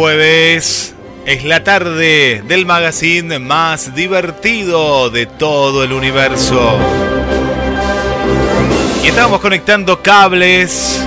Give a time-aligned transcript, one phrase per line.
[0.00, 0.94] jueves
[1.26, 6.78] es la tarde del magazine más divertido de todo el universo.
[9.04, 11.06] Y estamos conectando cables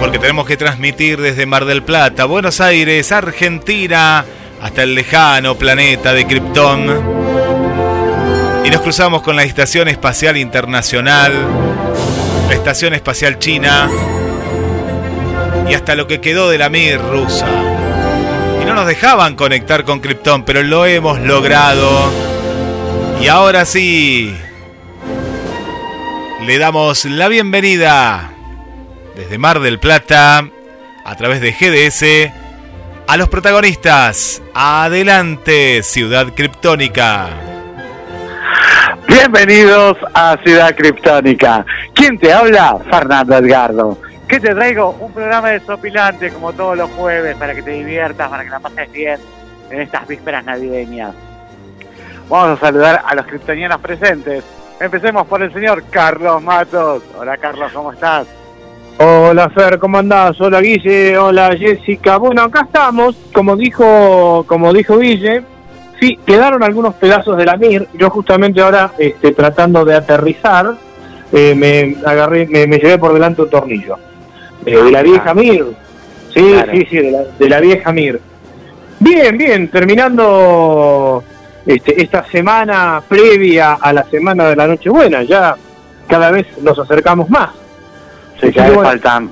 [0.00, 4.24] porque tenemos que transmitir desde Mar del Plata, Buenos Aires, Argentina,
[4.62, 7.02] hasta el lejano planeta de Krypton.
[8.64, 11.34] Y nos cruzamos con la Estación Espacial Internacional,
[12.48, 13.90] la Estación Espacial China
[15.68, 17.46] y hasta lo que quedó de la Mir rusa.
[18.60, 22.10] Y no nos dejaban conectar con Krypton, pero lo hemos logrado.
[23.20, 24.36] Y ahora sí,
[26.44, 28.30] le damos la bienvenida
[29.16, 30.48] desde Mar del Plata,
[31.04, 32.32] a través de GDS,
[33.08, 34.42] a los protagonistas.
[34.54, 37.28] Adelante, Ciudad Kryptónica.
[39.08, 41.64] Bienvenidos a Ciudad Kryptónica.
[41.94, 42.76] ¿Quién te habla?
[42.90, 43.98] Fernando Edgardo.
[44.28, 44.90] ¿Qué te traigo?
[45.00, 48.90] Un programa desopilante como todos los jueves para que te diviertas, para que la pases
[48.90, 49.20] bien
[49.70, 51.14] en estas vísperas navideñas.
[52.28, 54.42] Vamos a saludar a los kryptonianos presentes.
[54.80, 57.02] Empecemos por el señor Carlos Matos.
[57.16, 58.26] Hola Carlos, ¿cómo estás?
[58.98, 60.40] Hola Fer, ¿cómo andás?
[60.40, 62.16] Hola Guille, hola Jessica.
[62.16, 65.42] Bueno, acá estamos, como dijo, como dijo Guille,
[66.00, 67.88] sí, quedaron algunos pedazos de la MIR.
[67.94, 70.74] Yo justamente ahora, este, tratando de aterrizar,
[71.32, 73.98] eh, me agarré, me, llevé por delante un tornillo.
[74.66, 75.66] Eh, de la vieja MIR.
[76.34, 78.20] Sí, sí, sí, de la, de la vieja MIR.
[78.98, 81.22] Bien, bien, terminando
[81.64, 85.54] este, esta semana previa a la semana de la Nochebuena, ya
[86.06, 87.50] cada vez nos acercamos más.
[88.40, 89.22] Sí, cada vez falta,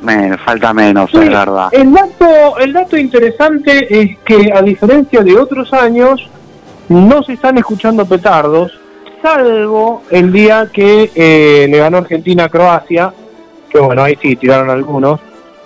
[0.44, 1.68] falta menos, es verdad.
[1.72, 6.28] El dato, el dato interesante es que, a diferencia de otros años,
[6.88, 8.78] no se están escuchando petardos,
[9.22, 13.12] salvo el día que eh, le ganó Argentina a Croacia,
[13.74, 15.20] que bueno, ahí sí tiraron algunos.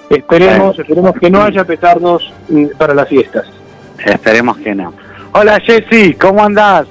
[0.08, 3.46] Esperemos, esperemos que no haya petardos mm, para las fiestas.
[4.02, 4.94] Esperemos que no.
[5.32, 6.88] Hola Jessy, ¿cómo andás?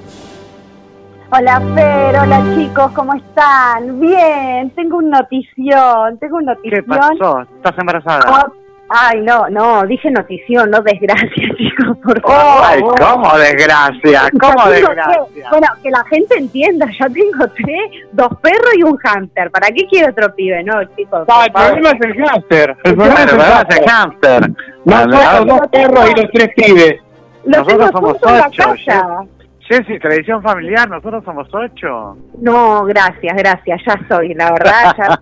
[1.30, 3.98] Hola Fer, hola chicos, ¿cómo están?
[3.98, 6.84] Bien, tengo un notición, tengo un notición.
[6.84, 7.40] ¿Qué pasó?
[7.40, 8.20] ¿Estás embarazada?
[8.24, 8.46] Ah,
[8.88, 12.64] ay, no, no, dije notición, no desgracia, chicos, por favor.
[12.64, 14.30] Ay, ¿cómo desgracia?
[14.40, 15.50] ¿Cómo desgracia?
[15.50, 19.50] bueno, que la gente entienda, ya tengo tres, dos perros y un hamster.
[19.50, 21.26] ¿Para qué quiero otro pibe, no, chicos?
[21.28, 22.76] No, el problema es el hamster.
[22.84, 23.22] El problema
[23.68, 24.52] es el hamster.
[24.84, 25.06] No,
[25.44, 27.00] dos perros y los tres pibes.
[27.44, 29.37] Nosotros somos ocho.
[29.68, 32.16] Jessy, tradición familiar, nosotros somos ocho.
[32.40, 35.20] No, gracias, gracias, ya soy, la verdad, ya,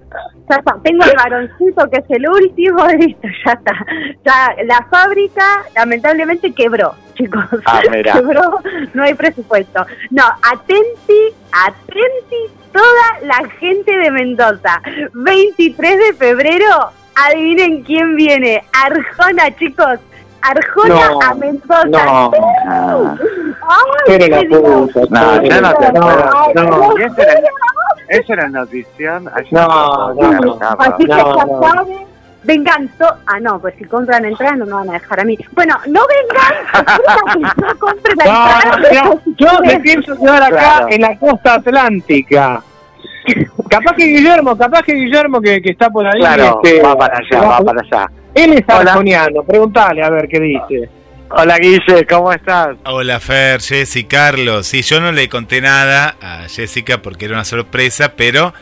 [0.50, 3.72] ya tengo el varoncito que es el último, listo, ya está.
[4.24, 7.44] Ya, la fábrica lamentablemente quebró, chicos.
[7.66, 8.60] Ah, quebró,
[8.94, 9.84] no hay presupuesto.
[10.10, 14.80] No, atenti, atenti toda la gente de Mendoza.
[15.12, 18.62] 23 de febrero, adivinen quién viene.
[18.72, 19.98] Arjona, chicos
[20.42, 21.84] Arjona a Mendoza.
[21.86, 22.30] No.
[24.08, 25.00] Ay, la puta.
[25.10, 25.92] No, ya no te
[26.54, 26.94] No,
[28.08, 29.30] ¿Esa era notición?
[29.50, 32.16] No, no, Así que ya saben.
[32.46, 32.88] Vengan,
[33.26, 35.36] ah no, pues si compran entrada no me van a dejar a mí.
[35.50, 39.20] Bueno, no vengan, no compren entrada.
[39.36, 42.62] Yo me pienso quedar acá en la costa atlántica.
[43.68, 46.20] Capaz que Guillermo, capaz que Guillermo que, que está por ahí.
[46.20, 48.10] Claro, este, va para allá, va para allá.
[48.36, 50.90] Él es arjoniano, pregúntale a ver qué dice.
[51.30, 52.76] Hola Guille, ¿cómo estás?
[52.84, 54.66] Hola Fer, Jessy, Carlos.
[54.66, 58.52] Sí, yo no le conté nada a Jessica porque era una sorpresa, pero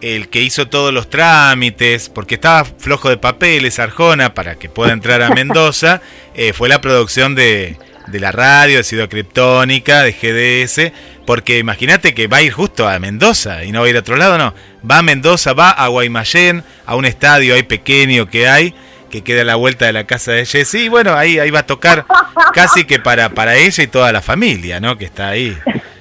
[0.00, 4.92] el que hizo todos los trámites, porque estaba flojo de papeles, Arjona, para que pueda
[4.92, 6.00] entrar a Mendoza,
[6.34, 7.76] eh, fue la producción de,
[8.06, 10.92] de la radio, de Ciudad Criptónica, de GDS,
[11.26, 14.00] porque imagínate que va a ir justo a Mendoza y no va a ir a
[14.00, 14.54] otro lado, no.
[14.90, 18.74] Va a Mendoza, va a Guaymallén, a un estadio ahí pequeño que hay,
[19.08, 20.84] que queda a la vuelta de la casa de Jessy.
[20.84, 22.06] Y bueno, ahí, ahí va a tocar
[22.52, 24.96] casi que para, para ella y toda la familia, ¿no?
[24.96, 25.56] Que está ahí.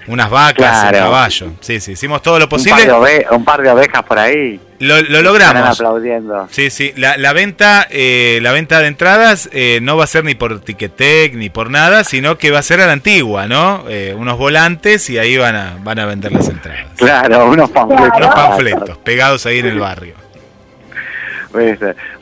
[0.07, 1.51] Unas vacas, un caballo.
[1.59, 2.89] Sí, sí, hicimos todo lo posible.
[3.30, 4.59] Un par de, ovejas por ahí.
[4.80, 5.71] Lo, logramos.
[5.71, 6.48] Están aplaudiendo.
[6.50, 6.94] Sí, sí.
[6.95, 10.62] La, la venta, eh, la venta de entradas eh, no va a ser ni por
[10.62, 13.83] Ticketek ni por nada, sino que va a ser a la antigua, ¿no?
[13.89, 16.88] Eh, unos volantes y ahí van a, van a vender las entradas.
[16.95, 18.18] Claro, unos panfletos.
[18.18, 20.26] Unos panfletos pegados ahí en el barrio.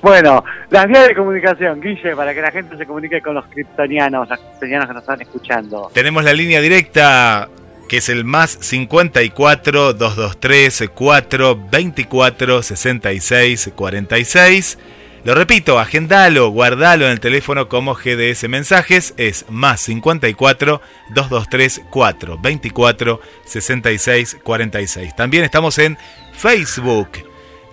[0.01, 4.29] Bueno, las vías de comunicación, Guille, para que la gente se comunique con los kryptonianos,
[4.29, 5.89] los kryptonianos que nos están escuchando.
[5.93, 7.49] Tenemos la línea directa
[7.87, 14.77] que es el más 54 223 4 24 66 46.
[15.23, 20.81] Lo repito, agendalo, guardalo en el teléfono como GDS Mensajes, es más 54
[21.15, 25.15] 223 4 24 66 46.
[25.15, 25.97] También estamos en
[26.33, 27.09] Facebook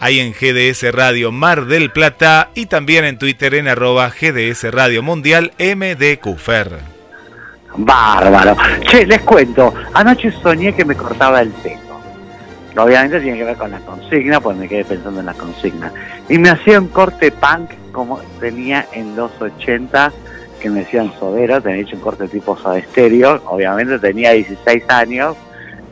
[0.03, 5.01] ahí en GDS Radio Mar del Plata y también en Twitter en arroba GDS Radio
[5.01, 6.81] Mundial MDQFER.
[7.77, 8.57] Bárbaro.
[8.81, 12.01] Che, les cuento, anoche soñé que me cortaba el pelo.
[12.77, 15.93] Obviamente tiene que ver con la consigna, pues me quedé pensando en la consigna.
[16.29, 20.13] Y me hacía un corte punk como tenía en los 80,
[20.61, 22.83] que me decían Sodero, tenía hecho un corte tipo Soda
[23.47, 25.37] obviamente tenía 16 años.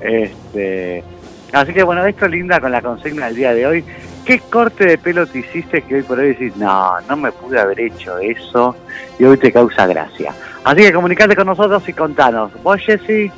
[0.03, 1.05] Este,
[1.53, 3.85] así que bueno, esto linda con la consigna del día de hoy.
[4.25, 7.59] ¿Qué corte de pelo te hiciste que hoy por hoy decís, no, no me pude
[7.59, 8.77] haber hecho eso
[9.19, 10.33] y hoy te causa gracia?
[10.63, 12.53] Así que comunicate con nosotros y contanos.
[12.63, 13.33] ¿Vos, Jessy?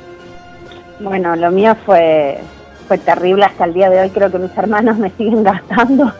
[0.99, 2.37] Bueno, lo mío fue
[2.83, 4.09] fue terrible hasta el día de hoy.
[4.11, 6.11] Creo que mis hermanos me siguen gastando.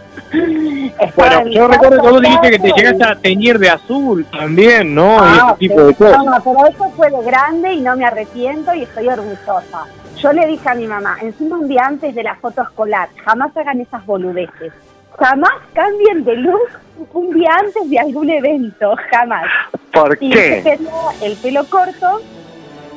[1.15, 5.15] bueno, yo recuerdo que vos dijiste que te llegaste a teñir de azul también, ¿no?
[5.15, 6.23] y Ah, ese tipo de cosas.
[6.25, 9.85] No, pero eso fue de grande y no me arrepiento y estoy orgullosa.
[10.17, 13.55] Yo le dije a mi mamá, encima un día antes de la foto escolar, jamás
[13.57, 14.71] hagan esas boludeces.
[15.19, 16.69] Jamás cambien de look
[17.13, 19.45] un día antes de algún evento, jamás.
[19.91, 20.63] ¿Por Y qué?
[20.65, 22.21] yo tenía el pelo corto,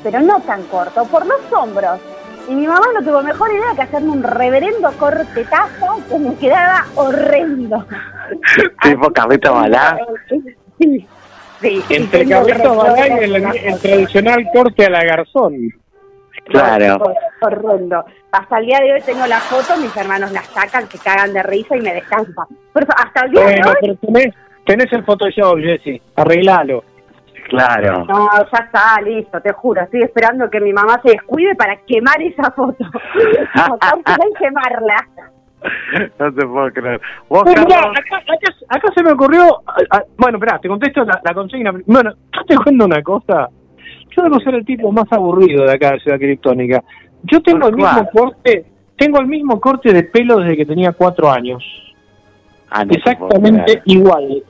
[0.03, 1.99] pero no tan corto, por los hombros.
[2.49, 6.87] Y mi mamá no tuvo mejor idea que hacerme un reverendo cortetazo que me quedaba
[6.95, 7.85] horrendo.
[8.83, 9.99] Tipo Carlito Balá.
[10.79, 15.73] Sí, Entre Carlitos Balá y el, tradicional corte a la garzón.
[16.45, 17.03] Claro.
[17.41, 18.05] Horrendo.
[18.31, 21.43] Hasta el día de hoy tengo la foto, mis hermanos la sacan, se cagan de
[21.43, 22.47] risa y me descansan.
[22.73, 24.35] Pero hasta el día de Bueno, hoy, pero tenés,
[24.65, 26.01] tenés el Photoshop, Jessy.
[26.15, 26.85] Arreglalo.
[27.49, 28.05] Claro.
[28.05, 29.83] no, ya está, listo, te juro.
[29.83, 32.85] Estoy esperando que mi mamá se descuide para quemar esa foto.
[32.85, 35.09] Y quemarla.
[36.19, 37.01] No te puedo creer.
[37.31, 39.63] Acá, acá- acá se me ocurrió.
[40.17, 41.73] bueno, espera, te contesto la, la consigna.
[41.87, 43.49] Bueno, yo te cuento una cosa.
[44.17, 46.83] Yo debo ser el tipo más aburrido de acá de Ciudad Criptónica.
[47.25, 48.65] Yo tengo ¿Por el mismo corte,
[48.97, 51.65] tengo el mismo corte de pelo desde que tenía cuatro años.
[52.71, 54.43] Ah, no Exactamente igual.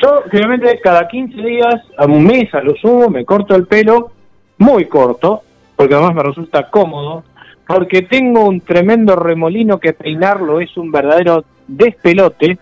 [0.00, 4.10] Yo, obviamente, cada 15 días, a un mes a lo sumo, me corto el pelo
[4.58, 5.42] muy corto,
[5.74, 7.24] porque además me resulta cómodo,
[7.66, 12.58] porque tengo un tremendo remolino que peinarlo es un verdadero despelote.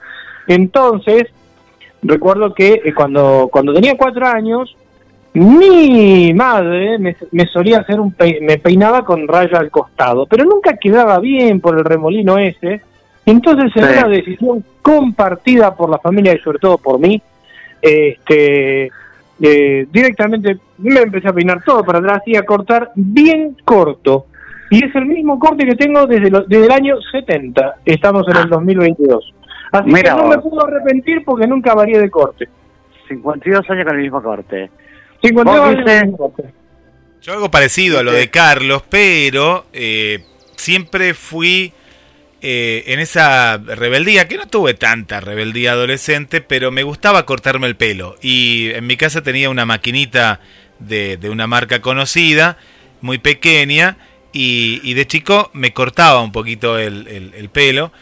[0.47, 1.25] Entonces,
[2.03, 4.77] recuerdo que eh, cuando, cuando tenía cuatro años,
[5.35, 10.45] mi madre me, me solía hacer un pe- me peinaba con raya al costado, pero
[10.45, 12.81] nunca quedaba bien por el remolino ese.
[13.27, 13.99] Entonces, en Sí.
[13.99, 17.21] una decisión compartida por la familia y sobre todo por mí,
[17.81, 18.91] este,
[19.41, 24.27] eh, directamente me empecé a peinar todo para atrás y a cortar bien corto.
[24.71, 27.77] Y es el mismo corte que tengo desde, lo- desde el año 70.
[27.85, 29.33] Estamos en el 2022.
[29.73, 32.49] Así Mira que no me puedo arrepentir porque nunca varié de corte.
[33.09, 34.71] 52 años con el mismo corte.
[35.23, 36.07] 52 Vos, años Guille.
[36.13, 36.43] de corte.
[37.23, 40.25] Yo algo parecido a lo de Carlos, pero eh,
[40.57, 41.73] siempre fui
[42.47, 47.75] eh, en esa rebeldía, que no tuve tanta rebeldía adolescente, pero me gustaba cortarme el
[47.77, 48.17] pelo.
[48.21, 50.41] Y en mi casa tenía una maquinita
[50.79, 52.59] de, de una marca conocida,
[53.01, 53.97] muy pequeña,
[54.31, 57.93] y, de chico me cortaba un poquito el, el- el pelo.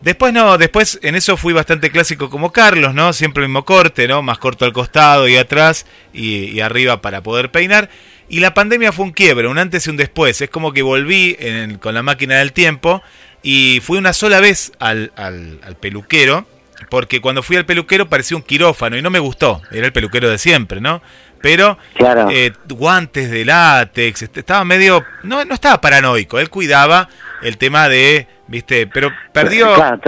[0.00, 3.12] Después no, después en eso fui bastante clásico como Carlos, ¿no?
[3.12, 4.20] Siempre el mismo corte, ¿no?
[4.20, 7.88] Más corto al costado y atrás y, arriba para poder peinar.
[8.28, 10.40] Y la pandemia fue un quiebre, un antes y un después.
[10.40, 11.36] Es como que volví
[11.80, 13.00] con la máquina del tiempo
[13.42, 16.46] y fui una sola vez al, al- al peluquero,
[16.90, 19.62] porque cuando fui al peluquero parecía un quirófano y no me gustó.
[19.70, 21.02] Era el peluquero de siempre, ¿no?
[21.40, 22.28] Pero Claro.
[22.30, 27.08] eh, guantes de látex, estaba medio, no, no estaba paranoico, él cuidaba
[27.42, 29.98] el tema de, viste, pero perdió, Claro,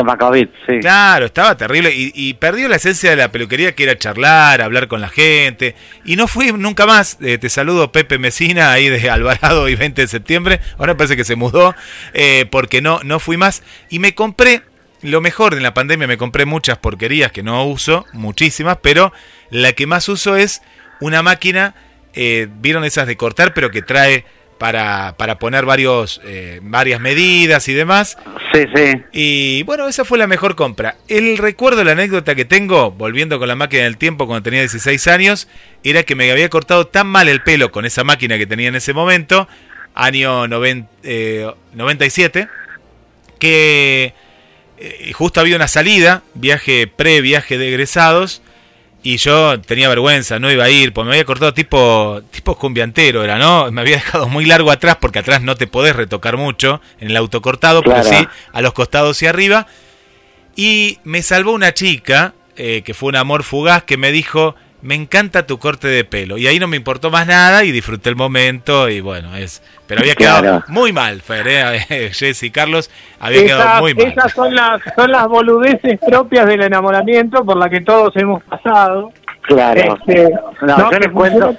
[0.67, 0.79] sí.
[0.81, 4.87] claro, estaba terrible y, y perdió la esencia de la peluquería que era charlar, hablar
[4.87, 5.75] con la gente.
[6.05, 10.03] Y no fui nunca más, Eh, te saludo Pepe Mesina ahí de Alvarado y 20
[10.03, 11.75] de septiembre, ahora parece que se mudó,
[12.13, 13.63] eh, porque no, no fui más.
[13.91, 14.63] Y me compré
[15.03, 19.13] lo mejor en la pandemia me compré muchas porquerías que no uso, muchísimas, pero
[19.51, 20.63] la que más uso es
[21.01, 21.75] una máquina,
[22.15, 24.25] eh, vieron esas de cortar, pero que trae
[24.59, 28.17] para, para poner varios, eh, varias medidas y demás.
[28.53, 28.93] Sí, sí.
[29.13, 30.97] Y bueno, esa fue la mejor compra.
[31.09, 35.07] El recuerdo, la anécdota que tengo, volviendo con la máquina del tiempo cuando tenía 16
[35.09, 35.49] años,
[35.83, 38.77] era que me había cortado tan mal el pelo con esa máquina que tenía en
[38.77, 39.49] ese momento,
[39.95, 42.49] año noven- eh, 97,
[43.39, 44.15] que
[44.79, 48.43] eh, justo había una salida, viaje pre-viaje de egresados,
[49.05, 53.23] y yo tenía vergüenza, no iba a ir, porque me había cortado tipo, tipo cumbiantero,
[53.23, 53.71] era, ¿no?
[53.71, 57.17] Me había dejado muy largo atrás, porque atrás no te podés retocar mucho en el
[57.19, 58.03] autocortado, Claro.
[58.03, 59.67] pero sí a los costados y arriba.
[60.57, 64.95] Y me salvó una chica, eh, que fue un amor fugaz, que me dijo, me
[64.95, 66.37] encanta tu corte de pelo.
[66.37, 69.63] Y ahí no me importó más nada y disfruté el momento y bueno, es...
[69.87, 72.11] Pero había quedado muy mal, Fer, ¿eh?
[72.13, 74.07] Jesse y Carlos, había quedado muy mal.
[74.09, 79.11] Esas son las, son las boludeces propias del enamoramiento por las que todos hemos pasado.
[79.41, 79.97] Claro.
[80.07, 81.57] Este, no, yo les cuento...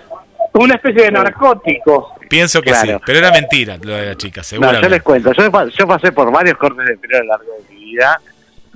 [0.53, 2.15] Una especie de narcótico.
[2.29, 4.79] Pienso que sí, pero era mentira lo de la chica, seguro.
[4.79, 7.74] yo les cuento, yo, yo pasé por varios cortes de pelo a lo largo de
[7.74, 8.22] mi vida.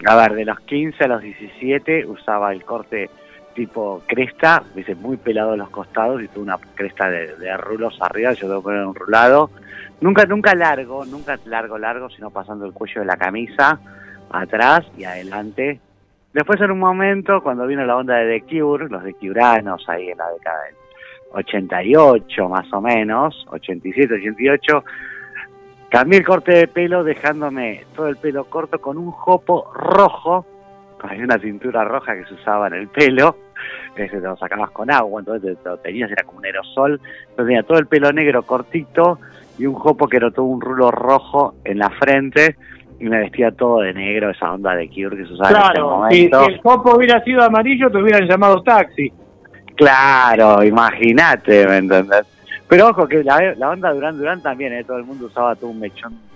[0.05, 3.09] A ver, de los 15 a los 17 usaba el corte
[3.53, 8.47] tipo cresta, dice muy pelado los costados y tuve una cresta de, rulos arriba, yo
[8.47, 9.49] tengo que poner un rulado.
[10.01, 13.79] Nunca, nunca largo, nunca largo, largo, sino pasando el cuello de la camisa
[14.31, 15.79] atrás y adelante.
[16.33, 20.09] Después en un momento, cuando vino la onda de The Cure, los de Curanos ahí
[20.09, 20.75] en la década del
[21.33, 24.83] 88 más o menos, 87, 88,
[25.89, 30.45] cambié el corte de pelo dejándome todo el pelo corto con un jopo rojo
[31.07, 33.37] hay una cintura roja que se usaba en el pelo,
[33.95, 37.45] que te lo sacabas con agua, entonces te lo tenías, era como un aerosol, entonces
[37.45, 39.19] tenía todo el pelo negro cortito
[39.57, 42.55] y un jopo que era todo un rulo rojo en la frente
[42.99, 45.81] y me vestía todo de negro, esa onda de Cure que se usaba en ese
[45.81, 46.45] momento.
[46.45, 49.11] Si, el jopo hubiera sido amarillo, te hubieran llamado taxi.
[49.75, 52.25] Claro, imagínate, ¿me entendés?
[52.67, 54.83] Pero ojo que la, la onda Durán Durán también, ¿eh?
[54.83, 56.28] todo el mundo usaba todo un mechón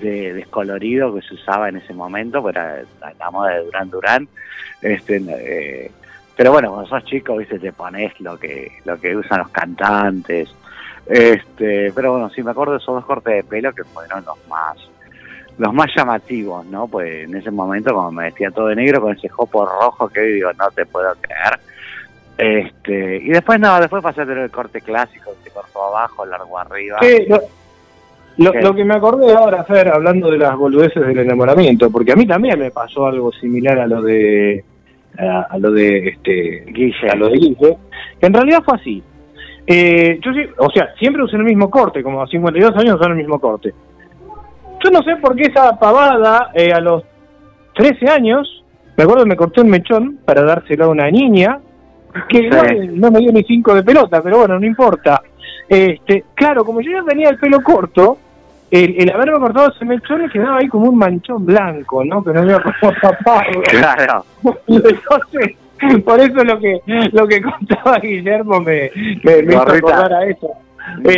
[0.00, 2.82] de descolorido que se usaba en ese momento, era
[3.18, 4.28] la, moda de Durán Durán.
[4.82, 5.90] Este, eh,
[6.36, 10.54] pero bueno, cuando sos chico, viste, te pones lo que, lo que usan los cantantes.
[11.06, 14.36] Este, pero bueno, sí me acuerdo de esos dos cortes de pelo que fueron los
[14.48, 14.76] más
[15.58, 16.86] los más llamativos, ¿no?
[16.86, 20.20] Pues en ese momento como me vestía todo de negro con ese jopo rojo que
[20.20, 21.58] digo, no te puedo creer.
[22.36, 26.58] Este, y después no, después pasé a tener el corte clásico, que corto abajo, largo
[26.58, 26.98] arriba.
[28.38, 32.26] Lo, que me acordé ahora, Fer, hablando de las boludeces del enamoramiento, porque a mí
[32.26, 34.64] también me pasó algo similar a lo de
[35.18, 37.10] a, lo de este Guille.
[37.10, 37.76] a lo de Guille,
[38.20, 39.02] que en realidad fue así.
[39.66, 43.16] Eh, yo o sea, siempre usé el mismo corte, como a 52 años usé el
[43.16, 43.72] mismo corte.
[44.84, 47.02] Yo no sé por qué esa pavada eh, a los
[47.74, 48.64] 13 años,
[48.96, 51.58] me acuerdo que me corté un mechón para dárselo a una niña,
[52.28, 52.48] que
[52.92, 55.22] no, me dio ni cinco de pelota, pero bueno, no importa.
[55.68, 58.18] Este, claro, como yo ya tenía el pelo corto,
[58.70, 62.22] el, el haberme cortado ese mechón quedaba ahí como un manchón blanco, ¿no?
[62.22, 63.62] Que no había como taparlo.
[63.62, 64.24] Claro.
[64.66, 65.56] Entonces,
[66.04, 66.80] por eso lo que
[67.12, 68.90] lo que contaba Guillermo me,
[69.22, 70.50] me, me hizo acordar a eso.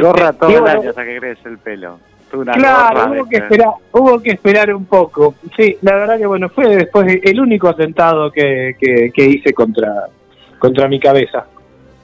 [0.00, 1.98] Gorra este, todo el año hasta que crece el pelo.
[2.30, 5.34] claro, hubo que, esperar, hubo que esperar un poco.
[5.56, 10.06] Sí, la verdad que bueno, fue después el único atentado que, que, que hice contra,
[10.58, 11.46] contra mi cabeza.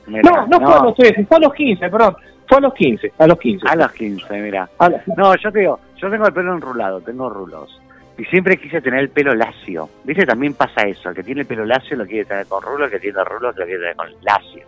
[0.06, 2.16] no, no, fue a los 13, fue a los 15, perdón.
[2.54, 3.66] Fue a los 15, a los 15.
[3.68, 4.68] A los 15, mira.
[5.16, 7.80] No, yo te digo, yo tengo el pelo enrulado, tengo rulos.
[8.16, 9.88] Y siempre quise tener el pelo lacio.
[10.04, 10.24] ¿Viste?
[10.24, 11.08] También pasa eso.
[11.08, 13.56] El que tiene el pelo lacio lo quiere tener con rulos, el que tiene rulos
[13.56, 14.62] lo quiere tener con lacio.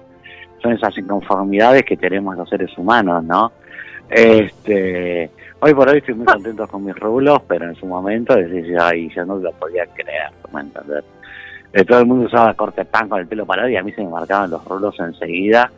[0.61, 3.52] Son esas inconformidades que tenemos los seres humanos, ¿no?
[4.11, 8.88] Este, hoy por hoy estoy muy contento con mis rulos, pero en su momento decía,
[8.88, 11.05] ay, yo no lo podía creer, ¿me entender?
[11.73, 14.02] Eh, todo el mundo usaba corte pan con el pelo parado y a mí se
[14.02, 15.71] me marcaban los rulos enseguida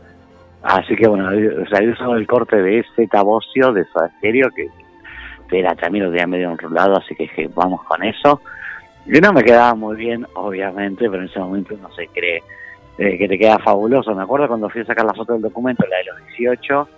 [0.62, 4.50] Así que bueno, o sea, yo usaba el corte de ese tabocio de su Stereo,
[4.50, 4.68] que,
[5.50, 8.40] era también lo tenía medio enrolado, así que vamos con eso.
[9.06, 12.42] Y no me quedaba muy bien, obviamente, pero en ese momento uno se cree
[12.98, 14.14] eh, que te queda fabuloso.
[14.14, 16.88] Me acuerdo cuando fui a sacar la foto del documento, la de los 18,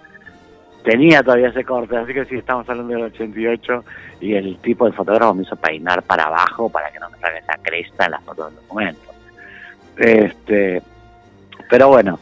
[0.83, 3.85] tenía todavía ese corte, así que sí, estamos hablando del 88,
[4.21, 7.39] y el tipo de fotógrafo me hizo peinar para abajo para que no me salga
[7.39, 9.11] esa cresta en la foto del documento.
[9.97, 10.83] Este,
[11.69, 12.19] pero bueno,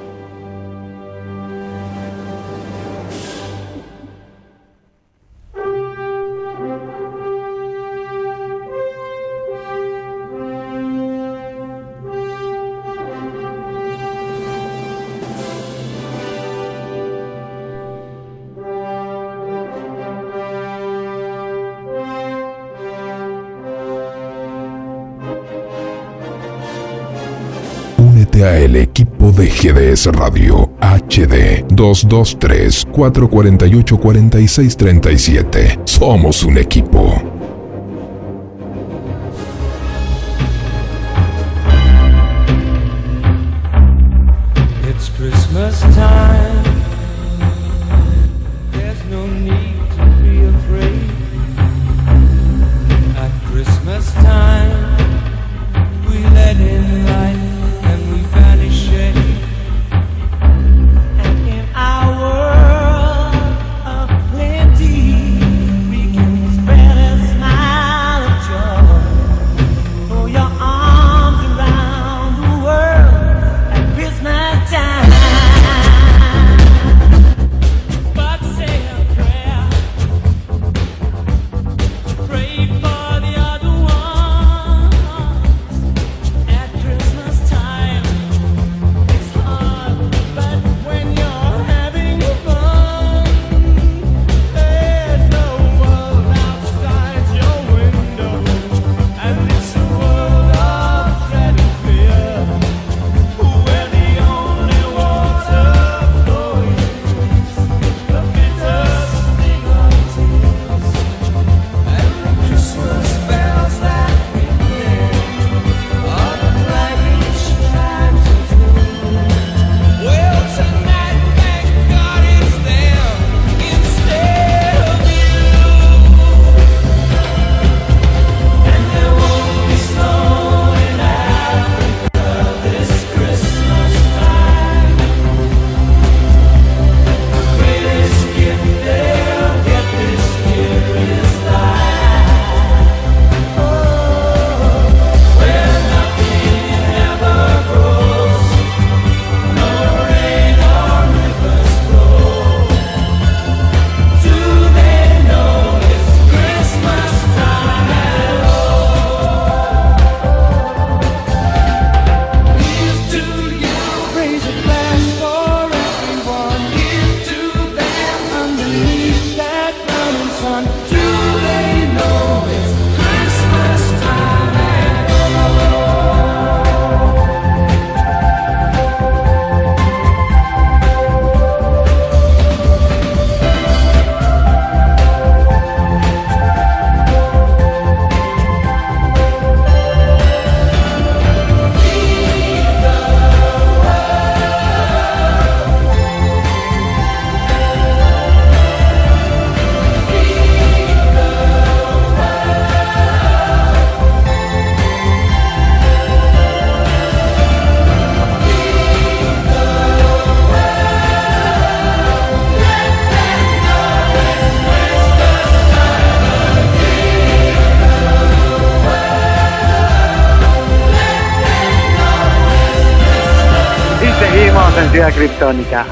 [28.83, 35.79] Equipo de GDS Radio HD 223 448 4637.
[35.85, 37.32] Somos un equipo.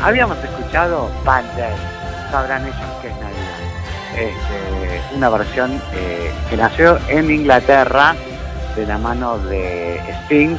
[0.02, 1.74] Habíamos escuchado Bandai,
[2.30, 3.60] sabrán ellos que es Navidad.
[4.14, 8.14] Este, una versión eh, que nació en Inglaterra
[8.76, 10.56] de la mano de Sting,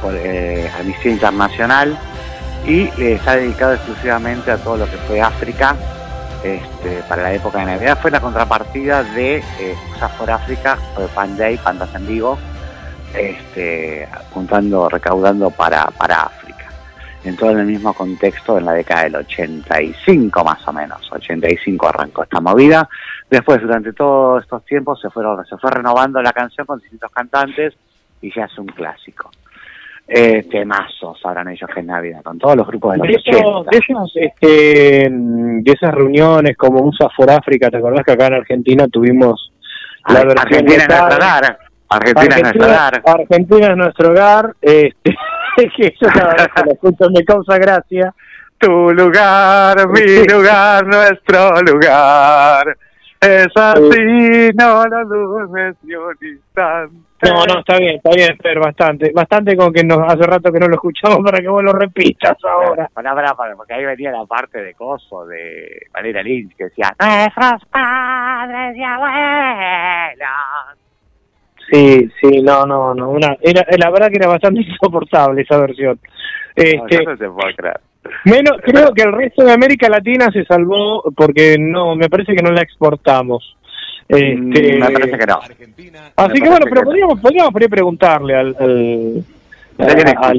[0.00, 1.98] por eh, Amnistía Internacional,
[2.66, 5.76] y eh, está dedicado exclusivamente a todo lo que fue África
[6.42, 7.98] este, para la época de Navidad.
[8.00, 9.74] Fue la contrapartida de eh,
[10.18, 12.38] por África, o de Pandey, Pandas en Vivo,
[13.14, 16.69] este, apuntando, recaudando para, para África.
[17.24, 21.10] En todo el mismo contexto en la década del 85 más o menos.
[21.12, 22.88] 85 arrancó esta movida.
[23.28, 27.74] Después, durante todos estos tiempos, se, fueron, se fue renovando la canción con distintos cantantes
[28.22, 29.30] y ya es un clásico.
[30.08, 33.42] Eh, temazos, sabrán ellos que es Navidad, con todos los grupos de los De, esos-
[33.44, 33.70] 80.
[33.70, 38.34] de esas, este, de esas reuniones como USA for África, ¿te acordás que acá en
[38.34, 39.52] Argentina tuvimos
[40.08, 40.88] la Ar- versión Argentina de es
[41.90, 43.02] Argentina, es nuestro hogar.
[43.04, 44.54] Argentina es nuestro hogar.
[44.60, 45.16] Este,
[45.76, 48.14] que yo cada vez que lo escucho me causa gracia.
[48.58, 52.76] Tu lugar, mi lugar, nuestro lugar.
[53.20, 56.96] Es así, no lo dudes ni un instante.
[57.22, 59.12] No, no, está bien, está bien, Fer, bastante.
[59.12, 62.36] Bastante con que nos, hace rato que no lo escuchamos para que vos lo repitas
[62.44, 62.88] ahora.
[62.94, 66.94] Pará, pará, pará, porque ahí venía la parte de coso de Valeria Lynch que decía
[66.98, 70.28] nuestros padres y abuelos.
[71.70, 73.10] Sí, sí, no, no, no.
[73.10, 75.98] Una, era, la verdad que era bastante insoportable esa versión.
[76.56, 77.80] Este, no se puede creer.
[78.24, 82.42] menos, creo que el resto de América Latina se salvó porque no, me parece que
[82.42, 83.56] no la exportamos.
[84.08, 85.38] Este, Mm, me parece que no.
[86.16, 86.84] Así me que bueno, que pero no.
[86.86, 89.24] podríamos, podríamos preguntarle al, al,
[89.76, 90.38] Si alguien a- al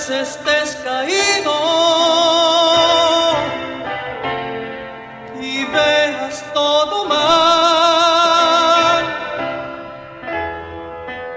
[0.00, 1.52] vez estés caído
[5.40, 9.04] y veas todo mal.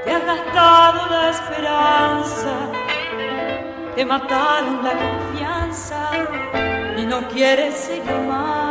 [0.06, 2.54] Te has gastado la esperanza,
[3.96, 6.10] te mataron la confianza
[6.98, 8.63] y no quieres seguir más.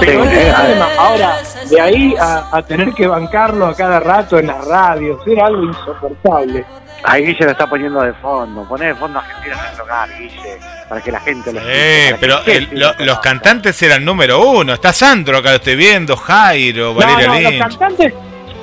[0.00, 1.36] Sí, eh, Además, ahora,
[1.68, 5.64] de ahí a, a tener que bancarlo a cada rato en las radios, era algo
[5.64, 6.64] insoportable.
[7.04, 8.62] Ahí Guille lo está poniendo de fondo.
[8.68, 10.58] Poné de fondo a Argentina en nuestro hogar, Guille.
[10.88, 12.08] Para que la gente lo escuche.
[12.10, 14.72] Eh, pero el- lo lo- los cantantes eran número uno.
[14.74, 17.58] Está Sandro, acá lo estoy viendo, Jairo, Valeria no, los Lynch.
[17.62, 18.14] cantantes,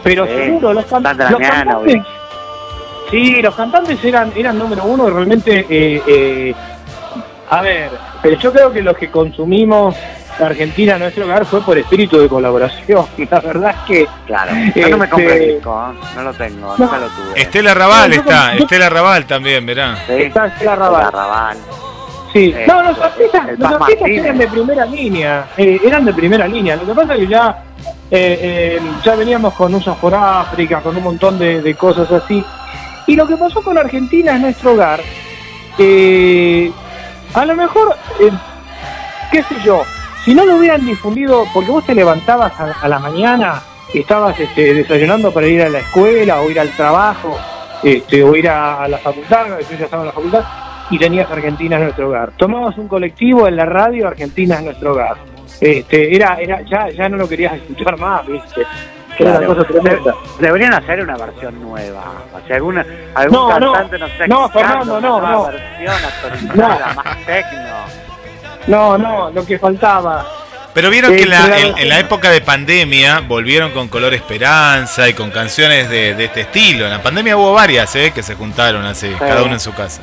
[0.04, 2.02] pero Sí, seguro, los, can- los cantantes.
[3.12, 5.66] Sí, los cantantes eran, eran número uno y realmente.
[5.70, 6.54] eh, eh,
[7.50, 7.90] a ver,
[8.22, 9.96] pero yo creo que los que consumimos
[10.46, 13.06] Argentina en nuestro hogar fue por espíritu de colaboración.
[13.30, 14.08] La verdad es que.
[14.28, 14.52] Claro.
[14.76, 16.06] Yo no me Este- compré el disco, ¿eh?
[16.16, 17.42] no lo tengo, nunca lo tuve.
[17.42, 19.96] Estela Raval No, está, Estela Raval también, verá.
[20.08, 21.06] Sí, Está Estela Raval.
[21.06, 21.58] Arrabal.
[22.32, 26.48] Sí, Eh, no, los artistas, los artistas eran de primera línea, eh, eran de primera
[26.48, 26.76] línea.
[26.76, 27.64] Lo que pasa es que ya,
[28.12, 32.46] eh, eh, ya veníamos con Usos por África, con un montón de, de cosas así.
[33.08, 35.02] Y lo que pasó con Argentina es nuestro hogar.
[35.80, 36.72] eh,
[37.34, 38.30] a lo mejor, eh,
[39.32, 39.82] qué sé yo,
[40.30, 44.40] si no lo hubieran difundido, porque vos te levantabas a, a la mañana, y estabas
[44.40, 47.36] este, desayunando para ir a la escuela o ir al trabajo,
[47.82, 50.44] este, o ir a, a la facultad, yo ya estaba en la facultad,
[50.92, 52.32] y tenías Argentina en nuestro hogar.
[52.38, 55.18] Tomabas un colectivo en la radio, Argentina es nuestro hogar.
[55.60, 58.62] Este, era, era, ya, ya no lo querías escuchar más, viste.
[58.62, 59.66] Una Claro.
[60.40, 62.04] Deberían hacer una versión nueva.
[62.36, 63.74] O sea, alguna, algún No, no.
[63.74, 65.44] cantante, no, sé, No, Fernando, una no, nueva no.
[65.48, 68.09] versión actualizada, más tecno.
[68.68, 70.26] No, no, lo que faltaba.
[70.74, 71.68] Pero vieron que en la, Eh, claro.
[71.70, 76.26] en, en la época de pandemia volvieron con Color Esperanza y con canciones de, de
[76.26, 76.86] este estilo.
[76.86, 80.02] En la pandemia hubo varias eh, que se juntaron así, cada uno en su casa.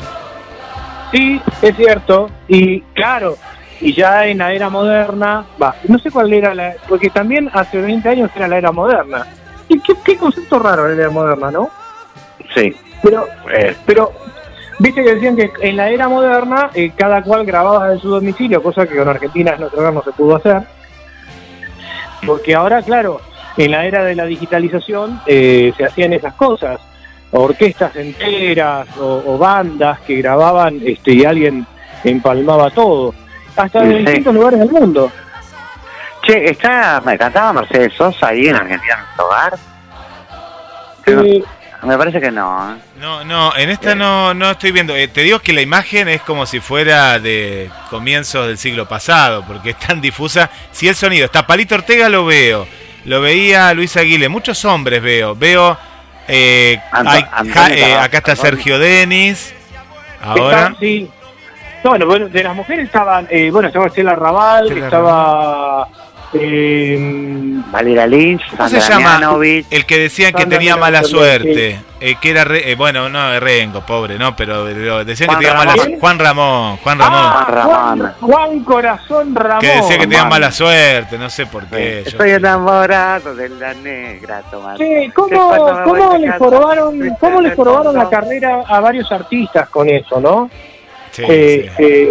[1.12, 2.30] Sí, es cierto.
[2.48, 3.38] Y claro,
[3.80, 6.74] y ya en la era moderna, va, no sé cuál era la.
[6.88, 9.26] Porque también hace 20 años era la era moderna.
[9.68, 11.70] Y qué, qué concepto raro la era moderna, ¿no?
[12.54, 12.74] Sí.
[13.02, 14.12] Pero, Eh, pero,
[14.78, 18.62] viste que decían que en la era moderna eh, cada cual grababa en su domicilio,
[18.62, 20.62] cosa que con Argentina en nuestro hogar no se pudo hacer.
[22.26, 23.20] Porque ahora, claro,
[23.56, 26.80] en la era de la digitalización eh, se hacían esas cosas.
[27.32, 31.66] Orquestas enteras o, o bandas que grababan este, y alguien
[32.04, 33.14] empalmaba todo.
[33.56, 35.10] Hasta Sí, en distintos lugares del mundo.
[36.22, 39.54] Che, está, me cantaba Mercedes Sosa ahí en Argentina en nuestro hogar.
[41.06, 41.44] Eh,
[41.86, 42.72] me parece que no.
[42.74, 42.78] ¿eh?
[43.00, 44.94] No, no, en esta no, no estoy viendo.
[44.96, 49.44] Eh, te digo que la imagen es como si fuera de comienzos del siglo pasado,
[49.46, 50.50] porque es tan difusa.
[50.72, 52.66] Si el sonido está Palito Ortega, lo veo.
[53.04, 54.28] Lo veía Luis Aguile.
[54.28, 55.34] Muchos hombres veo.
[55.34, 55.78] Veo.
[56.28, 58.34] eh, Anto- hay- ja- eh, acá está.
[58.36, 59.54] Sergio Denis.
[60.22, 60.66] Ahora.
[60.68, 61.10] Está- sí.
[61.84, 65.86] No, bueno, bueno, de las mujeres estaban, eh, bueno, estaba Estela Raval, estaba...
[66.32, 69.18] Eh, Valeria Lynch, ¿Cómo se llama?
[69.18, 69.66] Mianovich.
[69.70, 71.80] El que decían que Sandra tenía Mianovich mala suerte.
[72.00, 72.44] eh, que era.
[72.44, 74.34] re- eh, bueno, no, Rengo, pobre, ¿no?
[74.36, 75.84] Pero, pero decían Juan que tenía mala Ramón.
[75.86, 76.00] suerte.
[76.00, 76.76] Juan Ramón.
[76.78, 77.20] Juan Ramón.
[77.22, 78.12] ah, Juan Juan, Ramón.
[78.20, 79.60] Juan Corazón Ramón.
[79.60, 81.18] que decía que tenía mala suerte.
[81.18, 82.02] No sé por qué.
[82.04, 84.78] yo- Estoy enamorado de la negra, Tomás.
[84.78, 85.28] Sí, ¿cómo,
[85.84, 90.50] cómo le fuiste cómo le de jorobaron la carrera a varios artistas con eso, no?
[91.12, 92.08] Sí, Eh, sí.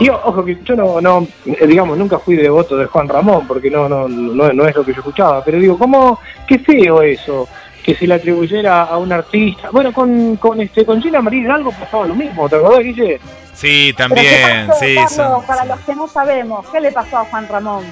[0.00, 3.70] Yo, ojo que yo no, no, eh, digamos, nunca fui devoto de Juan Ramón, porque
[3.70, 7.48] no, no, no, no es lo que yo escuchaba, pero digo, ¿cómo, qué feo eso,
[7.84, 9.70] que se le atribuyera a un artista.
[9.70, 13.20] Bueno, con, con este, con Gina Marín algo pasaba lo mismo, ¿te acordás, Guille?
[13.54, 14.94] Sí, también, ¿qué pasó, sí.
[14.94, 15.12] Carlos?
[15.12, 17.84] son- para los que no sabemos, ¿qué le pasó a Juan Ramón?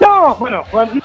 [0.00, 1.02] No, bueno, Juan,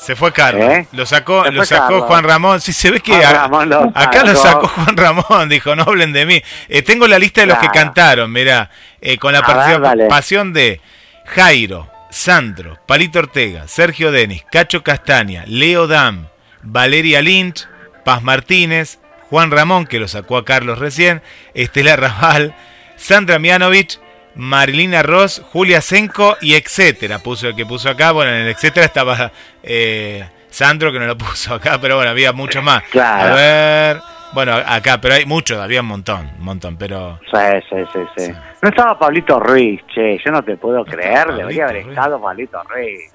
[0.00, 0.64] Se fue Carlos.
[0.64, 0.86] ¿Eh?
[0.92, 2.04] Lo sacó, lo sacó Carlos.
[2.06, 2.60] Juan Ramón.
[2.60, 4.66] Sí, se ve que a- Ramón lo acá lo sacó.
[4.68, 5.48] Juan Ramón.
[5.48, 6.42] Dijo, no hablen de mí.
[6.68, 8.70] Eh, tengo la lista de los que cantaron, mirá.
[9.02, 10.80] eh, con la participación de
[11.26, 16.26] Jairo, Sandro, Palito Ortega, Sergio Denis, Cacho Castaña, Leo Dam,
[16.62, 17.66] Valeria Lynch,
[18.04, 18.98] Paz Martínez,
[19.30, 21.22] Juan Ramón, que lo sacó a Carlos recién,
[21.54, 22.54] Estela Raval,
[22.96, 24.00] Sandra Mianovich,
[24.34, 27.18] Marilina Ross, Julia Senko y etcétera.
[27.18, 28.12] Puso el que puso acá.
[28.12, 32.32] Bueno, en el etcétera estaba eh, Sandro, que no lo puso acá, pero bueno, había
[32.32, 32.82] muchos más.
[32.90, 33.32] Claro.
[33.32, 34.00] A ver.
[34.32, 37.18] Bueno, acá, pero hay muchos, había un montón, un montón, pero.
[37.32, 37.38] Sí,
[37.68, 38.32] sí, sí, sí.
[38.62, 41.88] No estaba Pablito Ruiz, che, yo no te puedo creer, debería haber Ruiz.
[41.88, 43.12] estado Pablito Ruiz.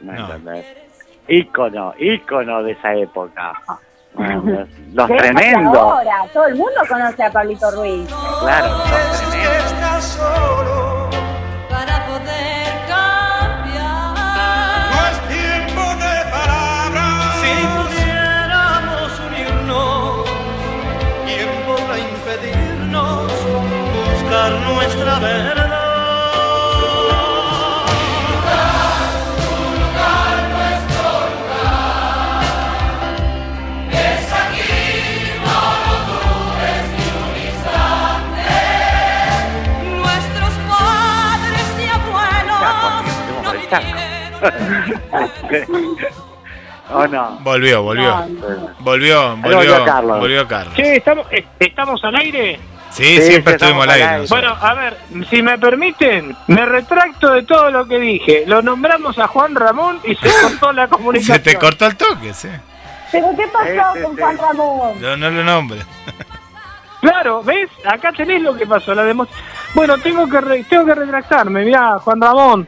[0.00, 0.26] ¿Me No.
[0.34, 0.66] entendés?
[1.28, 3.52] ícono, ícono de esa época.
[4.16, 8.08] Los, los ¿Qué pasa tremendos, Ahora, todo el mundo conoce a Pablito Ruiz.
[8.40, 9.72] claro, los tremendos.
[9.72, 11.06] Estás solo,
[46.92, 47.38] ¿O no?
[47.40, 48.04] Volvió, volvió.
[48.04, 48.26] No,
[48.80, 49.84] Volvió, volvió volvió.
[49.84, 50.20] Carlos.
[50.20, 50.74] Volvió Carlos.
[50.76, 52.60] Che, ¿estamos, eh, ¿estamos al aire?
[52.90, 54.04] Sí, Sí, siempre estuvimos al estamos aire.
[54.04, 54.22] al aire.
[54.22, 54.30] nosotros.
[54.30, 54.96] Bueno, a ver,
[55.28, 58.44] si me permiten, me retracto de todo lo que dije.
[58.46, 61.36] Lo nombramos a Juan Ramón y se cortó la comunicación.
[61.38, 62.48] Se te cortó el toque, sí.
[63.10, 64.16] ¿Pero qué pasó Sí, sí, con.
[64.16, 65.00] Juan Ramón?
[65.00, 65.80] No, no lo nombre.
[67.00, 67.68] Claro, ¿ves?
[67.84, 68.92] Acá tenés lo que pasó.
[68.94, 69.28] La demo-
[69.74, 71.64] Bueno, tengo que re- tengo que retractarme.
[71.64, 72.66] Mirá, Juan Ramón,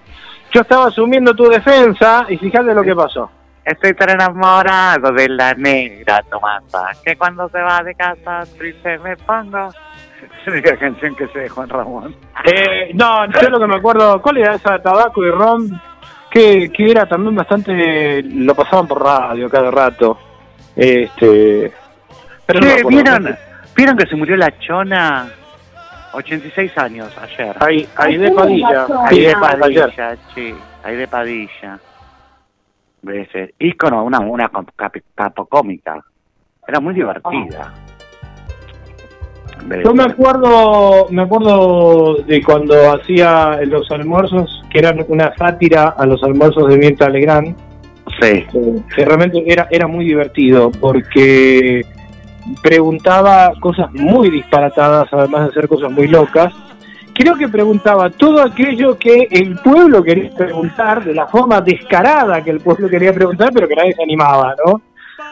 [0.52, 3.30] yo estaba asumiendo tu defensa y fíjate lo que pasó.
[3.64, 9.16] Estoy tan enamorado de la negra Tomasa que cuando se va de casa triste me
[9.16, 9.68] pongo.
[10.46, 12.16] Es la canción que sé de Juan Ramón.
[12.44, 15.80] Eh, no, yo lo que me acuerdo, ¿cuál era esa tabaco y ron?
[16.30, 20.18] Que, que era también bastante, lo pasaban por radio cada rato.
[20.74, 21.72] Este,
[22.46, 22.88] pero no.
[22.88, 23.36] ¿vieron,
[23.76, 25.30] ¿Vieron que se murió la chona?
[26.12, 27.56] 86 años ayer.
[27.60, 28.86] Ahí, ahí de Padilla.
[29.04, 29.34] Ahí de.
[29.36, 31.78] Padilla, sí, ahí de Padilla.
[33.02, 33.28] ¿Ves?
[33.58, 36.02] Ícono, una, una cap- capocómica.
[36.66, 37.72] Era muy divertida.
[39.84, 46.06] Yo me acuerdo, me acuerdo de cuando hacía los almuerzos, que eran una sátira a
[46.06, 47.56] los almuerzos de Mirta Legrand,
[48.20, 51.82] Sí, eh, que realmente era, era muy divertido porque
[52.62, 56.52] preguntaba cosas muy disparatadas, además de hacer cosas muy locas.
[57.14, 62.50] Creo que preguntaba todo aquello que el pueblo quería preguntar, de la forma descarada que
[62.50, 64.80] el pueblo quería preguntar, pero que nadie se animaba, ¿no?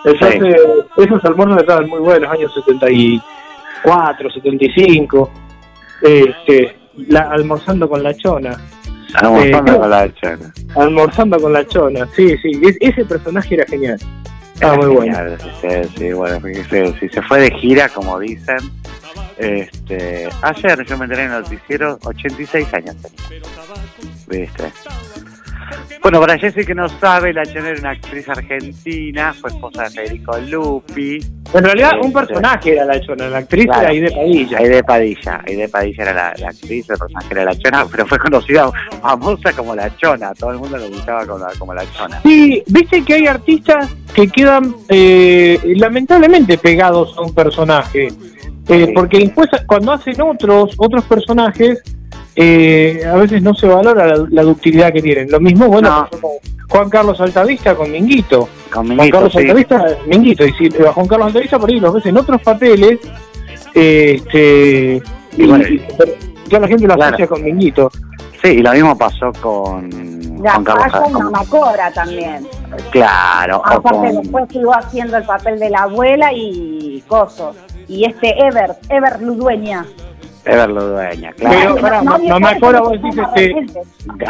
[0.05, 0.57] Entonces,
[0.97, 5.31] esos almuerzos estaban muy buenos, años 74, 75,
[6.03, 6.77] este,
[7.09, 8.57] la, almorzando con la chona.
[9.15, 10.53] almorzando Eh, con la chona.
[10.75, 13.99] Almorzando con la chona, sí, sí, es- ese personaje era genial.
[14.61, 15.17] Era muy bueno.
[15.17, 18.59] genial, Sí, sí, bueno, se, si se fue de gira, como dicen.
[19.37, 23.43] Este, ayer yo me enteré en el noticiero, 86 años tenía.
[24.29, 24.73] ¿Viste?
[26.03, 29.91] Bueno, para Jessy que no sabe, la Chona era una actriz argentina, fue esposa de
[29.91, 31.19] Federico Lupi.
[31.55, 33.81] En realidad, un personaje era la chona, la actriz Claro.
[33.83, 34.59] era Aide Padilla.
[34.59, 38.19] Aide Padilla, Aide Padilla era la, la actriz, el personaje era la Chona, pero fue
[38.19, 42.21] conocida, famosa como la Chona, todo el mundo lo ubicaba como la, como la Chona.
[42.23, 48.09] Sí, viste que hay artistas que quedan eh, lamentablemente pegados a un personaje.
[48.09, 48.13] Eh,
[48.87, 48.93] Sí.
[48.97, 51.81] Porque después, cuando hacen otros otros personajes,
[52.37, 55.31] eh, a veces no se valora la, la ductilidad que tienen.
[55.31, 56.05] Lo mismo, bueno, No.
[56.11, 56.31] pasó con
[56.69, 58.49] Juan Carlos Altavista con Minguito.
[58.73, 59.39] Con Juan Carlos sí.
[59.39, 60.45] Altavista, Minguito.
[60.47, 62.99] Y si a Juan Carlos Altavista por ahí los ves en otros papeles,
[63.75, 65.03] eh, este,
[65.37, 66.13] y, bueno, y- pero
[66.49, 67.09] ya la gente lo claro.
[67.11, 67.91] asocia con Minguito.
[68.43, 69.89] Sí, y lo mismo pasó con
[70.43, 72.47] La Carlos con- Mamá Cobra también.
[72.91, 77.55] Claro, Aparte con, después siguió haciendo el papel de la abuela y Coso.
[77.89, 79.87] Y este Ever, Ever Ludueña.
[80.47, 81.81] Ever Ludueña, Pero, claro.
[81.81, 82.01] pará,
[82.61, 83.55] Cobra, cómo vos decís este.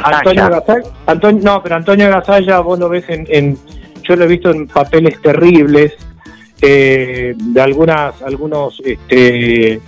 [0.02, 0.82] Antonio Gasalla.
[1.06, 3.58] Antonio, no, pero Antonio Gasalla vos lo ves en, en-
[4.02, 5.92] yo lo he visto en papeles terribles
[6.62, 9.80] eh, de algunas algunos este eh,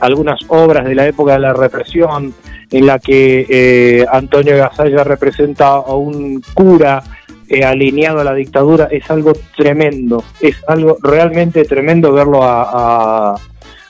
[0.00, 2.34] algunas obras de la época de la represión
[2.70, 7.02] en la que eh, Antonio Gasalla representa a un cura
[7.64, 12.62] alineado a la dictadura es algo tremendo es algo realmente tremendo verlo a,
[13.32, 13.34] a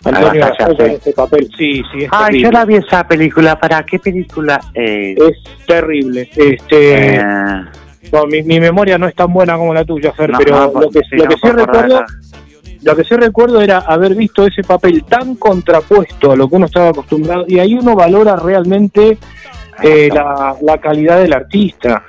[0.05, 2.43] Antonio Gasalla, en ese papel sí sí es Ay, terrible.
[2.43, 3.59] yo la vi esa película.
[3.59, 4.61] ¿Para qué película?
[4.75, 7.23] Eh, es terrible este eh,
[8.13, 10.81] No, mi, mi memoria no es tan buena como la tuya, Fer, no, pero no,
[10.81, 12.05] lo que, sí, lo no que sí recuerdo,
[12.83, 16.67] lo que sí recuerdo era haber visto ese papel tan contrapuesto a lo que uno
[16.67, 19.19] estaba acostumbrado y ahí uno valora realmente
[19.83, 22.03] eh, la, la calidad del artista.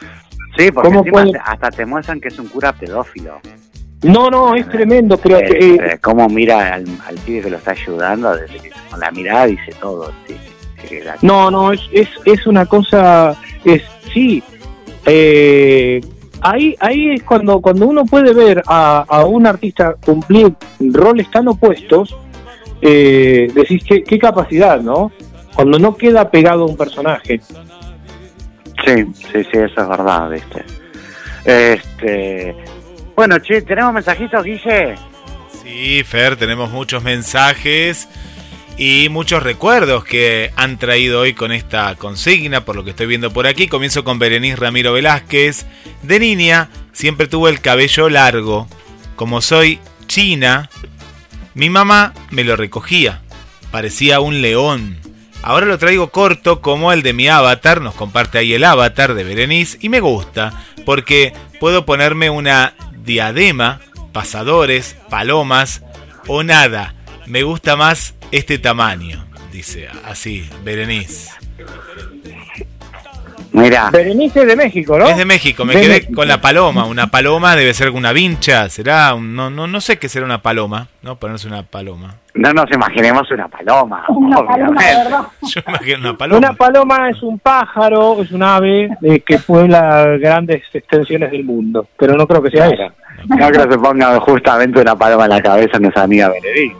[0.57, 3.39] Sí, porque ¿Cómo encima puede- te- hasta te muestran que es un cura pedófilo.
[4.03, 7.57] No, no, es tremendo, pero Eh, eh, eh, cómo mira al, al pibe que lo
[7.57, 8.35] está ayudando,
[8.89, 10.11] con la mirada dice todo.
[10.27, 10.35] Sí,
[10.87, 13.81] sí, la- no, no, es, es, es una cosa, es
[14.13, 14.43] sí.
[15.05, 16.01] eh,
[16.41, 21.47] ahí, ahí es cuando, cuando uno puede ver a, a un artista cumplir roles tan
[21.47, 22.15] opuestos,
[22.81, 25.11] eh, decís qué, qué capacidad, ¿no?
[25.55, 27.39] Cuando no queda pegado a un personaje.
[28.85, 30.63] Sí, sí, sí, eso es verdad, ¿viste?
[31.45, 32.55] Este,
[33.15, 34.95] bueno, che, ¿tenemos mensajitos, Guille?
[35.63, 38.07] Sí, Fer, tenemos muchos mensajes
[38.77, 43.31] y muchos recuerdos que han traído hoy con esta consigna, por lo que estoy viendo
[43.31, 43.67] por aquí.
[43.67, 45.65] Comienzo con Berenice Ramiro Velázquez.
[46.01, 48.67] De niña siempre tuvo el cabello largo.
[49.15, 50.69] Como soy china,
[51.53, 53.21] mi mamá me lo recogía.
[53.71, 54.97] Parecía un león.
[55.43, 59.23] Ahora lo traigo corto como el de mi avatar, nos comparte ahí el avatar de
[59.23, 60.53] Berenice y me gusta
[60.85, 63.79] porque puedo ponerme una diadema,
[64.11, 65.83] pasadores, palomas
[66.27, 66.95] o nada.
[67.25, 71.29] Me gusta más este tamaño, dice así Berenice.
[73.53, 75.05] Mira, Berenice es de México, ¿no?
[75.07, 76.13] Es de México, me De quedé México.
[76.15, 76.85] con la paloma.
[76.85, 80.41] Una paloma debe ser una vincha, será, un- no, no, no sé qué será una
[80.41, 81.17] paloma, ¿no?
[81.17, 82.15] Ponerse una paloma.
[82.33, 84.05] no nos imaginemos una paloma.
[84.09, 84.83] Una paloma, obviamente.
[84.85, 85.21] de verdad.
[85.43, 86.37] Yo imagino una paloma.
[86.39, 91.87] Una paloma es un pájaro, es un ave eh, que puebla grandes extensiones del mundo,
[91.97, 92.91] pero no creo que sea esa.
[93.27, 96.75] No creo que se ponga justamente una paloma en la cabeza nuestra amiga Benedict.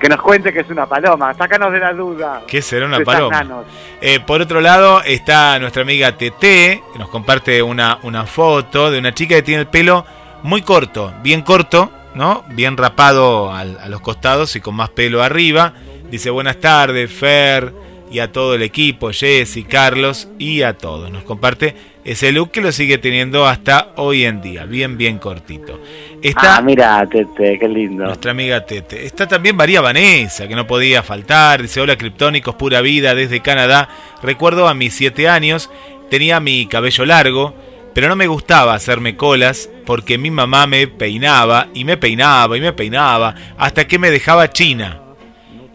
[0.00, 2.42] Que nos cuente que es una paloma, sácanos de la duda.
[2.46, 3.64] ¿Qué será una paloma?
[4.00, 8.98] Eh, por otro lado está nuestra amiga Tete, que nos comparte una, una foto de
[9.00, 10.06] una chica que tiene el pelo
[10.44, 12.44] muy corto, bien corto, ¿no?
[12.50, 15.72] Bien rapado al- a los costados y con más pelo arriba.
[16.10, 17.72] Dice buenas tardes, Fer,
[18.10, 21.10] y a todo el equipo, Jessy, Carlos y a todos.
[21.10, 25.80] Nos comparte ese look que lo sigue teniendo hasta hoy en día, bien, bien cortito.
[26.22, 28.04] Está Ah, mira, Tete, qué lindo.
[28.04, 29.04] nuestra amiga Tete.
[29.04, 31.62] Está también María Vanessa, que no podía faltar.
[31.62, 33.88] Dice, hola criptónicos, pura vida desde Canadá.
[34.22, 35.70] Recuerdo a mis siete años,
[36.10, 37.54] tenía mi cabello largo,
[37.94, 42.60] pero no me gustaba hacerme colas porque mi mamá me peinaba y me peinaba y
[42.60, 45.02] me peinaba hasta que me dejaba china.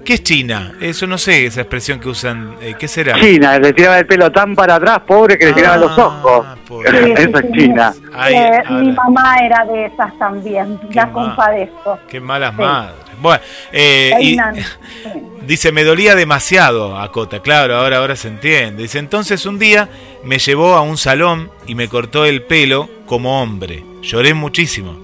[0.06, 0.74] ¿Qué es china?
[0.82, 2.56] Eso no sé, esa expresión que usan.
[2.62, 3.20] eh, ¿Qué será?
[3.20, 6.48] China, le tiraba el pelo tan para atrás, pobre, que le tiraba Ah, los ojos.
[6.68, 7.14] pobre.
[7.24, 7.94] Eso es China.
[8.14, 11.14] Ay, Eh, mi mamá era de esas también, Qué ya mal.
[11.14, 12.00] compadezco.
[12.10, 12.62] Qué malas Sí.
[12.62, 12.96] madres.
[13.22, 14.38] Bueno, eh, y-.
[15.48, 18.84] Dice, me dolía demasiado, Acota, claro, ahora, ahora se entiende.
[18.84, 19.90] Dice, entonces un día
[20.24, 23.84] me llevó a un salón y me cortó el pelo como hombre.
[24.02, 24.98] Lloré muchísimo,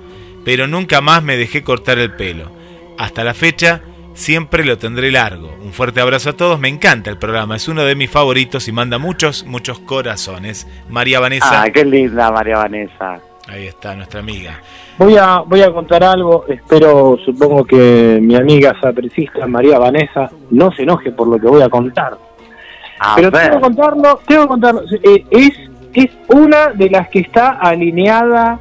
[0.46, 2.52] pero nunca más me dejé cortar el pelo.
[2.98, 3.82] Hasta la fecha,
[4.20, 5.50] siempre lo tendré largo.
[5.64, 8.72] Un fuerte abrazo a todos, me encanta el programa, es uno de mis favoritos y
[8.72, 10.68] manda muchos, muchos corazones.
[10.90, 13.20] María Vanessa, Ah, qué linda María Vanessa.
[13.48, 14.60] ahí está nuestra amiga.
[14.98, 20.72] Voy a, voy a contar algo, espero, supongo que mi amiga sapricista María Vanessa no
[20.74, 22.18] se enoje por lo que voy a contar.
[23.00, 23.44] A Pero ver.
[23.44, 24.82] tengo que contarlo, tengo que contarlo.
[25.02, 25.52] Eh, es,
[25.94, 28.60] es una de las que está alineada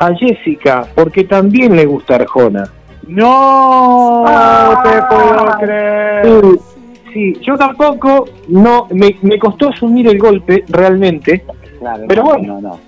[0.00, 2.64] a Jessica, porque también le gusta Arjona.
[3.08, 4.82] No Ah.
[4.84, 6.26] te puedo creer.
[6.26, 11.44] Sí, sí, yo tampoco, no, me, me costó asumir el golpe realmente.
[11.78, 12.60] Claro, Pero no, bueno.
[12.60, 12.80] no, no.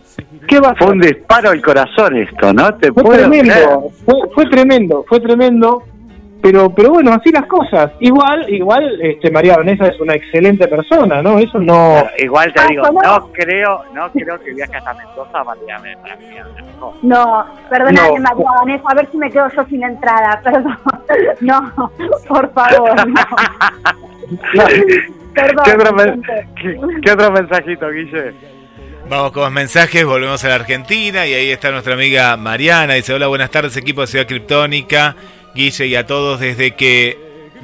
[0.46, 2.74] ¿Qué va a Fue un disparo al corazón esto, ¿no?
[2.74, 3.30] Te Fue puedo creer.
[3.30, 5.82] tremendo, fue, fue tremendo, fue tremendo.
[6.42, 7.92] Pero, pero bueno, así las cosas.
[8.00, 11.38] Igual, igual, este María Vanessa es una excelente persona, ¿no?
[11.38, 11.92] Eso no.
[12.00, 13.00] Claro, igual te Ah, digo, ¿cómo?
[13.02, 15.90] no creo, no creo que viaje hasta Mendoza para mí.
[16.80, 16.94] No.
[17.02, 18.22] No, perdóname, No.
[18.22, 20.78] María Vanessa, a ver si me quedo yo sin entrada, perdón.
[21.40, 21.90] No,
[22.28, 23.14] por favor, no.
[25.34, 25.64] Perdón.
[25.64, 25.96] ¿Qué otro,
[26.56, 28.32] qué- qué otro mensajito, Guille?
[29.08, 32.94] Vamos con los mensajes, volvemos a la Argentina y ahí está nuestra amiga Mariana.
[32.94, 35.16] Dice, hola, buenas tardes equipo de Ciudad Criptónica,
[35.54, 36.40] Guille y a todos.
[36.40, 37.18] Desde que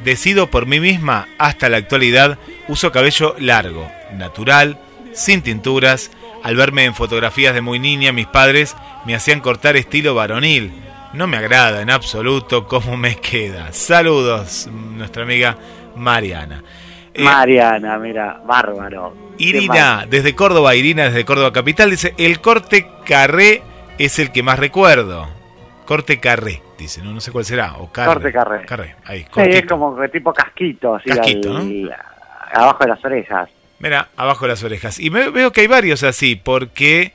[0.05, 4.79] decido por mí misma hasta la actualidad, uso cabello largo, natural,
[5.13, 6.11] sin tinturas.
[6.43, 10.73] Al verme en fotografías de muy niña, mis padres me hacían cortar estilo varonil.
[11.13, 13.73] No me agrada en absoluto cómo me queda.
[13.73, 15.57] Saludos, nuestra amiga
[15.97, 16.63] Mariana.
[17.15, 19.15] Eh, Mariana, mira, bárbaro.
[19.39, 23.63] Irina, desde Córdoba, Irina desde Córdoba Capital, dice, el corte carré
[23.99, 25.29] es el que más recuerdo.
[25.87, 27.77] Corte carré, dice, no, no sé cuál será.
[27.79, 27.91] O.
[27.93, 28.67] Corte carré.
[28.67, 31.97] Carré, ahí, Sí, es como tipo casquito, así Casquito, al-
[32.53, 33.49] abajo de las orejas.
[33.79, 34.99] Mira, abajo de las orejas.
[34.99, 37.13] Y me- veo que hay varios así, porque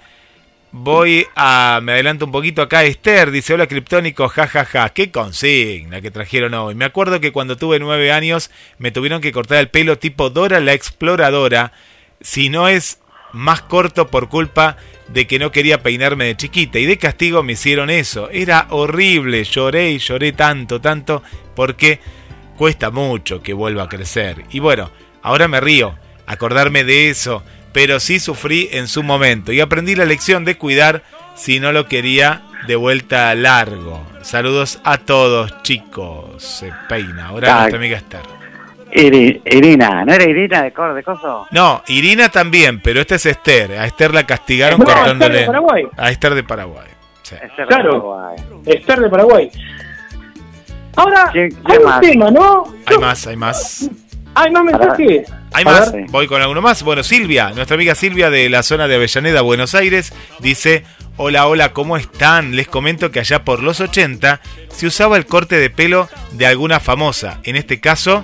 [0.71, 1.79] voy a...
[1.83, 2.83] Me adelanto un poquito acá.
[2.83, 4.65] Esther dice, hola Criptónico, jajaja.
[4.65, 4.89] Ja, ja.
[4.93, 6.75] Qué consigna que trajeron hoy.
[6.75, 10.59] Me acuerdo que cuando tuve nueve años me tuvieron que cortar el pelo tipo Dora
[10.61, 11.73] la Exploradora.
[12.21, 13.00] Si no es
[13.33, 14.77] más corto por culpa
[15.07, 16.79] de que no quería peinarme de chiquita.
[16.79, 18.29] Y de castigo me hicieron eso.
[18.29, 19.43] Era horrible.
[19.43, 21.23] Lloré y lloré tanto, tanto,
[21.55, 21.99] porque
[22.57, 24.45] cuesta mucho que vuelva a crecer.
[24.51, 25.95] Y bueno, ahora me río
[26.27, 31.03] acordarme de eso, pero sí sufrí en su momento y aprendí la lección de cuidar
[31.35, 34.05] si no lo quería de vuelta largo.
[34.21, 36.43] Saludos a todos, chicos.
[36.43, 37.27] Se peina.
[37.27, 38.40] Ahora Ah, nuestra amiga Esther.
[38.93, 41.47] Iri- Irina, ¿no era Irina de, cor- de coso?
[41.51, 43.73] No, Irina también, pero esta es Esther.
[43.79, 45.39] A Esther la castigaron No, cortándole.
[45.41, 45.83] Esther de Paraguay.
[45.97, 46.87] A Esther de Paraguay.
[47.23, 47.35] sí.
[47.35, 47.91] Ese Claro.
[48.01, 48.35] Paraguay.
[48.65, 49.51] Esther de Paraguay.
[50.95, 52.63] Ahora, ¿Quién- hay un tema, ¿no?
[52.85, 53.89] Hay más, hay más.
[54.35, 55.29] Hay más mensajes.
[55.53, 56.83] Hay más, voy con alguno más.
[56.83, 60.83] Bueno, Silvia, nuestra amiga Silvia de la zona de Avellaneda, Buenos Aires, dice,
[61.17, 62.55] hola, hola, ¿cómo están?
[62.55, 64.39] Les comento que allá por los 80
[64.69, 68.23] se usaba el corte de pelo de alguna famosa, en este caso,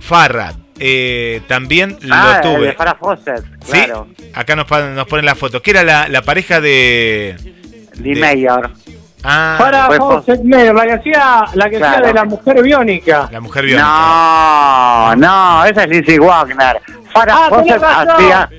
[0.00, 0.54] Farrah.
[0.82, 2.72] Eh, también Ah, lo el de tuve.
[2.72, 3.72] Farrah Fawcett, ¿Sí?
[3.72, 4.08] claro.
[4.34, 7.36] Acá nos, ponen la foto, que era la, la pareja de...
[8.00, 8.70] Lee de- Mayor.
[9.22, 12.06] Ah, fue Fawcett Mayer, la que hacía, la que hacía Claro.
[12.06, 13.28] de la mujer biónica.
[13.30, 13.86] la mujer biónica.
[13.86, 16.80] No, no, esa es Lizzie Wagner.
[17.12, 18.40] Farrah Ah, Fawcett hacía...
[18.46, 18.58] Razón,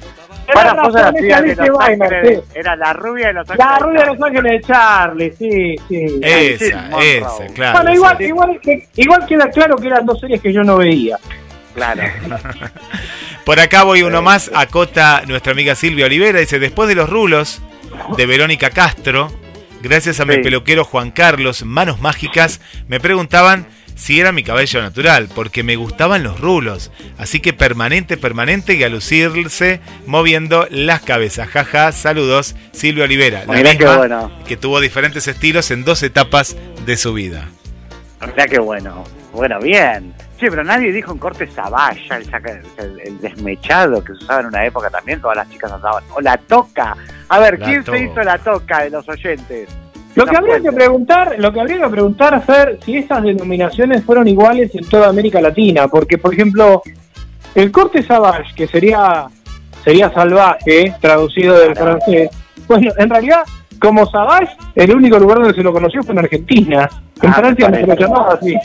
[0.52, 2.40] Fawcett esa hacía de Los Ángeles.
[2.46, 2.52] sí.
[2.60, 3.68] Era la rubia de Los Ángeles.
[3.72, 6.20] La rubia de los ángeles de Charlie, sí, sí.
[6.22, 7.80] Esa, esa, claro.
[7.80, 11.18] bueno, igual, igual, que- igual queda claro que eran dos series que yo no veía.
[11.74, 12.02] Claro.
[13.46, 17.62] Por acá voy uno más, acota nuestra amiga Silvia Olivera, dice, después de los rulos
[18.18, 19.32] de Verónica Castro,
[19.82, 23.66] gracias a mi peluquero Juan Carlos, manos mágicas, me preguntaban
[24.02, 28.84] si era mi cabello natural, porque me gustaban los rulos, así que permanente, permanente y
[28.84, 31.48] a lucirse moviendo las cabezas.
[31.50, 34.32] Jaja, saludos, Silvia Olivera, la misma bueno.
[34.48, 37.48] que tuvo diferentes estilos en dos etapas de su vida.
[38.26, 39.04] Mirá qué bueno.
[39.34, 40.14] Bueno, bien.
[40.40, 42.26] Sí, pero nadie dijo un corte sabaya, el,
[42.80, 46.04] el- el desmechado que se usaba en una época también, todas las chicas andaban.
[46.16, 46.98] O la toca.
[47.30, 49.70] A ver, La ¿quién se hizo la toca de los oyentes?
[50.16, 54.28] Lo que habría que preguntar, lo que habría que preguntar, Fer, si esas denominaciones fueron
[54.28, 56.82] iguales en toda América Latina, porque por ejemplo,
[57.56, 59.26] el corte savage, que sería
[59.84, 62.30] sería salvaje, traducido del francés,
[62.68, 63.40] bueno, en realidad,
[63.80, 66.90] como savage, el único lugar donde se lo conoció fue en Argentina.
[67.22, 68.56] En Ah, Francia no se lo llamaba así.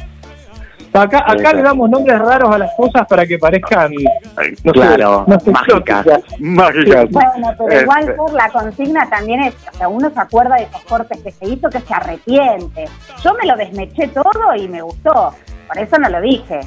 [1.01, 5.25] Acá, acá le damos nombres raros a las cosas para que parezcan no sé, claro,
[5.27, 6.07] no sé, mágicas.
[6.39, 7.07] Mágicas.
[7.11, 10.65] Bueno, pero Este, igual por la consigna también es, o sea, uno se acuerda de
[10.65, 12.87] esos cortes que se hizo que se arrepiente.
[13.23, 15.35] Yo me lo desmeché todo y me gustó,
[15.67, 16.61] por eso no lo dije.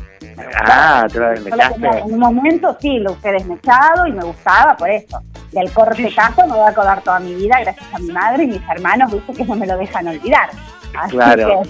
[0.65, 1.87] Ah, te lo desmechaste.
[1.87, 5.21] en un momento sí, lo usé desmechado y me gustaba por eso.
[5.51, 8.47] Del corte caso me voy a acordar toda mi vida gracias a mi madre y
[8.47, 10.49] mis hermanos, viste que no me lo dejan olvidar.
[10.97, 11.61] Así Claro.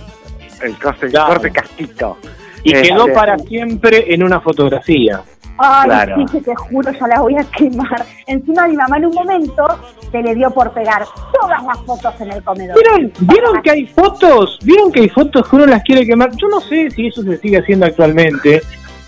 [0.59, 1.27] que, El corte, Claro.
[1.33, 2.17] corte castito.
[2.63, 5.21] Y Este, quedó para siempre en una fotografía.
[5.57, 6.15] ay, Claro.
[6.17, 8.05] sí, que te juro, ya la voy a quemar.
[8.27, 9.65] Encima mi mamá en un momento
[10.11, 11.03] se le dio por pegar
[11.39, 12.75] todas las fotos en el comedor.
[12.75, 14.57] ¿Vieron, ¿Vieron que hay fotos?
[14.63, 16.31] ¿Vieron que hay fotos que uno las quiere quemar?
[16.37, 18.61] Yo no sé si eso se sigue haciendo actualmente,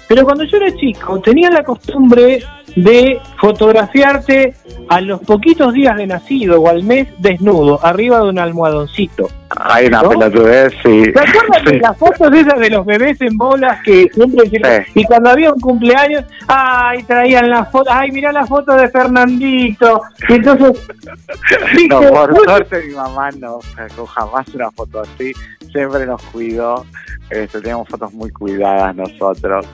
[0.07, 2.43] pero cuando yo era chico tenía la costumbre
[2.75, 4.53] de fotografiarte
[4.89, 9.29] a los poquitos días de nacido o al mes desnudo, arriba de un almohadoncito.
[9.57, 10.09] Hay una ¿No?
[10.09, 11.03] pelotudez, sí.
[11.03, 14.49] ¿Se acuerdan de las fotos esas de los bebés en bolas que siempre?
[14.85, 14.91] Sí.
[14.95, 17.03] Y cuando había un cumpleaños, ¡ay!
[17.03, 18.11] traían la foto, ¡ay!
[18.11, 20.01] Mirá la foto de Fernandito.
[20.29, 20.87] Y entonces,
[21.89, 25.33] No, por "Uy, suerte mi mamá no sacó jamás una foto así,
[25.71, 26.85] siempre nos cuidó,
[27.29, 29.65] este, teníamos fotos muy cuidadas nosotros.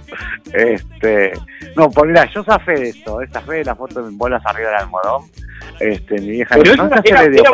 [0.53, 1.33] Este,
[1.75, 4.69] no, pues mira, yo zafé de eso, esa fe de la foto en bolas arriba
[4.69, 5.23] del almohadón.
[5.79, 7.51] Este, mi vieja Pero no eso era, era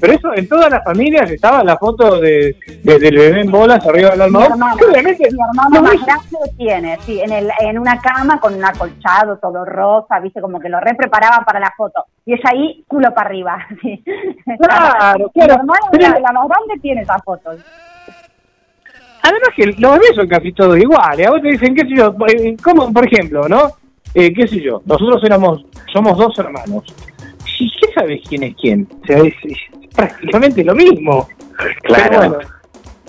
[0.00, 3.84] pero eso en todas las familias estaba la foto de, de- del bebé en bolas
[3.86, 4.52] arriba del Mi almohadón.
[4.52, 8.38] hermana, que Obviamente, mi hermano no más grande tiene, sí, en, el, en una cama
[8.40, 12.04] con un acolchado todo rosa, viste, como que lo re preparaban para la foto.
[12.24, 13.58] Y ella ahí, culo para arriba.
[13.82, 14.02] Sí.
[14.58, 15.54] Claro, Mi claro.
[15.54, 17.56] hermana, Pero- la, más grande, tiene esas fotos.
[19.22, 21.26] Además que los bebés son casi todos iguales.
[21.26, 23.72] A vos te dicen, qué sé yo, eh, como por ejemplo, ¿no?
[24.14, 26.84] Eh, qué sé yo, nosotros éramos, somos dos hermanos.
[27.58, 28.88] ¿Y qué sabes quién es quién?
[29.02, 29.58] O sea, es, es
[29.96, 31.28] prácticamente lo mismo.
[31.82, 32.08] Claro.
[32.10, 32.38] Pero bueno,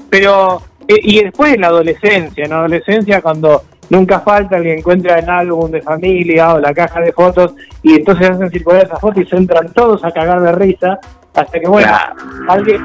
[0.10, 4.78] pero, eh, y después en la adolescencia, en la adolescencia cuando nunca falta el que
[4.80, 9.00] encuentra el álbum de familia o la caja de fotos y entonces hacen circular esas
[9.00, 11.00] fotos y se entran todos a cagar de risa
[11.34, 12.16] hasta que bueno, Claro.
[12.48, 12.84] alguien,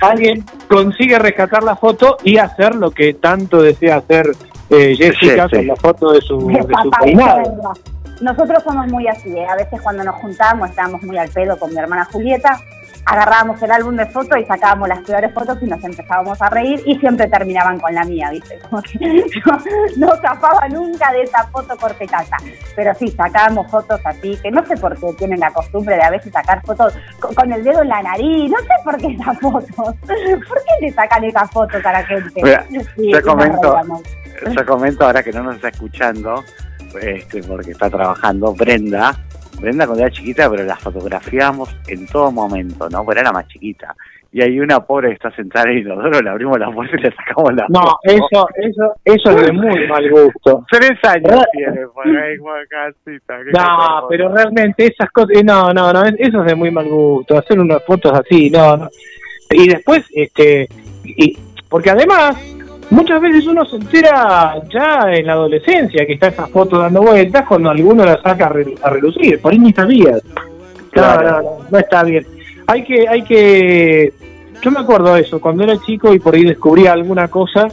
[0.00, 4.30] alguien consigue rescatar la foto y hacer lo que tanto desea hacer
[4.70, 5.56] eh, Jessica Sí, sí.
[5.56, 7.72] con la foto de su, de su peinado.
[8.20, 9.44] Nosotros somos muy así, ¿eh?
[9.46, 12.58] a veces cuando nos juntábamos estábamos muy al pedo con mi hermana Julieta,
[13.06, 16.82] agarrábamos el álbum de fotos y sacábamos las peores fotos y nos empezábamos a reír
[16.86, 18.58] y siempre terminaban con la mía, ¿viste?
[18.60, 18.98] Como que
[19.46, 19.58] no,
[19.96, 22.36] no zafaba nunca de esa foto cortecasa.
[22.74, 26.10] Pero sí, sacábamos fotos así, que no sé por qué tienen la costumbre de a
[26.10, 29.38] veces sacar fotos con, con el dedo en la nariz, no sé por qué esas
[29.38, 29.70] fotos.
[29.74, 32.42] ¿Por qué le sacan esas fotos a la gente?
[32.42, 32.64] Mira,
[32.96, 34.02] Sí, yo comento-.
[34.50, 36.44] Yo comento ahora que no nos está escuchando,
[37.00, 39.16] este, porque está trabajando, Brenda.
[39.60, 43.04] Brenda cuando era chiquita, pero la fotografiábamos en todo momento, ¿no?
[43.04, 43.94] Porque era la más chiquita.
[44.32, 47.02] y hay una pobre que está sentada en el inodoro, le abrimos la puerta y
[47.02, 47.98] le sacamos la No, foto.
[48.04, 50.64] eso, eso, eso es de muy mal gusto.
[50.70, 53.38] Tres años tiene por ahí, Juan Casita.
[53.44, 56.88] ¿qué No, pero realmente esas cosas, eh, no, no, no, eso es de muy mal
[56.88, 58.88] gusto, hacer unas fotos así, no, no.
[59.50, 60.68] Y después, este,
[61.04, 61.38] y,
[61.68, 62.34] porque además,
[62.90, 67.44] muchas veces uno se entera ya en la adolescencia que está esa foto dando vueltas
[67.46, 70.20] cuando alguno la saca a, re- a relucir, por ahí ni sabías.
[70.90, 71.22] Claro.
[71.22, 72.26] No, no, no, no está bien.
[72.66, 74.12] Hay que, hay que,
[74.62, 77.68] yo me acuerdo de eso, cuando era chico y por ahí descubría alguna cosa,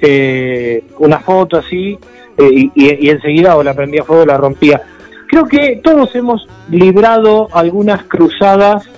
[0.00, 1.98] eh, una foto así,
[2.38, 4.80] eh, y, y- y enseguida o la prendía fuego o la rompía.
[5.28, 8.88] Creo que todos hemos librado algunas cruzadas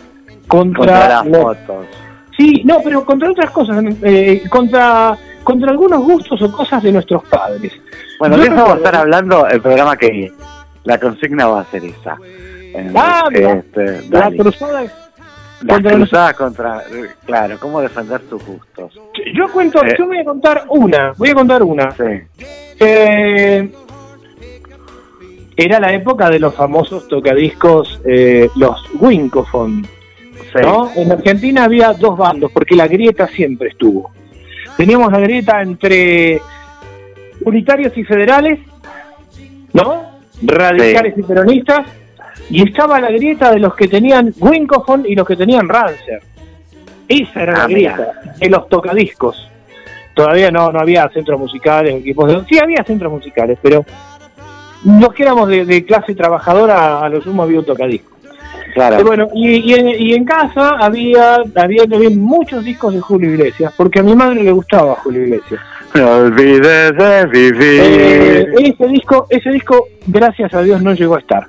[0.47, 1.87] contra, Contra las los- fotos.
[2.37, 7.23] Sí, no, pero contra otras cosas, eh, contra, contra algunos gustos o cosas de nuestros
[7.25, 7.73] padres.
[8.19, 10.33] Bueno, de eso vamos a estar hablando el programa que viene.
[10.85, 12.17] La consigna va a ser esa.
[12.95, 16.83] Ah, este, La cruzada, contra contra...
[17.27, 18.99] Claro, cómo defender tus gustos.
[19.35, 19.95] yo cuento, Eh.
[19.99, 21.91] yo voy a contar una, voy a contar una.
[21.93, 22.45] Sí.
[22.81, 23.71] Eh,
[25.57, 29.87] era la época de los famosos tocadiscos, eh, los Winkofon.
[30.53, 30.59] Sí.
[30.63, 30.91] ¿no?
[30.97, 34.11] En Argentina había dos bandos, porque la grieta siempre estuvo.
[34.77, 36.41] Teníamos la grieta entre
[37.45, 38.59] unitarios y federales,
[39.73, 40.13] ¿no?
[40.43, 41.87] Radicales y peronistas,
[42.51, 46.23] y estaba la grieta de los que tenían Winkofon y los que tenían Rancer.
[47.09, 47.95] Esa era la Ah, mira.
[47.97, 49.49] grieta de los tocadiscos.
[50.15, 52.45] Todavía no, no había centros musicales, equipos de...
[52.47, 53.85] Sí, había centros musicales, pero
[54.85, 58.12] los que éramos de, de clase trabajadora, a lo sumo había un tocadisco.
[58.75, 58.99] Claro.
[58.99, 63.31] Eh, bueno, y, y en, y en casa había, había también muchos discos de Julio
[63.31, 65.61] Iglesias, porque a mi madre le gustaba Julio Iglesias.
[65.95, 67.81] No olvides de vivir.
[67.83, 71.47] Eh, ese disco, ese disco, gracias a Dios, no llegó a estar.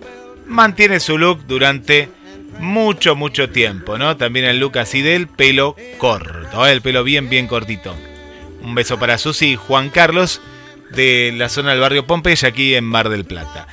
[0.47, 2.09] mantiene su look durante
[2.59, 4.17] mucho, mucho tiempo, ¿no?
[4.17, 6.73] También el look así del pelo corto, ¿eh?
[6.73, 7.95] el pelo bien, bien cortito.
[8.63, 10.41] Un beso para Susi y Juan Carlos
[10.91, 13.67] de la zona del barrio Pompeya, aquí en Mar del Plata.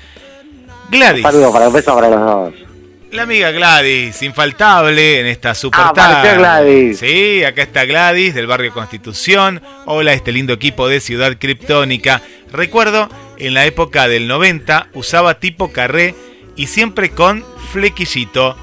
[0.89, 1.25] Gladys.
[1.25, 2.68] Un beso para los dos.
[3.11, 6.33] La amiga Gladys, infaltable en esta super Ah.
[6.37, 6.99] Gladys.
[6.99, 9.61] Sí, acá está Gladys del barrio Constitución.
[9.85, 12.21] Hola, este lindo equipo de Ciudad Criptónica.
[12.51, 16.13] Recuerdo, en la época del 90 usaba tipo carré
[16.55, 18.55] y siempre con flequillito.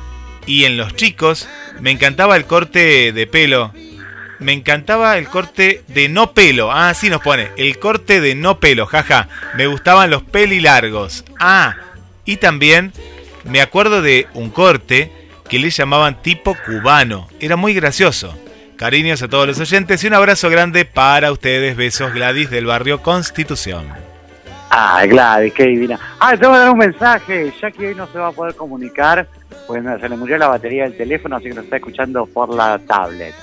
[0.47, 1.49] Y en los chicos
[1.81, 3.73] me encantaba el corte de pelo.
[4.39, 6.71] Me encantaba el corte de no pelo.
[6.71, 7.49] Ah, sí nos pone.
[7.57, 9.29] El corte de no pelo, jaja.
[9.57, 11.25] Me gustaban los pelilargos.
[11.41, 11.75] Ah,
[12.25, 12.93] y también
[13.49, 15.11] me acuerdo de un corte
[15.49, 17.29] que le llamaban tipo cubano.
[17.41, 18.35] Era muy gracioso.
[18.77, 21.77] Cariños a todos los oyentes y un abrazo grande para ustedes.
[21.77, 23.87] Besos Gladys del barrio Constitución.
[24.71, 25.99] Ah, Gladys, qué divina.
[26.21, 27.53] Ah, tengo que dar un mensaje.
[27.63, 29.27] Ya que hoy no se va a poder comunicar,
[29.67, 32.55] pues no, se le murió la batería del teléfono, así que nos está escuchando por
[32.55, 33.35] la tablet.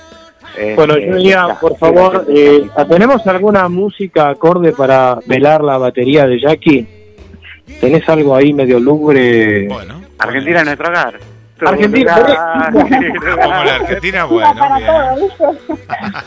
[0.56, 1.58] Este, Bueno, diría, está.
[1.58, 6.86] por favor, eh, ¿tenemos alguna música acorde para velar la batería de Jackie?
[7.80, 9.66] ¿Tenés algo ahí medio lúgubre?
[9.68, 10.02] Bueno.
[10.18, 11.18] Argentina es nuestro hogar.
[11.64, 12.14] Argentina,
[12.72, 14.86] Como la Argentina, bueno, para bien.
[14.90, 15.16] todo,
[15.54, 15.74] ¿viste?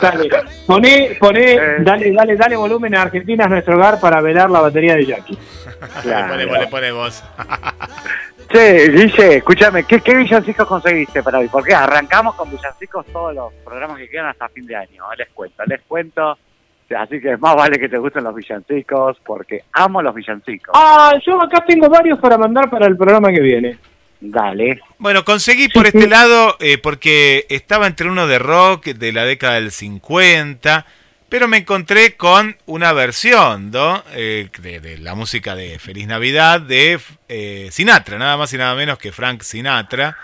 [0.00, 0.28] Dale,
[0.66, 1.60] poné, poné, Eh.
[1.80, 5.38] dale, dale, dale volumen a Argentina es nuestro hogar para velar la batería de Jackie.
[6.02, 6.34] Claro.
[6.36, 7.22] Le pone, le pone voz.
[8.50, 11.48] Che, Guille, escúchame, ¿qué, ¿qué villancicos conseguiste para hoy?
[11.48, 15.04] Porque arrancamos con villancicos todos los programas que quedan hasta fin de año.
[15.16, 16.38] Les cuento, les cuento.
[16.96, 20.74] Así que más vale que te gusten los villancicos, porque amo los villancicos.
[20.74, 23.78] Ah, yo acá tengo varios para mandar para el programa que viene.
[24.20, 24.80] Dale.
[24.98, 29.54] Bueno, conseguí por este lado, eh, porque estaba entre uno de rock de la década
[29.54, 30.86] del 50,
[31.28, 34.02] pero me encontré con una versión ¿no?
[34.14, 38.74] Eh, de, de la música de Feliz Navidad de eh, Sinatra, nada más y nada
[38.74, 40.16] menos que Frank Sinatra.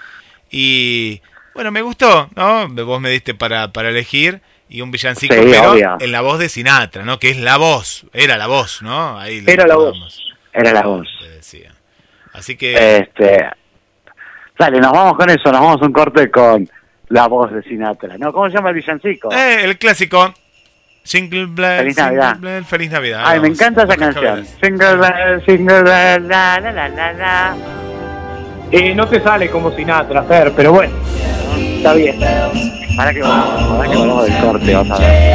[0.50, 1.20] Y
[1.54, 2.68] bueno, me gustó, ¿no?
[2.68, 4.40] Vos me diste para, para elegir
[4.74, 5.96] y un villancico, Sí, pero obvio.
[6.00, 7.20] en la voz de Sinatra, ¿no?
[7.20, 9.16] Que es la voz, era la voz, ¿no?
[9.16, 10.20] Ahí le Era la voz.
[10.52, 11.06] Era la voz.
[11.20, 11.70] te decía.
[12.32, 12.98] Así que...
[12.98, 13.46] Este,
[14.58, 16.68] dale, nos vamos con eso, nos vamos a un corte con
[17.08, 18.18] la voz de Sinatra.
[18.18, 18.32] ¿No?
[18.32, 19.30] ¿Cómo se llama el villancico?
[19.32, 20.34] Eh, el clásico.
[21.04, 22.36] Jingle Bell, Feliz Navidad.
[22.40, 23.22] Bell, Feliz Navidad.
[23.24, 24.44] Ay, me encanta esa canción.
[24.60, 27.56] Single bell, single bell, la la la la la.
[28.72, 30.96] Eh, no te sale como Sinatra, Fer, pero bueno,
[31.76, 32.18] está bien.
[32.96, 35.34] Para que para que del corte, vas a ver.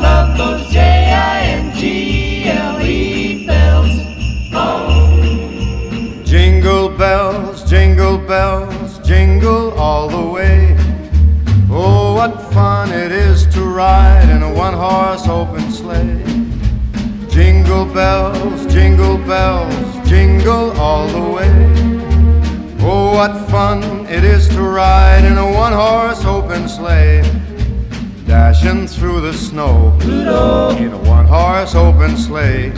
[0.00, 1.90] Love J-I-N-G-L-E
[3.46, 3.90] bells.
[6.24, 10.76] Jingle bells, jingle bells, jingle all the way.
[11.70, 16.22] Oh, what fun it is to ride in a one horse open sleigh.
[17.28, 21.89] Jingle bells, jingle bells, jingle all the way.
[22.82, 27.22] Oh, what fun it is to ride in a one horse open sleigh.
[28.26, 32.72] Dashing through the snow in a one horse open sleigh.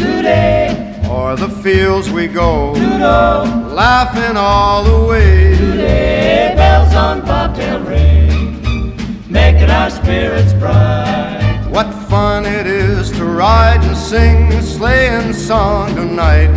[1.05, 5.55] O'er the fields we go, laughing all the way.
[5.55, 8.97] Hey, bells on bobtail ring,
[9.31, 11.69] making our spirits bright.
[11.71, 16.51] What fun it is to ride and sing a sleighing song tonight.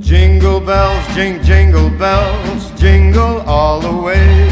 [0.00, 4.50] Jingle bells, jing, jingle bells, jingle all the way.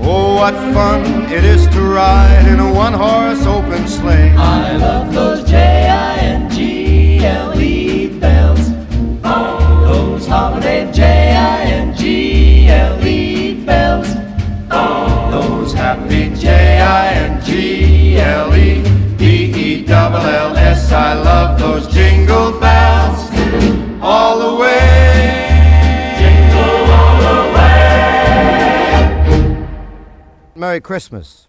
[0.00, 4.34] Oh, what fun it is to ride in a one horse open sleigh.
[4.36, 6.48] I love those J-I-N-G-L-E
[8.20, 8.70] bells.
[9.22, 12.04] All those holiday J-I-N-G-L-E
[13.66, 14.16] bells.
[14.70, 18.99] All those happy J I N G L E B
[19.80, 20.92] E double L S.
[20.92, 23.30] I love those jingle bells
[24.02, 26.16] all the way.
[26.18, 27.78] Jingle all the way.
[30.54, 31.48] Merry Christmas.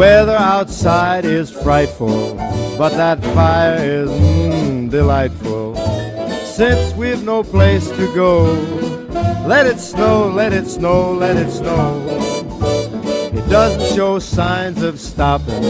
[0.00, 2.34] Weather outside is frightful,
[2.78, 5.76] but that fire is mm, delightful.
[6.46, 8.44] Since we've no place to go,
[9.46, 12.00] let it snow, let it snow, let it snow.
[13.34, 15.64] It doesn't show signs of stopping,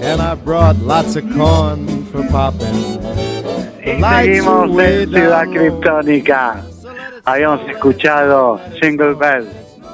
[0.00, 3.04] and I brought lots of corn for popping.
[3.84, 6.64] Y seguimos en Ciudad Kryptónica.
[7.26, 9.46] Habíamos escuchado Jingle Bell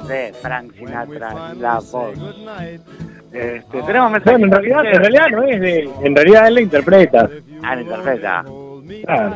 [0.07, 2.17] de Frank Sinatra, la voz.
[3.35, 4.39] Este, tenemos mensajes.
[4.39, 5.89] Bueno, en realidad, en realidad no es de.
[6.03, 7.29] En realidad él la interpreta.
[7.61, 8.45] Ah, la interpreta.
[9.03, 9.35] Claro.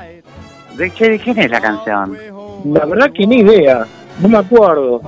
[0.75, 2.17] ¿De, qué, ¿De quién es la canción?
[2.65, 3.85] La verdad que ni idea,
[4.21, 5.01] no me acuerdo.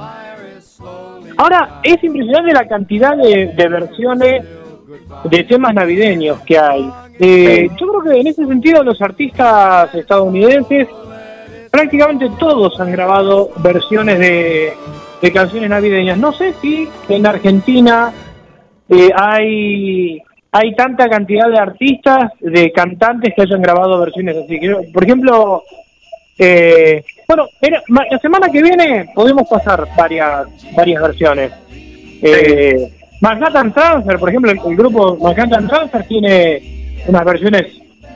[1.37, 4.45] Ahora, es impresionante la cantidad de, de versiones
[5.23, 6.91] de temas navideños que hay.
[7.19, 10.87] Eh, yo creo que en ese sentido los artistas estadounidenses
[11.69, 14.73] prácticamente todos han grabado versiones de,
[15.21, 16.17] de canciones navideñas.
[16.17, 18.11] No sé si en Argentina
[18.91, 20.21] eh, hay
[20.53, 24.59] hay tanta cantidad de artistas, de cantantes que hayan grabado versiones así.
[24.59, 25.63] Creo- Por ejemplo,
[26.37, 31.51] eh, bueno, era- la semana que viene podemos pasar varias varias versiones.
[32.21, 36.61] Eh, Manhattan Transfer, por ejemplo, el, el grupo Manhattan Transfer tiene
[37.07, 37.63] unas versiones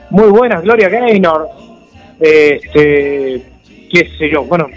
[0.09, 1.47] muy buenas, Gloria Gaynor,
[2.19, 3.41] eh, este,
[3.91, 4.67] qué sé yo, bueno,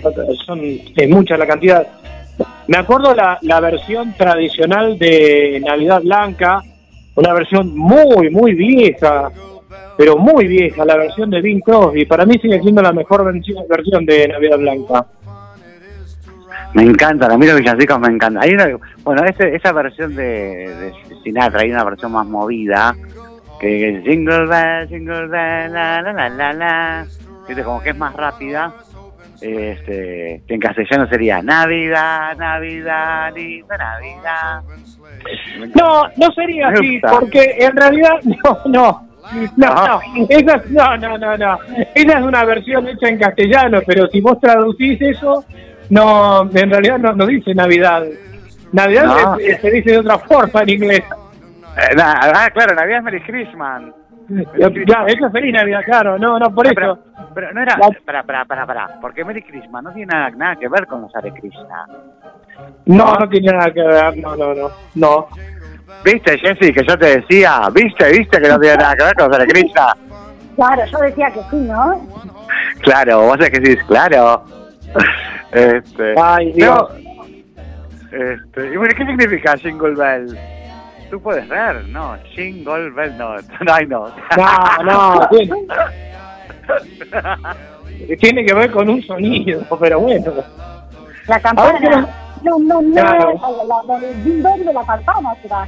[0.46, 1.86] son es mucha la cantidad.
[2.68, 6.62] Me acuerdo la, la versión tradicional de Navidad Blanca,
[7.16, 9.30] una versión muy, muy vieja,
[9.96, 12.04] pero muy vieja, la versión de Bing Crosby.
[12.04, 15.06] Para mí sigue siendo la mejor versión de Navidad Blanca.
[16.74, 18.42] Me encanta, a mí los villancicos me encantan.
[18.42, 18.68] Hay una,
[19.02, 20.92] bueno, ese- esa versión de,
[21.24, 22.94] Sinatra, hay una versión más movida,
[23.58, 27.06] que es Jingle Bell, Jingle la la la la la,
[27.64, 28.74] como que es más rápida.
[29.40, 34.62] Este, que en castellano sería Navidad, Navidad, linda Navidad.
[35.74, 39.08] No, no sería así, porque en realidad no, no.
[39.56, 41.58] No, no, esa, es- no, no, no, no.
[41.94, 45.44] Esa es una versión hecha en castellano, pero si vos traducís eso,
[45.90, 48.04] no, en realidad no, no dice Navidad.
[48.72, 49.36] Navidad No.
[49.36, 51.02] se, se dice de otra forma en inglés.
[51.76, 53.82] Eh, na- ah, claro, Navidad es Merry Christmas.
[54.28, 56.74] Ya, eso es feliz Navidad, claro, no, no, por No, eso.
[56.74, 56.98] pero,
[57.34, 60.56] pero no era, La- para, para, para, para, porque Merry Christmas no tiene nada, nada
[60.56, 61.86] que ver con los Hare Krishna.
[62.86, 65.28] No, no tiene nada que ver, no, no, no, no.
[66.04, 67.62] ¿Viste, Jessy, que yo te decía?
[67.72, 69.96] ¿Viste, viste que no tiene nada que ver con los Hare Krishna?
[70.56, 72.06] Claro, yo decía que sí, ¿no?
[72.82, 74.44] Claro, vos es que sí, claro.
[75.50, 76.76] Este, Ay, Dios.
[76.78, 77.24] no,
[78.12, 80.38] este, y bueno, ¿qué significa Jingle Bell?
[81.10, 84.08] Tú puedes ver, no, Jingle Bell, no, no, ay, no.
[84.36, 85.54] No, no, tiene,
[88.20, 90.32] tiene que ver con un sonido, pero bueno.
[91.26, 92.06] La campana.
[92.42, 93.34] no- No, no, Claro.
[93.66, 95.66] la, la, ding dong de la campana será.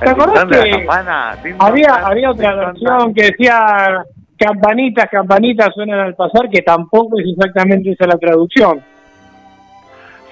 [0.00, 4.04] ¿Te acordás El que campana, Había, había otra versión que decía
[4.36, 8.82] campanitas, campanitas suenan al pasar, que tampoco es exactamente esa la traducción.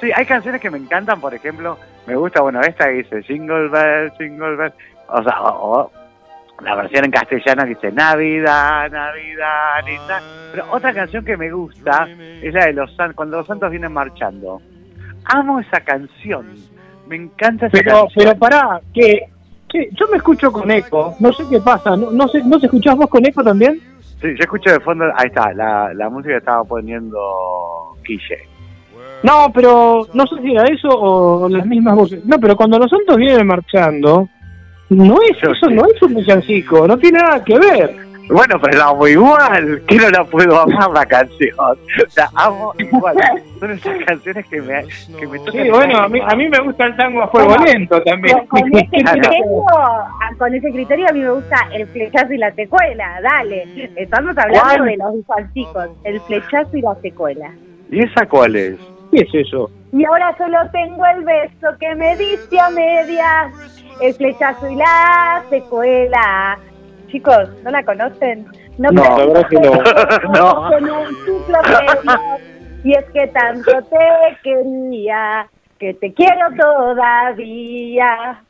[0.01, 1.76] Sí, hay canciones que me encantan, por ejemplo,
[2.07, 4.72] me gusta, bueno, esta que dice Jingle Bell, Jingle Bell,
[5.09, 5.92] o sea, o, o
[6.62, 10.20] la versión en castellano que dice Navidad, Navidad, linda.
[10.53, 12.09] Pero otra canción que me gusta
[12.42, 14.61] es la de los santos, cuando los santos vienen marchando.
[15.26, 16.46] Amo esa canción,
[17.07, 18.24] me encanta esa Pero, canción.
[18.24, 19.26] pero pará, que,
[19.68, 22.66] que yo me escucho con eco, no sé qué pasa, no, no sé, ¿no se
[22.66, 23.78] escuchás vos con eco también?
[24.20, 27.18] Sí, yo escucho de fondo, ahí está, la, la música que estaba poniendo
[28.05, 28.48] Quille.
[29.23, 32.25] No, pero no sé si era eso o las mismas voces.
[32.25, 34.29] No, pero cuando los santos vienen marchando,
[34.89, 38.11] no es eso, no es un villancico, no tiene nada que ver.
[38.31, 41.57] Bueno, pero la amo igual, que no la puedo amar la canción.
[42.16, 43.16] La amo igual.
[43.59, 44.85] Son esas canciones que me,
[45.18, 45.53] que me tocan.
[45.64, 48.39] Sí, bueno, a mí, a mí me gusta el tango a fuego lento también.
[48.47, 49.64] Con, con ese criterio,
[50.39, 53.91] con ese criterio a mí me gusta el flechazo y la secuela, dale.
[53.97, 54.85] Estamos hablando ¿Cuál?
[54.85, 57.51] de los villancicos, el flechazo y la secuela.
[57.91, 58.79] ¿Y esa cuál es?
[59.11, 59.71] ¿Qué es eso?
[59.93, 63.53] Y ahora solo tengo el beso que me diste a medias,
[64.01, 66.59] el flechazo y la secuela.
[67.09, 68.47] Chicos, ¿no la conocen?
[68.79, 69.73] No, la verdad que no.
[70.33, 70.71] No.
[70.71, 71.07] Con un
[72.83, 75.47] y es que tanto te quería,
[75.79, 78.43] que te quiero todavía.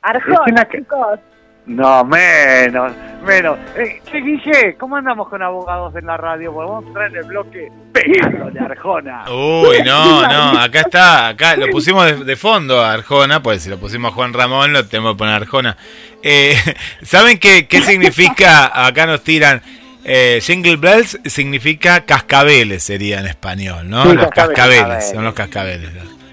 [0.69, 1.19] Que- chicos.
[1.67, 2.93] No, menos,
[3.23, 3.59] menos.
[3.77, 6.53] Eh, che, Guille, ¿cómo andamos con abogados en la radio?
[6.53, 9.25] Podemos entrar en el bloque pegándole a Arjona.
[9.31, 13.71] Uy, no, no, acá está, acá lo pusimos de, de fondo a Arjona, pues si
[13.71, 15.77] lo pusimos a Juan Ramón, lo tenemos que poner a Arjona.
[16.23, 16.57] Eh,
[17.03, 18.87] ¿Saben qué, qué significa?
[18.87, 19.63] Acá nos tiran.
[20.03, 24.05] Eh, jingle bells significa cascabeles, sería en español, ¿no?
[24.05, 24.55] Sí, los cascabeles.
[24.57, 25.91] cascabeles, son los cascabeles.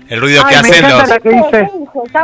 [0.09, 1.09] El ruido Ay, que me hacen encanta los.
[1.09, 1.71] la que dice.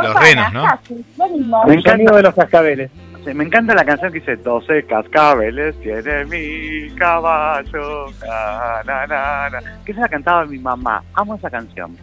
[0.02, 0.62] los renos, ¿no?
[0.66, 1.64] Lo.
[1.66, 2.16] Me El encanta.
[2.16, 2.90] de los cascabeles.
[3.24, 8.06] Sí, Me encanta la canción que dice 12 cascabeles tiene mi caballo.
[8.26, 9.60] Na, na, na, na.
[9.84, 11.02] Que esa la cantaba mi mamá.
[11.14, 11.96] Amo esa canción.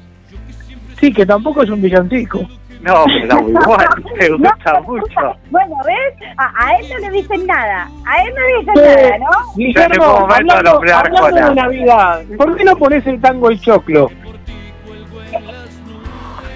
[0.99, 2.41] Sí, que tampoco es un villancico.
[2.81, 3.87] No, pero igual.
[4.19, 5.35] Me No, gusta pero mucho.
[5.51, 6.29] Bueno, ¿ves?
[6.37, 7.87] A, a él no le dicen nada.
[8.07, 8.81] A él no le dicen Sí.
[8.81, 9.53] nada, ¿no?
[9.55, 14.09] Guillermo, hablando, hablando de Navidad, ¿por qué no pones el tango El Choclo?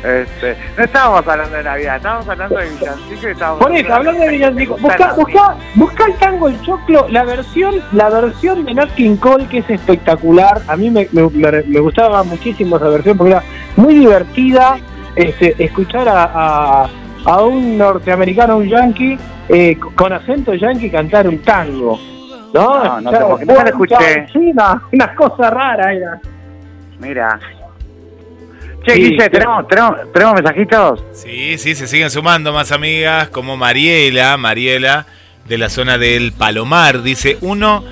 [0.05, 4.21] Este, no estábamos hablando de Navidad, estábamos hablando de villancico y estábamos Por eso, hablando
[4.21, 8.91] de villancico, busca, busca, busca el tango El Choclo, la versión, la versión de Nat
[8.93, 10.61] King Cole que es espectacular.
[10.67, 13.43] A mí me, me- gustaba muchísimo esa versión porque era
[13.77, 14.77] muy divertida
[15.15, 16.89] este, escuchar a, a,
[17.25, 19.17] a un norteamericano, un yankee,
[19.49, 21.99] eh, con acento yankee cantar un tango.
[22.53, 24.27] No, No, no te nunca lo escuché.
[24.31, 24.53] Sí,
[24.91, 26.19] una cosa rara era.
[26.99, 27.39] Mira.
[28.85, 29.29] Che, Sí, Guille.
[29.29, 31.03] ¿tenemos, tenemos, ¿tenemos mensajitos?
[31.13, 35.05] Sí, sí, se siguen sumando más amigas como Mariela, Mariela
[35.47, 37.83] de la zona del Palomar, dice uno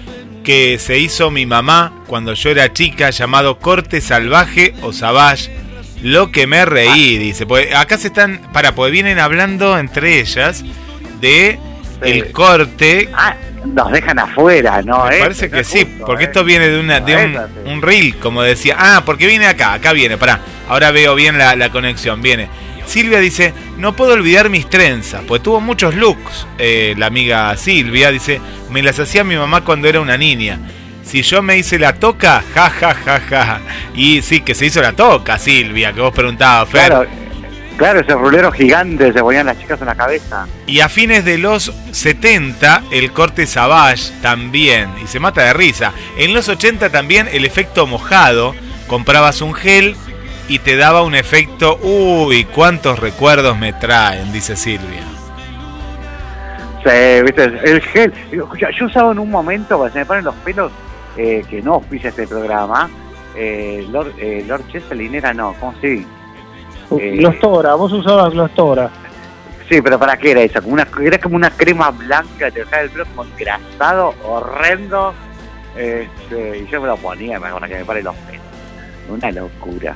[0.44, 5.50] que se hizo mi mamá cuando yo era chica llamado corte salvaje o savage.
[6.02, 7.46] Lo que me reí, dice.
[7.46, 10.66] Pues acá se están, para, pues vienen hablando entre ellas
[11.22, 11.58] de
[12.02, 13.10] el corte.
[13.14, 13.36] Ah,
[13.66, 15.06] nos dejan afuera, ¿no?
[15.06, 16.28] Me parece que No sí, justo, porque eh.
[16.28, 18.76] esto viene de una de un, un reel, como decía.
[18.78, 20.40] Ah, porque viene acá, acá viene, pará.
[20.68, 22.50] Ahora veo bien la, la conexión, viene.
[22.86, 26.48] Silvia dice, no puedo olvidar mis trenzas, pues tuvo muchos looks.
[26.58, 30.60] Eh, la amiga Silvia dice, me las hacía mi mamá cuando era una niña.
[31.04, 33.62] Si yo me hice la toca, ja, ja, ja, ja.
[33.94, 36.88] Y sí, que se hizo la toca, Silvia, que vos preguntabas, Fer.
[36.88, 37.08] Claro,
[37.78, 40.48] claro, ese rulero gigante se ponían las chicas en la cabeza.
[40.68, 44.90] Y a fines de los 70, el corte Savage también.
[45.04, 45.94] Y se mata de risa.
[46.18, 48.56] En los 80 también el efecto mojado.
[48.88, 49.96] Comprabas un gel
[50.48, 51.80] y te daba un efecto.
[51.82, 55.04] Uy, cuántos recuerdos me traen, dice Silvia.
[56.84, 58.14] Sí, viste, el gel.
[58.32, 60.72] Yo, yo usaba en un momento, cuando se me ponen los pelos,
[61.16, 62.90] eh, que no auspicia este programa,
[63.36, 66.06] eh, Lord, eh, Lord Cheselin era no, ¿cómo sí?
[67.00, 68.90] Eh, Los Tora, vos usabas los Tora.
[69.70, 70.62] Sí, pero ¿para qué era?
[70.62, 75.14] Como una, era como una crema blanca, te dejaba el pelo como engrasado, horrendo.
[75.76, 78.42] Este, y yo me lo ponía, me acuerdo que me pare los pelos.
[79.10, 79.96] Una locura.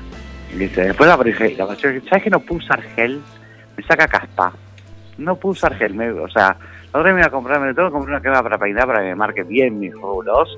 [0.53, 3.21] Dice, después aparece, ¿sabes que no puedo usar gel?
[3.75, 4.53] Me saca caspa.
[5.17, 6.55] No puedo usar gel, me- o sea,
[6.93, 8.87] la otra vez me iba a comprar, me tengo que comprar una crema para peinar
[8.87, 10.57] para que me marque bien mis rulos.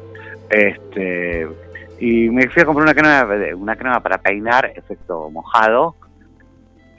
[0.50, 1.48] Este,
[2.00, 5.96] y me fui a comprar una crema, una crema para peinar, efecto mojado.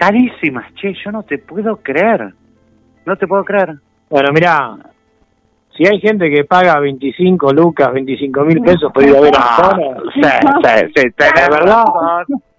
[0.00, 2.32] Carísimas, che, yo no te puedo creer.
[3.04, 3.74] No te puedo creer.
[4.08, 4.76] Bueno, mira,
[5.76, 9.40] si hay gente que paga 25 lucas, 25 mil pesos por ir a ver a
[9.42, 9.76] Ah,
[10.14, 10.22] sí,
[10.94, 11.84] sí, sí, verdad.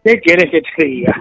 [0.04, 1.16] ¿qué querés que te diga?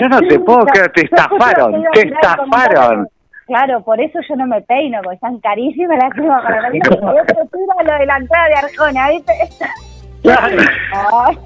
[0.00, 3.06] Yo no te puedo creer, te estafaron, te estafaron.
[3.46, 6.90] Claro, por eso yo no me peino, porque están carísimas las cremas para peinar.
[7.00, 9.32] Yo lo de la entrada de Arjona, ¿viste?
[10.24, 11.38] Ay.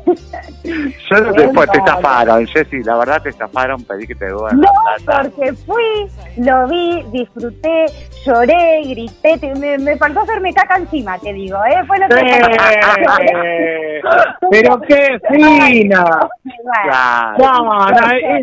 [0.65, 1.33] Yo no
[1.67, 4.69] te estafaron, Jessy, la verdad te estafaron, pedí que te devuelvan No,
[5.07, 6.07] porque fui,
[6.37, 7.87] lo vi, disfruté,
[8.25, 11.83] lloré, grité, te- me, me faltó hacerme caca encima, te digo, ¿eh?
[11.87, 12.21] Fue lo que...
[12.21, 14.01] Eh,
[14.51, 16.05] Pero qué fina.
[16.85, 17.37] Claro.
[17.39, 18.43] No, no, es-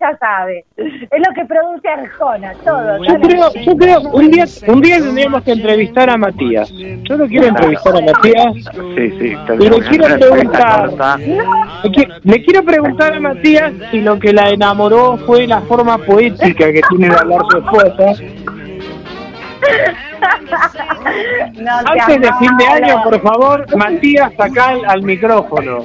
[0.00, 0.64] ya sabe.
[0.76, 0.88] Es
[1.28, 3.04] lo que produce Arjona, todo.
[3.04, 6.70] Yo creo, yo creo, un día, un día tendríamos que entrevistar a Matías.
[6.72, 8.54] Yo lo quiero entrevistar a Matías.
[8.96, 9.36] Sí, sí.
[9.60, 11.16] Y le quiero preguntar, corta.
[11.18, 15.98] le qui- le quiero preguntar a Matías si lo que la enamoró fue la forma
[15.98, 18.22] poética que tiene de hablar su esposa.
[21.54, 25.84] No, Antes de fin de año, por favor, Matías, acá al, al micrófono.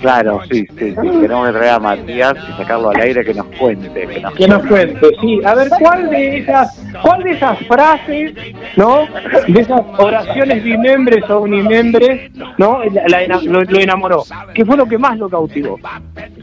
[0.00, 0.94] Claro, sí, sí, sí.
[1.20, 4.06] Tenemos que traer a Matías y sacarlo al aire que nos cuente.
[4.06, 5.40] Que nos, Que nos cuente, sí.
[5.44, 8.32] A ver, ¿cuál de esas, cuál de esas frases,
[8.76, 9.06] ¿no?
[9.48, 12.80] De esas oraciones bimembres o unimembres, ¿no?
[13.08, 14.22] La- la lo, lo enamoró.
[14.54, 15.78] ¿Qué fue lo que más lo cautivó?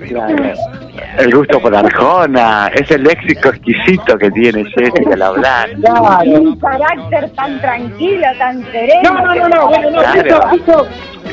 [0.08, 0.36] Claro.
[1.18, 5.70] El gusto por Arjona, es el léxico exquisito que tiene Jessy al hablar.
[5.82, 6.42] Claro.
[6.42, 9.12] Un carácter tan tranquilo, tan sereno.
[9.14, 10.52] No, no, no, no, bueno, no, Claro.
[10.56, 10.88] esto,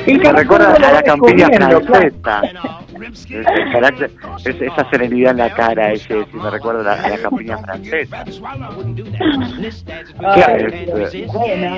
[0.06, 2.42] el Me recuerda a la campiña francesa.
[3.02, 4.10] Es el carácter,
[4.44, 8.24] es esa serenidad en la cara, ese, si me recuerda a la, la campiña francesa.
[10.18, 10.66] Claro.
[10.68, 11.76] Este, Bueno,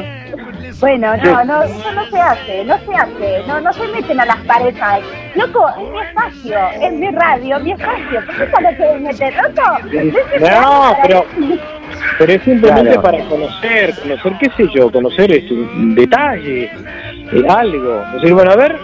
[0.81, 4.27] bueno, no, no, eso no se hace, no se hace, no, no se meten a
[4.27, 5.01] las parejas.
[5.35, 8.20] Loco, es mi espacio, es mi radio, mi espacio.
[8.27, 9.79] ¿Por qué no meter, loco?
[10.41, 11.25] No, pero,
[12.18, 13.03] pero es simplemente Claro.
[13.03, 18.03] para conocer, conocer, qué sé yo, conocer este, un detalle, eh, algo.
[18.07, 18.77] Es decir, bueno, a ver,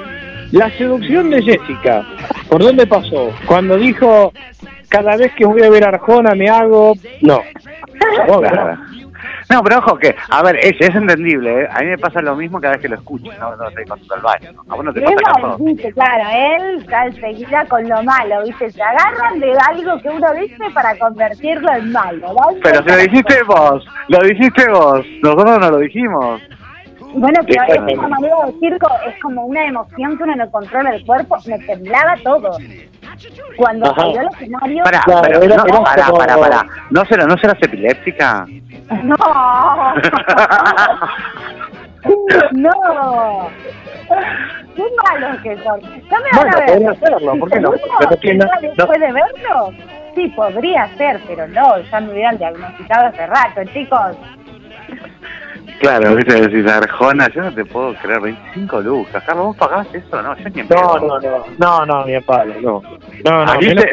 [0.53, 2.05] la seducción de Jessica,
[2.49, 3.31] ¿por dónde pasó?
[3.47, 4.33] Cuando dijo,
[4.89, 6.95] cada vez que voy a ver a Arjona me hago...
[7.21, 7.41] No.
[8.41, 8.79] Claro.
[9.51, 11.69] No, pero ojo que, a ver, es, es entendible, ¿eh?
[11.73, 14.15] A mí me pasa lo mismo cada vez que lo escucho, no, no sé, cuando
[14.15, 14.53] al baño.
[14.53, 14.73] ¿no?
[14.73, 18.71] A vos no te Es pasa viste, claro, él está enseguida con lo malo, viste,
[18.71, 22.57] se agarran de algo que uno dice para convertirlo en malo, ¿no?
[22.63, 26.41] Pero si lo dijiste vos, lo dijiste vos, nosotros no lo dijimos.
[27.15, 27.93] Bueno, pero Exactamente.
[27.93, 31.05] es una manera de decir, co- es como una emoción que uno no controla el
[31.05, 32.57] cuerpo, me temblaba todo.
[33.57, 34.03] Cuando Ajá.
[34.03, 36.67] salió al escenario, Pará, Claro, pero era- no, era pará, como- pará, pará.
[36.91, 38.47] ¿No, será, ¿No serás epiléptica?
[39.03, 39.17] no.
[42.53, 42.71] no.
[44.75, 45.81] Qué malos que son.
[45.81, 46.89] No me van Bueno, a ver.
[46.91, 47.73] hacerlo, ¿por qué no?
[47.73, 48.47] ¿Seguro Pero no-
[48.77, 49.73] después de verlo?
[50.15, 54.17] Sí, podría ser, pero no, ya me hubieran diagnosticado hace rato, chicos.
[55.81, 59.23] Claro, viste, decís Arjona, yo no te puedo creer, 25 lucas.
[59.25, 60.21] Carlos, ¿vos pagás eso?
[60.21, 62.83] No, yo ni en No, no, no, no, no, ni palo, no.
[63.25, 63.89] No, no, a, Guille,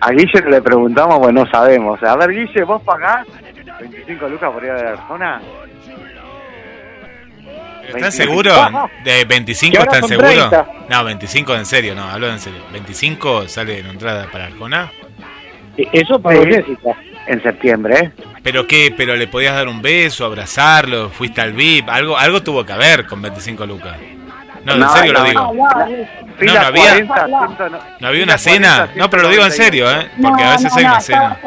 [0.00, 2.00] a Guille le preguntamos, pues no sabemos.
[2.04, 3.26] A ver, Guille, ¿vos pagás
[3.80, 5.40] 25 lucas por ir a Arjona?
[7.86, 8.10] ¿Están 25.
[8.10, 8.70] seguros?
[9.02, 10.50] ¿De 25 Que ahora están seguros?
[10.50, 10.66] 30.
[10.90, 12.60] No, 25 en serio, no, hablo en serio.
[12.72, 14.90] ¿25 sale en entrada para Arjona?
[15.76, 16.38] que- Eso Sí.
[16.52, 16.96] Jessica.
[17.28, 18.12] En septiembre, ¿eh?
[18.42, 18.92] ¿Pero qué?
[18.96, 21.10] ¿Pero le podías dar un beso, abrazarlo?
[21.10, 21.88] ¿Fuiste al VIP?
[21.90, 23.96] Algo algo tuvo que haber con 25 lucas.
[24.64, 25.40] No, en No, serio no, lo digo.
[25.42, 27.46] No, no, había- 40, No.
[27.56, 28.76] 100, no, ¿No había una cena?
[28.78, 30.08] 40, No, pero lo digo en serio, ¿eh?
[30.22, 31.38] Porque a veces no, hay una cena.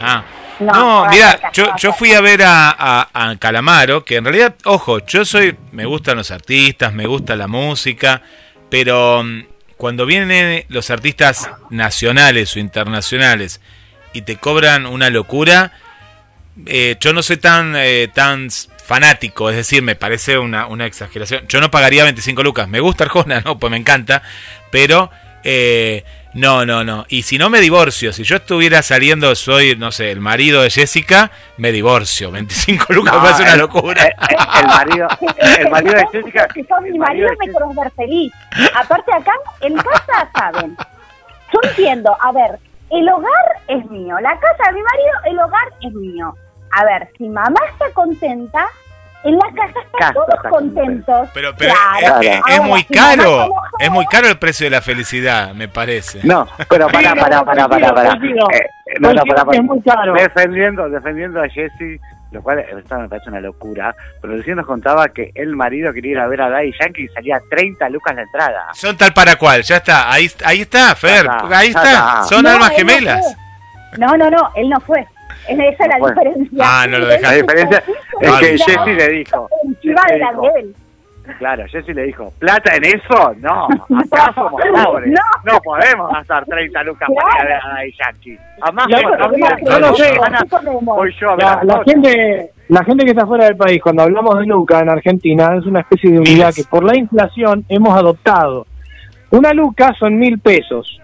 [0.00, 0.22] Ah.
[0.60, 4.98] No, mira, yo, yo fui a ver a, a- a Calamaro, que en realidad, ojo,
[5.06, 8.22] yo soy, me gustan los artistas, me gusta la música,
[8.68, 9.44] pero mm,
[9.76, 13.60] cuando vienen los artistas nacionales o internacionales
[14.18, 15.70] y te cobran una locura,
[16.66, 18.48] eh, yo no soy tan, eh, tan
[18.84, 21.46] fanático, es decir, me parece una, una exageración.
[21.46, 23.60] Yo no pagaría 25 lucas, me gusta Arjona, ¿no?
[23.60, 24.22] Pues me encanta,
[24.72, 25.10] pero
[25.44, 26.04] eh,
[26.34, 27.06] no, no, no.
[27.08, 30.70] Y si no me divorcio, si yo estuviera saliendo, soy, no sé, el marido de
[30.70, 32.32] Jessica, me divorcio.
[32.32, 34.04] 25 lucas No, me parece una locura.
[34.04, 35.08] el marido,
[35.60, 36.48] el marido de Jessica.
[36.52, 38.32] Si sos mi marido, de me ver feliz.
[38.74, 40.76] Aparte acá, en casa, saben.
[41.52, 42.58] Yo entiendo, a ver,
[42.90, 46.34] el hogar es mío, la casa de mi marido, el hogar es mío.
[46.72, 48.66] A ver, si mamá está contenta,
[49.24, 51.28] en la casa están Casa todos está contentos.
[51.34, 52.20] Pero, pero Claro.
[52.20, 53.48] es, es- es Ahora, muy si caro,
[53.80, 56.20] es muy caro el precio de la felicidad, me parece.
[56.24, 58.12] No, pero pará, pará, pará, pará, pará.
[58.12, 58.68] Eh,
[59.00, 60.12] no, no, pará, pará.
[60.14, 62.00] Defendiendo, defendiendo a Jesse,
[62.30, 66.12] lo cual esto me parece una locura, pero recién nos contaba que el marido quería
[66.12, 68.66] ir a ver a Daddy Yankee y salía 30 lucas la entrada.
[68.74, 72.22] Son tal para cual, ya está, ahí, ahí está, Fer, Ya está, ahí está, está.
[72.24, 73.36] son No, almas gemelas.
[73.96, 75.00] No, no, no, él no fue.
[75.48, 76.58] Es- Esa es la diferencia.
[76.62, 77.26] Ah, no lo dejaste.
[77.28, 77.82] La diferencia
[78.20, 79.48] es que Jesse le dijo,
[79.82, 80.74] Iba delante dijo, de él.
[81.38, 83.34] Claro, Jesse le dijo, ¿plata en eso?
[83.38, 83.66] No,
[83.98, 84.52] acá somos
[84.84, 85.52] pobres, No.
[85.52, 88.12] no podemos gastar 30 lucas para ir a.
[88.62, 90.04] Además, La- bueno, la- mira, yo no sé.
[90.04, 93.80] De voy yo a ver La, la gente la gente que está fuera del país,
[93.82, 97.64] cuando hablamos de Luca en Argentina, es una especie de unidad que por la inflación
[97.68, 98.66] hemos adoptado.
[99.30, 101.00] Una luca son mil pesos.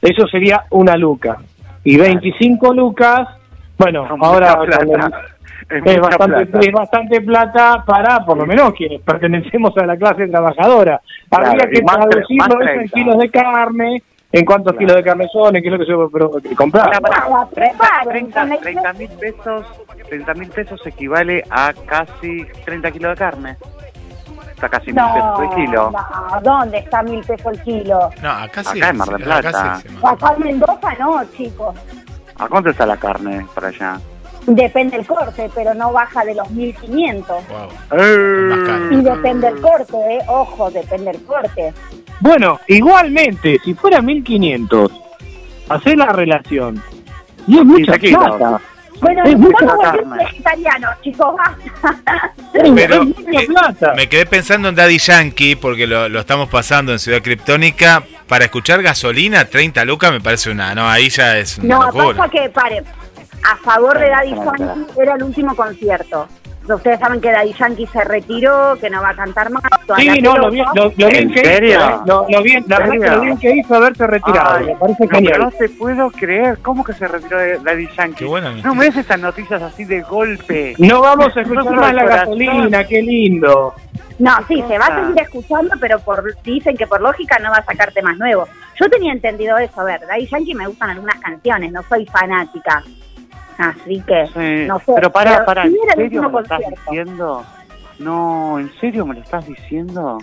[0.00, 1.36] Eso sería una luca.
[1.84, 3.28] Y 25 lucas,
[3.78, 4.56] bueno, Son ahora.
[5.68, 6.66] Es bastante, plata.
[6.66, 11.00] es bastante plata para, por lo menos, quienes pertenecemos a la clase trabajadora.
[11.28, 12.94] Claro, Habría que traducirlo más eso en 30.
[12.94, 14.02] kilos de carne,
[14.32, 14.78] en cuántos Claro.
[14.78, 16.86] kilos de carne son, en qué es lo que comprar.
[16.86, 17.26] Pará, pará.
[17.28, 19.66] Para, preparen, 30 con la 30 mil pesos
[20.08, 23.56] 30 mil pesos equivale a casi 30 kilos de carne
[24.50, 28.10] está casi mil pesos el kilo no, ¿dónde está mil pesos el kilo?
[28.22, 28.78] No, acá sí.
[28.78, 29.76] Acá en Mar del acá Plata.
[29.76, 29.88] sí.
[30.02, 31.74] Acá en Mendoza no, chicos.
[32.38, 34.00] ¿a cuánto está la carne para allá?
[34.46, 37.28] Depende el corte, pero no baja de los 1500.
[37.48, 37.98] Wow.
[38.00, 38.88] Eh.
[38.90, 40.18] Y depende el corte, ¿eh?
[40.26, 41.72] Ojo, depende el corte.
[42.20, 44.90] Bueno, igualmente, si fuera 1500,
[45.68, 46.82] hacer la relación.
[47.46, 48.36] Y es mucha 15 kilos.
[48.36, 48.60] plata.
[49.00, 50.24] Bueno, Es mucha vamos a volver carne.
[50.24, 52.32] vegetarianos, chicos, basta.
[52.54, 53.94] Es, Pero, es mucha eh, plata.
[53.96, 58.02] Me quedé pensando en Daddy Yankee, porque lo, lo estamos pasando en Ciudad Criptónica.
[58.28, 60.74] Para escuchar gasolina, 30 lucas me parece una.
[60.74, 62.16] No, ahí ya es una No, locura.
[62.18, 62.82] pasa que, pare,
[63.44, 64.34] a favor de Daddy.
[64.34, 66.28] Yankee era el último concierto.
[66.68, 69.64] Ustedes saben que Daddy Yankee se retiró, que no va a cantar más.
[69.96, 71.70] Sí, no, lo bien, lo, lo bien ¿En que serio?
[71.70, 71.98] hizo, ¿eh?
[72.06, 73.14] lo, lo bien, la ¿En verdad que serio?
[73.16, 75.40] lo bien que hizo haberse retirado, Ay, me parece genial.
[75.40, 78.14] no te puedo creer ¿cómo que se retiró de Daddy Yankee?
[78.14, 81.94] Qué buena no me des estas noticias así de golpe No vamos a escuchar más
[81.94, 83.74] la gasolina, qué lindo.
[84.20, 87.56] No, sí, se va a seguir escuchando, pero por dicen que por lógica no va
[87.56, 88.48] a sacar temas nuevos.
[88.80, 92.84] Yo tenía entendido eso, a ver, Daddy Yankee me gustan algunas canciones, no soy fanática.
[93.58, 94.92] Así que, Sí, no sé.
[94.94, 97.44] pero para, pero para, ¿en serio me lo estás diciendo?
[97.98, 100.18] No, ¿en serio me lo estás diciendo?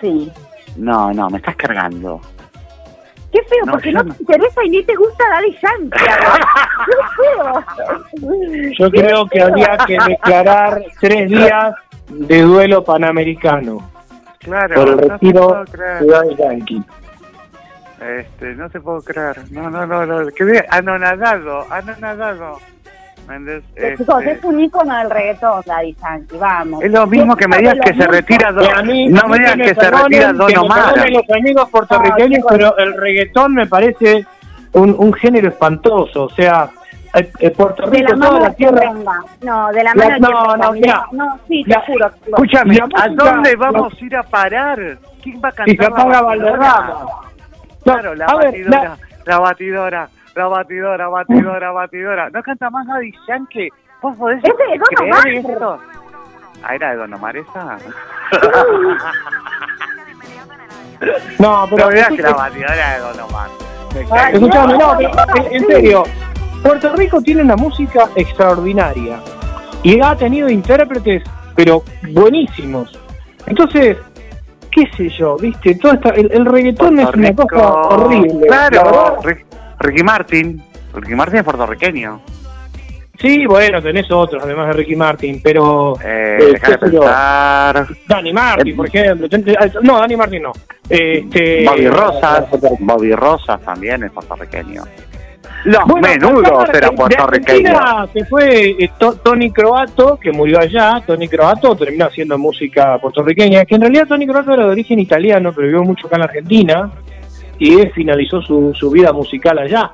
[0.00, 0.30] Sí.
[0.76, 2.20] No, no, me estás cargando.
[3.32, 4.14] Qué feo, No, porque no no.
[4.14, 5.98] te interesa y ni te gusta Daddy Yankee.
[6.86, 8.72] Qué feo.
[8.78, 11.74] Yo Qué creo que habría que declarar tres días
[12.08, 13.90] de duelo panamericano
[14.40, 16.82] Claro, por el retiro de Daddy Yankee.
[18.04, 19.36] Este, no te puedo creer.
[19.50, 20.26] No, no, no, no.
[20.28, 22.58] Quedé anonadado, anonadado.
[23.26, 26.82] Pero, chicos, este, es un ícono del reggaetón, Daddy Yankee, vamos.
[26.84, 29.38] Es lo mismo que me digas que se retira Don- Que a mí- No me
[29.38, 31.10] digas me que se retira Don Omar.
[31.10, 32.52] los amigos puertorriqueños, No, chicos.
[32.52, 34.26] pero el reggaetón me parece
[34.72, 36.24] un, un género espantoso.
[36.24, 36.68] O sea,
[37.14, 38.92] eh, eh, Puerto De Rico, la mano toda de la tierra.
[38.92, 39.12] venga.
[39.40, 41.06] No, de la La- mano de no, no, mira.
[41.12, 42.08] No, sí, te La- juro.
[42.10, 42.28] chicos.
[42.28, 44.98] Escúchame, La ¿a dónde vamos a ir a parar?
[45.22, 45.68] ¿Quién va a cantar?
[45.74, 47.06] Y se apaga la Valderrama.
[47.84, 48.02] Batidora?
[48.02, 52.30] Claro, la a ver, batidora, la batidora, la batidora, batidora, batidora.
[52.30, 53.68] ¿No canta más Daddy Yankee?
[54.02, 55.28] ¿Vos podés Ese de Don creer Omar.
[55.28, 55.80] esto?
[56.62, 57.78] Ah, ¿era de Don Omar esa?
[61.38, 63.48] No, pero No que la batidora de Don Omar.
[64.10, 65.10] Ay, escuchame, no, pero
[65.50, 66.02] en, serio,
[66.62, 69.20] Puerto Rico tiene una música extraordinaria
[69.84, 71.22] y ha tenido intérpretes,
[71.54, 72.98] pero buenísimos.
[73.46, 73.98] Entonces,
[74.74, 78.46] qué sé yo, viste, todo esta, el, el reggaetón es una cosa horrible.
[78.48, 79.18] la Claro.
[79.22, 79.46] Rick-
[79.80, 80.62] Ricky Martin.
[80.94, 82.20] Ricky Martin es puertorriqueño.
[83.18, 85.94] Sí, bueno, tenés otros, además de Ricky Martin, pero...
[86.04, 87.86] Eh, eh, de pensar.
[88.08, 89.28] Dani Martin, por ejemplo.
[89.28, 89.44] ten-
[89.82, 90.52] No, Dani Martin no.
[90.88, 92.44] Este, Bobby Rosas.
[92.80, 94.82] Bobby Rosas también es puertorriqueño.
[95.64, 97.80] Los Bueno, menudos eran puertorriqueños.
[98.12, 101.02] Se fue eh, To- Tony Croato, que murió allá.
[101.06, 105.52] Tony Croato terminó haciendo música puertorriqueña, que en realidad Tony Croato era de origen italiano,
[105.54, 106.90] pero vivió mucho acá en la Argentina
[107.58, 109.90] y él finalizó su, su vida musical allá,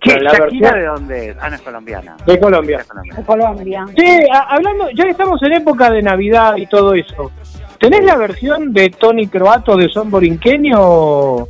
[0.00, 0.20] ¿Qué?
[0.20, 1.36] la ¿Shakira versión- de dónde es?
[1.40, 2.16] Ah, no es colombiana.
[2.26, 2.84] de Colombia.
[3.16, 3.84] De Colombia.
[3.96, 7.32] Sí, a- hablando, ya estamos en época de Navidad y todo eso.
[7.80, 11.48] ¿Tenés la versión de Tony Croato de Son Borinqueño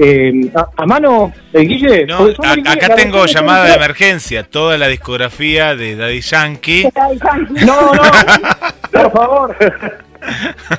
[0.00, 2.06] eh, a, a mano, eh, Guille?
[2.06, 6.88] No, a- acá tengo llamada de emergencia, toda la discografía de Daddy Yankee.
[6.94, 7.64] Daddy Yankee.
[7.64, 8.02] No, no,
[8.92, 9.56] por favor.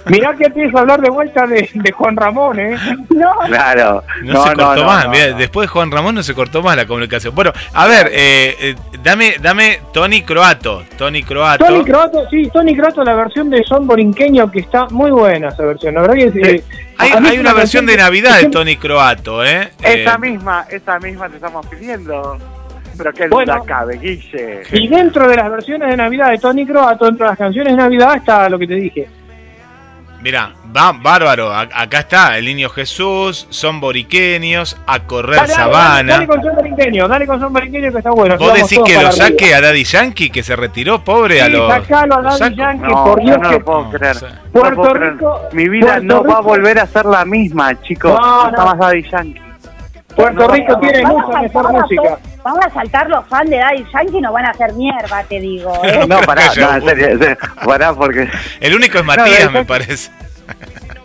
[0.06, 2.78] Mirá que empieza a hablar de vuelta de, de Juan Ramón, ¿eh?
[3.10, 4.04] No, Claro.
[4.24, 7.34] No, se cortó más, mirá, después de Juan Ramón no se cortó más la comunicación.
[7.36, 11.66] Bueno, a ver, eh, eh, dame, dame Tony Croato, Tony Croato.
[11.66, 15.64] Tony Croato, sí, Tony Croato, la versión de Son Borinqueño, que está muy buena esa
[15.64, 15.95] versión.
[15.95, 16.26] La verdad que
[16.56, 16.64] eh,
[16.98, 19.70] Hay, a mí hay es una versión de Navidad de Tony Croato, ¿eh?
[19.82, 22.38] Esa Eh, misma, esa misma te estamos pidiendo.
[22.95, 23.56] Pero que Bueno.
[23.57, 24.61] la cabe, Guille.
[24.72, 27.78] Y dentro de las versiones de Navidad de Tony Croato, dentro de las canciones de
[27.82, 29.10] Navidad, está lo que te dije.
[30.24, 36.14] Mirá, va, bárbaro, a- acá está, el niño Jesús, son boriqueños, a correr Dale, sabana.
[36.14, 38.38] Dale, con Son Borinqueño, dale con Son Borinqueño que está bueno.
[38.38, 39.12] ¿Vos decís que lo arriba.
[39.12, 41.70] saque a Daddy Yankee, que se retiró, pobre, a los...
[41.74, 42.56] sacalo a lo Daddy saco?
[42.56, 44.16] Yankee, No, por yo Dios no que lo puedo no, creer.
[44.16, 45.14] o sea, No lo puedo Puerto creer.
[45.14, 48.14] Rico- Mi vida Puerto no va a volver a ser la misma, chicos.
[48.20, 49.41] No, No, más Daddy Yankee.
[50.16, 52.18] Puerto Rico tiene mucha mejor música.
[52.44, 55.40] Van a saltar los fans de Daddy Yankee y nos van a hacer mierda, te
[55.40, 55.74] digo.
[55.86, 56.06] ¿eh?
[56.07, 58.30] No, pará, Calla, no, en serio, en serio, pará porque...
[58.60, 60.11] El único es No, Matías, Daddy me Yankee- parece.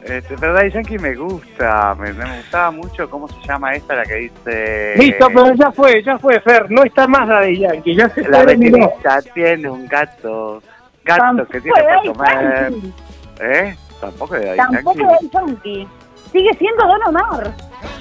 [0.05, 4.05] Este, pero Daddy Yankee me gusta, me, me gustaba mucho cómo se llama esta, la
[4.05, 4.95] que dice...
[4.97, 6.71] Listo, pero ya fue, ya fue, Fer.
[6.71, 10.63] No está más la de Yankee, ya se La vecinita tiene un gato,
[11.05, 12.71] gato Tampoco que tiene para Daddy comer.
[12.73, 12.93] Yankee.
[13.41, 13.77] ¿Eh?
[14.01, 15.29] Tampoco de Daddy Tampoco de Yankee.
[15.33, 15.89] Daddy Yankee.
[16.33, 17.53] Sigue siendo Don Omar.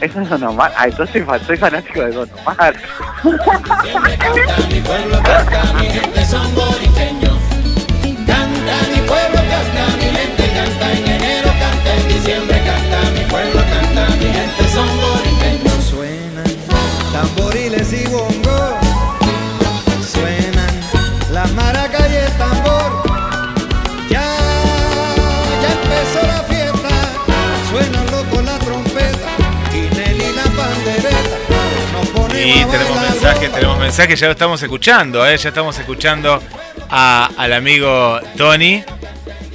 [0.01, 0.71] Eso es Don Omar.
[0.77, 2.75] Ah, entonces soy, fa- soy fanático de Don Omar.
[8.25, 13.61] Canta mi pueblo, canta mi gente, canta en enero, canta en diciembre, canta mi pueblo,
[13.71, 15.83] canta mi gente, son boriqueños.
[15.85, 16.51] Suenan
[17.13, 18.75] tamboriles y bongos,
[20.11, 20.73] suenan
[21.31, 21.76] las maracas
[32.49, 35.35] A tenemos mensajes, tenemos mensajes, ya lo estamos escuchando, ¿eh?
[35.37, 36.41] ya estamos escuchando
[36.89, 38.83] a- al amigo Tony.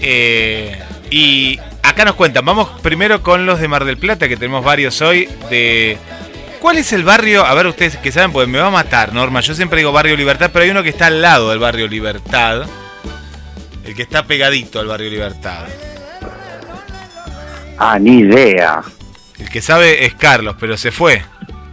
[0.04, 0.78] eh,
[1.10, 5.00] y acá nos cuentan, vamos primero con los de Mar del Plata, que tenemos varios
[5.00, 5.96] hoy, de...
[6.60, 7.44] ¿Cuál es el barrio?
[7.46, 9.40] A ver, ustedes que saben, pues me va a matar, Norma.
[9.40, 12.66] Yo siempre digo Barrio Libertad, pero hay uno que está al lado del Barrio Libertad.
[13.84, 15.64] El que está pegadito al Barrio Libertad.
[17.78, 18.80] Ah, ni idea.
[19.38, 21.24] El que sabe es Carlos, pero se fue.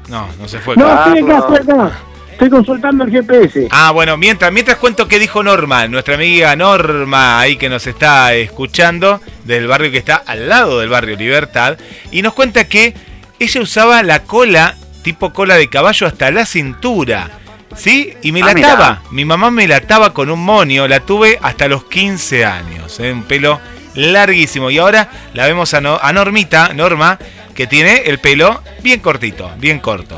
[0.10, 0.76] No, no se fue.
[0.76, 1.18] No, Carlos.
[1.18, 1.92] estoy acá, estoy acá.
[2.32, 3.68] Estoy consultando el GPS.
[3.70, 8.34] Ah, bueno, mientras, mientras cuento qué dijo Norma, nuestra amiga Norma, ahí que nos está
[8.34, 11.78] escuchando, del barrio que está al lado del barrio Libertad,
[12.12, 12.94] y nos cuenta que
[13.40, 17.30] ella usaba la cola, tipo cola de caballo, hasta la cintura.
[17.76, 18.14] ¿Sí?
[18.24, 18.74] Y me Ah, la mirá.
[18.74, 19.02] ataba.
[19.12, 20.88] Mi mamá me la ataba con un monio.
[20.88, 23.00] La tuve hasta los 15 años.
[23.00, 23.12] ¿eh?
[23.12, 23.60] Un pelo
[23.96, 24.72] larguísimo.
[24.72, 27.20] Y ahora la vemos a, No- a Normita, Norma,
[27.60, 30.18] que tiene el pelo bien cortito, bien corto.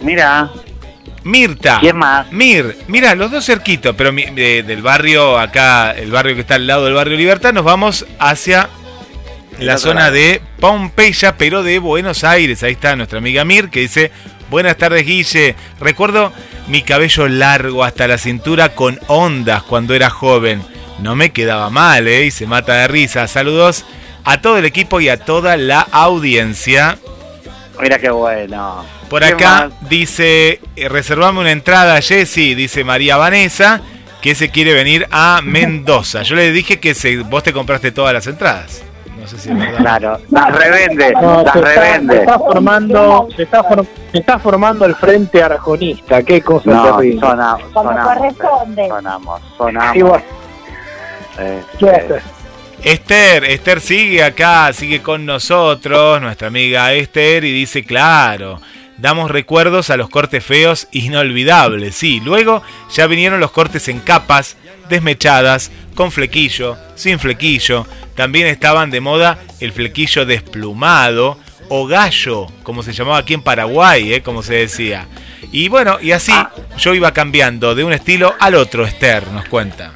[0.00, 0.50] Mira,
[1.22, 1.78] Mirta.
[1.80, 2.32] ¿quién más?
[2.32, 6.66] Mir, mira, los dos cerquitos, pero de- del barrio acá, el barrio que está al
[6.66, 8.68] lado del barrio Libertad, nos vamos hacia
[9.60, 10.14] la zona lado.
[10.14, 12.64] de Pompeya, pero de Buenos Aires.
[12.64, 14.10] Ahí está nuestra amiga Mir, que dice,
[14.50, 15.54] Buenas tardes, Guille.
[15.78, 16.32] Recuerdo
[16.66, 20.62] mi cabello largo hasta la cintura con ondas cuando era joven.
[20.98, 22.24] No me quedaba mal, ¿eh?
[22.24, 23.28] Y se mata de risa.
[23.28, 23.84] Saludos
[24.24, 26.98] a todo el equipo y a toda la audiencia.
[27.80, 28.84] Mira qué bueno.
[29.08, 29.88] Por ¿Qué acá más?
[29.88, 33.80] dice, eh, reservame una entrada, Jessy, dice María Vanessa,
[34.20, 36.22] que se quiere venir a Mendoza.
[36.22, 38.82] Yo le dije que se, vos te compraste todas las entradas.
[39.18, 39.78] No sé si es verdad.
[39.78, 42.16] Claro, las revende, No, las se, está, se revende.
[42.18, 47.20] está formando, se está, for- se está formando el frente arjonista, qué cosa No, terrible.
[47.20, 49.96] sonamos, sonamos, sonamos.
[49.96, 50.24] Y bueno,
[51.38, 52.22] eh, ¿qué va a eh?
[52.82, 58.60] Esther, Esther sigue acá, sigue con nosotros, nuestra amiga Esther, y dice, claro,
[58.98, 61.96] damos recuerdos a los cortes feos inolvidables.
[61.96, 62.62] Sí, luego
[62.94, 64.56] ya vinieron los cortes en capas,
[64.88, 67.84] desmechadas, con flequillo, sin flequillo.
[68.14, 71.36] También estaban de moda el flequillo desplumado
[71.68, 74.22] o gallo, como se llamaba aquí en Paraguay, ¿eh?
[74.22, 75.08] como se decía.
[75.50, 76.32] Y bueno, y así
[76.78, 79.94] yo iba cambiando de un estilo al otro, Esther nos cuenta.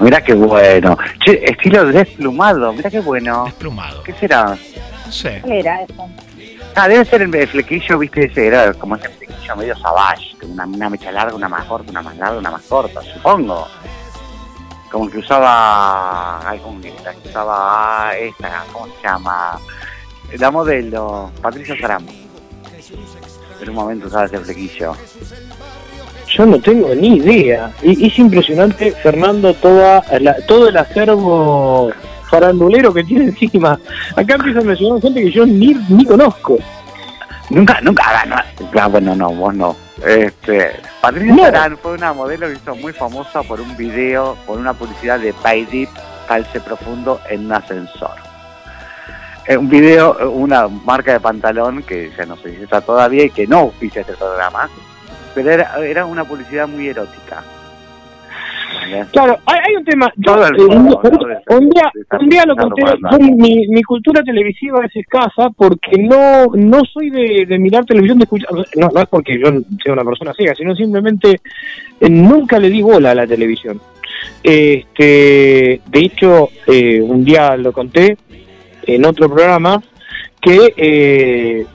[0.00, 0.96] Mira qué bueno.
[1.24, 3.44] Che, estilo desplumado, mira qué bueno.
[3.44, 4.02] Desplumado.
[4.02, 4.56] ¿Qué será?
[5.06, 5.42] No sé.
[5.46, 6.08] Era eso.
[6.74, 10.66] Ah, debe ser el, el flequillo, viste, ese era como ese flequillo medio savage, una,
[10.66, 13.66] una mecha larga, una más corta, una más larga, una más corta, supongo.
[14.90, 16.92] Como que usaba, ay, como que
[17.24, 19.58] usaba ah, esta, ¿cómo se llama?
[20.38, 22.08] La modelo, Patricia Saramo.
[23.60, 24.94] En un momento usaba ese flequillo.
[26.36, 27.70] Yo no tengo ni idea.
[27.82, 31.90] Y es impresionante, Fernando, toda la- todo el acervo
[32.30, 33.78] farandulero que tiene encima.
[34.14, 36.58] Acá empieza a mencionar gente que yo ni, ni conozco.
[37.48, 38.36] Nunca, nunca, ah, no,
[38.80, 39.76] ah, bueno, no, vos no.
[40.04, 41.76] Este, Patricia No.
[41.78, 45.64] Fue una modelo que hizo muy famosa por un video, por una publicidad de Pay
[45.66, 45.88] Deep,
[46.26, 48.10] calce profundo en un ascensor.
[49.46, 53.30] Eh, un video, eh, una marca de pantalón que ya no si está todavía y
[53.30, 54.68] que no auspicia este programa,
[55.36, 57.44] pero era, era una publicidad muy erótica.
[59.12, 60.10] Claro, hay, hay un tema.
[60.16, 60.50] Yo, eh,
[61.48, 62.82] un, día, un día lo conté.
[63.10, 68.18] yo mi, mi cultura televisiva es escasa porque no no soy de, de mirar televisión,
[68.18, 68.48] de escuchar.
[68.76, 69.50] No, no es porque yo
[69.84, 71.40] sea una persona ciega, sino simplemente
[72.00, 73.78] eh, nunca le di bola a la televisión.
[74.42, 78.16] Este, de hecho, eh, un día lo conté
[78.86, 79.82] en otro programa
[80.40, 81.66] que eh,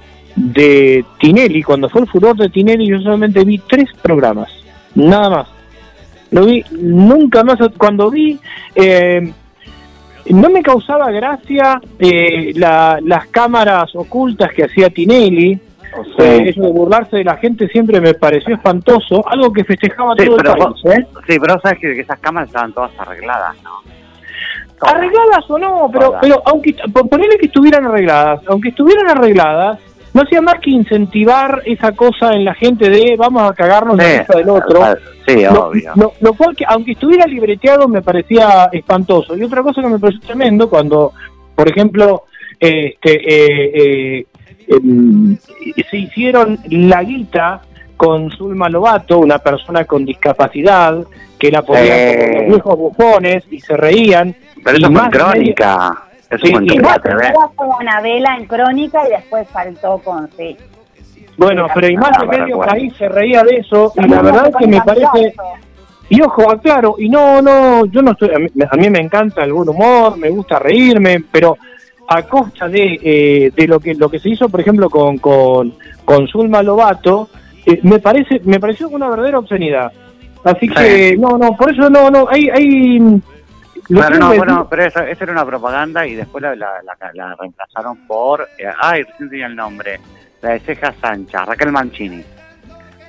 [0.54, 4.50] de Tinelli, cuando fue el furor de Tinelli, yo solamente vi tres programas,
[4.96, 5.48] nada más.
[6.32, 7.58] No vi nunca más.
[7.78, 8.40] Cuando vi,
[8.74, 9.32] eh,
[10.30, 15.60] no me causaba gracia eh, la- las cámaras ocultas que hacía Tinelli.
[16.20, 20.26] Eh, eso de burlarse de la gente siempre me pareció espantoso, algo que festejaba Sí,
[20.26, 20.64] todo el país.
[20.66, 21.06] vos- ¿eh?
[21.28, 23.72] Sí, pero vos sabes que, que esas cámaras estaban todas arregladas, ¿no?
[24.88, 29.80] Arregladas o no, pero, pero aunque po- ponele que estuvieran arregladas, aunque estuvieran arregladas,
[30.14, 34.04] no hacía más que incentivar esa cosa en la gente de vamos a cagarnos la
[34.04, 34.82] Sí, vista del otro.
[35.28, 35.92] Sí, obvio.
[35.96, 39.38] lo- lo cual que, aunque estuviera libreteado, me parecía espantoso.
[39.38, 41.14] Y otra cosa que me pareció tremendo, cuando,
[41.56, 42.24] por ejemplo,
[42.60, 43.72] este, eh,
[44.20, 44.26] eh,
[44.68, 45.38] em,
[45.90, 47.62] se hicieron la guita
[47.98, 50.98] con Zulma Lobato, una persona con discapacidad,
[51.38, 54.36] que la ponían como los viejos bufones y se reían.
[54.64, 56.04] Pero eso fue crónica.
[56.32, 56.54] Eso Sí.
[56.54, 60.56] Primero fue una vela en crónica y después saltó con sí.
[61.38, 64.22] Bueno, pero y más Ah, de me medio país se reía de eso, y la
[64.22, 65.34] verdad es que me parece...
[66.10, 69.44] Y ojo, aclaro, y no, no, yo no estoy, a mí, a mí me encanta
[69.44, 71.58] el buen humor, me gusta reírme, pero
[72.08, 75.74] a costa de, eh, de lo que lo que se hizo, por ejemplo, con, con,
[76.04, 77.30] con Zulma Lobato,
[77.66, 79.92] eh, me parece me pareció una verdadera obscenidad.
[80.44, 82.50] Así que, no, no, por eso no, no, hay...
[82.50, 83.22] hay
[83.88, 87.36] que no, bueno, pero eso, esa era una propaganda y después la, la, la- la
[87.36, 88.48] reemplazaron por.
[88.58, 90.00] eh, ay, recién tenía el nombre.
[90.42, 92.24] La de cejas anchas, Raquel Mancini.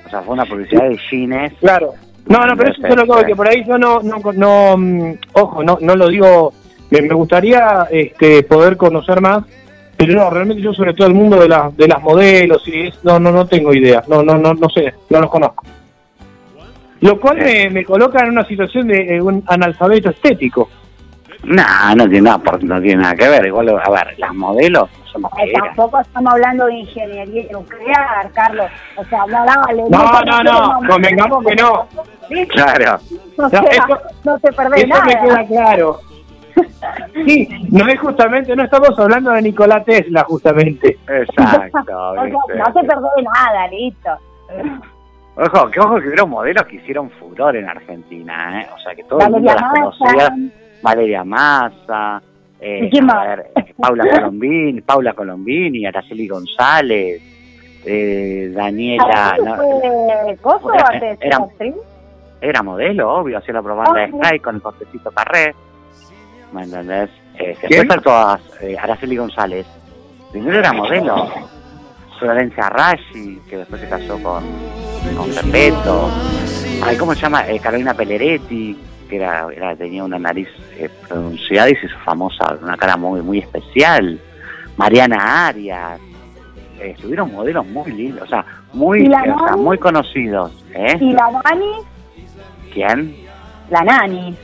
[0.05, 1.53] O sea, fue una publicidad de jeans.
[1.59, 1.93] Claro.
[2.27, 5.13] No, no, pero eso es lo que, que por ahí yo no, no, no mm,
[5.33, 6.53] ojo, no, no lo digo,
[6.89, 9.43] me, me gustaría este, poder conocer más,
[9.97, 13.03] pero no, realmente yo sobre todo el mundo de, las de las modelos y es,
[13.03, 15.65] no, no, no tengo idea, no, no, no, no sé, no los conozco.
[17.03, 20.69] Lo cual me, me coloca en una situación de eh, un analfabeto estético.
[21.43, 21.63] No,
[21.97, 23.45] no tiene nada, no tiene nada que ver.
[23.47, 25.53] Igual, a ver, las modelos Ay, mujeres.
[25.53, 28.67] tampoco estamos hablando de ingeniería nuclear, Carlos.
[28.95, 29.83] O sea, no, dale.
[29.89, 31.87] No, no, no, convengamos que no.
[32.29, 32.47] ¿Sí?
[32.47, 32.99] Claro.
[33.37, 35.21] O sea, No, eso- no te perdés Eso me nada.
[35.23, 35.99] queda claro.
[37.25, 40.97] Sí, no es justamente, no estamos hablando de Nikola Tesla, justamente.
[41.07, 41.79] Exacto.
[41.97, 42.55] O sea, ¿viste?
[42.57, 44.09] no te perdés nada, listo.
[45.35, 48.67] Ojo, que ojo que hubieron modelos que hicieron furor en Argentina, ¿eh?
[48.75, 50.35] O sea, que todo el mundo las conocía.
[50.83, 52.21] Valeria Massa,
[52.59, 57.21] eh, ver, eh, Paula Colombini, Paula Colombini, Araceli González.
[57.85, 61.75] eh, Daniela, no, fue ¿Coso Bueno, antes de era- actriz?
[62.39, 65.53] era modelo, obvio, hacía la propaganda de Ah, Sky con el cortecito Carré.
[66.53, 67.09] ¿Me entendés?
[67.35, 67.87] Eh, ¿Quién?
[67.87, 69.65] después saltó a eh, Araceli González.
[70.31, 71.27] Primero era modelo.
[72.19, 74.43] Florencia Rashi, que después se casó con,
[75.17, 76.09] con Pepeto.
[76.83, 77.47] Ay, ¿cómo se llama?
[77.47, 78.77] Eh, Carolina Pelleretti,
[79.09, 80.47] que era, era- tenía una nariz
[80.77, 84.19] eh, pronunciada y se hizo famosa, una cara muy, muy especial.
[84.77, 85.99] Mariana Arias.
[86.79, 88.43] Eh, estuvieron modelos muy lindos, o sea,
[88.73, 90.51] muy, ¿Y la eh, o sea, muy conocidos.
[90.73, 90.97] ¿eh?
[90.99, 91.71] ¿Y la Nani?
[92.73, 93.15] ¿Quién?
[93.69, 94.35] La Nani.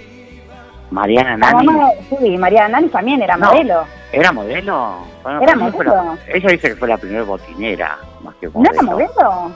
[0.91, 1.67] Mariana Nani.
[1.67, 3.47] mamá sí, María Nani también era No.
[3.51, 3.83] modelo.
[4.11, 4.95] ¿Era modelo?
[5.21, 5.93] Bueno, Era fue modelo.
[5.95, 8.73] la- ella dice que fue la primera botinera, más que ¿No modelo.
[8.73, 9.51] era modelo?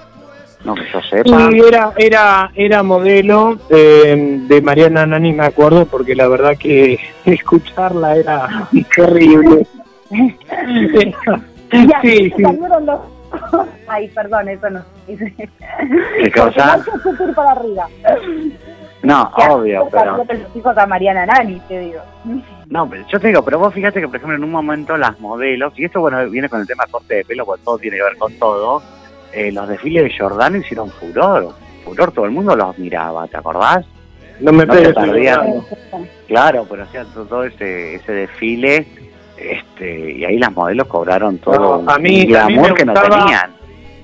[0.63, 1.49] No que yo sepa.
[1.51, 6.99] Y era, era, era modelo eh, de Mariana Nani, me acuerdo, porque la verdad que
[7.25, 9.65] escucharla era terrible.
[12.03, 12.43] Sí, sí.
[12.43, 12.99] los...
[13.87, 14.83] Ay, perdón, eso no.
[15.07, 16.77] ¿Qué cosa?
[16.77, 17.87] No para arriba.
[19.01, 20.17] No, Que obvio, pero...
[20.17, 21.99] los hijos a Mariana Nani, te digo.
[22.69, 25.19] No, pero yo te digo, pero vos fíjate que, por ejemplo, en un momento las
[25.19, 28.03] modelos, y esto, bueno, viene con el tema corte de pelo, porque todo tiene que
[28.03, 28.81] ver con todo,
[29.33, 31.53] eh, los desfiles de Jordano hicieron furor.
[31.83, 33.85] Furor, todo el mundo los miraba, ¿te acordás?
[34.39, 34.95] No me No pegues.
[36.27, 38.87] Claro, pero hacían todo, todo ese, ese desfile,
[39.37, 42.85] este, y ahí las modelos cobraron todo No, a mí- un glamour a mí que
[42.85, 43.51] no tenían.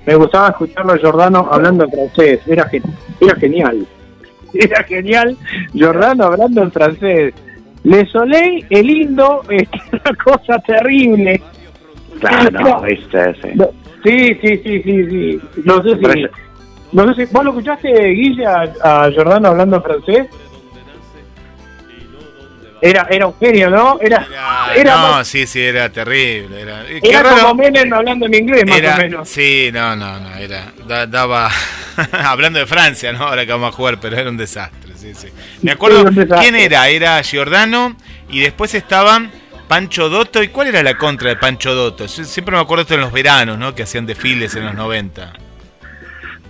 [0.05, 2.83] Me gustaba escucharlo a Giordano hablando en francés, era, gen-
[3.19, 3.87] era genial.
[4.53, 5.37] Era genial
[5.73, 7.35] Giordano hablando en francés.
[7.83, 11.39] Le Soleil, el lindo, es una cosa terrible.
[12.19, 13.49] Claro, no, viste, sí.
[14.03, 15.41] Sí, sí, sí, sí, sí.
[15.65, 16.25] No sé si...
[16.91, 17.33] No sé si...
[17.33, 20.27] ¿Vos lo escuchaste, Guille, a, a Giordano hablando francés?
[22.81, 23.99] Era, era un genio, ¿no?
[23.99, 26.61] Era, Era- era, no, más- sí, sí, era terrible.
[26.61, 27.41] Era, qué era raro.
[27.41, 29.27] como Menem hablando en inglés, más Era- o menos.
[29.29, 31.49] Sí, no, no, no, era, da- daba,
[32.25, 33.25] hablando de Francia, ¿no?
[33.27, 35.27] Ahora que vamos a jugar, pero era un desastre, sí, sí.
[35.61, 36.21] Me acuerdo, Sí.
[36.39, 36.87] ¿quién era?
[36.87, 37.97] Era Giordano
[38.29, 39.29] y después estaban
[39.69, 40.43] Pancho Dotto.
[40.43, 42.05] ¿Y cuál era la contra de Pancho Dotto?
[42.07, 43.73] Yo siempre me acuerdo esto en los veranos, ¿no?
[43.73, 45.31] Que hacían desfiles en los 90.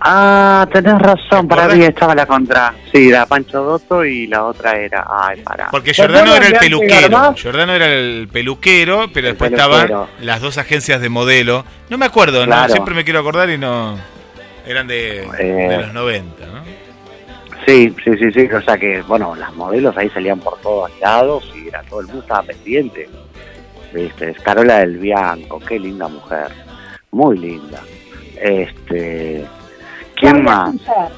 [0.02, 2.72] Ah, tenés razón, para mí estaba la contra.
[2.90, 5.06] Sí, era Pancho Dotto y la otra era.
[5.10, 5.68] Ay, pará.
[5.70, 7.34] Porque ¿Se Giordano acuerdan era el peluquero.
[7.34, 9.82] Giordano era el peluquero, pero El después peluquero.
[9.84, 11.66] estaban las dos agencias de modelo.
[11.90, 12.68] No me acuerdo, ¿no?
[12.70, 13.98] Siempre me quiero acordar y no.
[14.66, 15.66] Eran de, Eh.
[15.68, 16.60] de los 90, ¿no?
[17.66, 18.48] Sí, sí, sí, sí.
[18.54, 22.22] O sea que, bueno, las modelos ahí salían por todos lados y todo el mundo
[22.22, 23.08] estaba pendiente.
[23.92, 26.52] Viste, es Carola del Bianco, qué linda mujer.
[27.10, 27.80] Muy linda.
[28.40, 29.46] Este.
[30.14, 30.70] ¿Quién más?
[30.74, 31.08] Schiffer.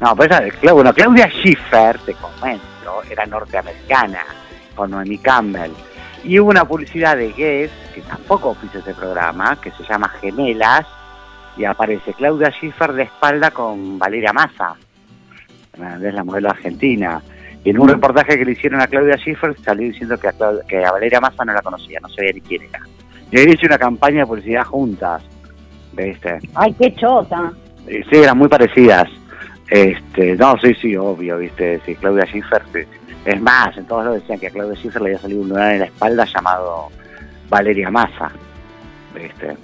[0.00, 0.30] No, pues
[0.62, 4.24] bueno, Claudia Schiffer, te comento, era norteamericana,
[4.74, 5.72] con Noemi Campbell.
[6.24, 10.86] Y hubo una publicidad de Guess, que tampoco hizo ese programa, que se llama Gemelas,
[11.56, 14.74] y aparece Claudia Schiffer de espalda con Valeria Massa,
[15.74, 17.20] es la modelo argentina.
[17.64, 20.34] Y en un reportaje que le hicieron a Claudia Schiffer salió diciendo que a,
[20.66, 22.80] que a Valeria Massa no la conocía, no sabía ni quién era.
[23.30, 25.22] Y habían hecho una campaña de publicidad juntas,
[25.92, 26.38] ¿viste?
[26.54, 27.52] Ay, qué chota.
[27.86, 29.08] Eh, Sí, eran muy parecidas.
[29.68, 32.80] Este, no, sí, sí, obvio, viste, sí, Claudia Schiffer, sí.
[33.24, 35.74] es más, en todos lados decían que a Claudia Schiffer le había salido un lunar
[35.74, 36.88] en la espalda llamado
[37.48, 38.32] Valeria Massa,
[39.14, 39.56] viste.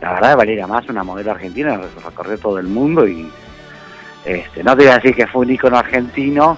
[0.00, 3.28] La verdad, Valeria Massa, una modelo argentina, recorrió todo el mundo y,
[4.24, 6.56] este, no te voy a decir que fue un ícono argentino,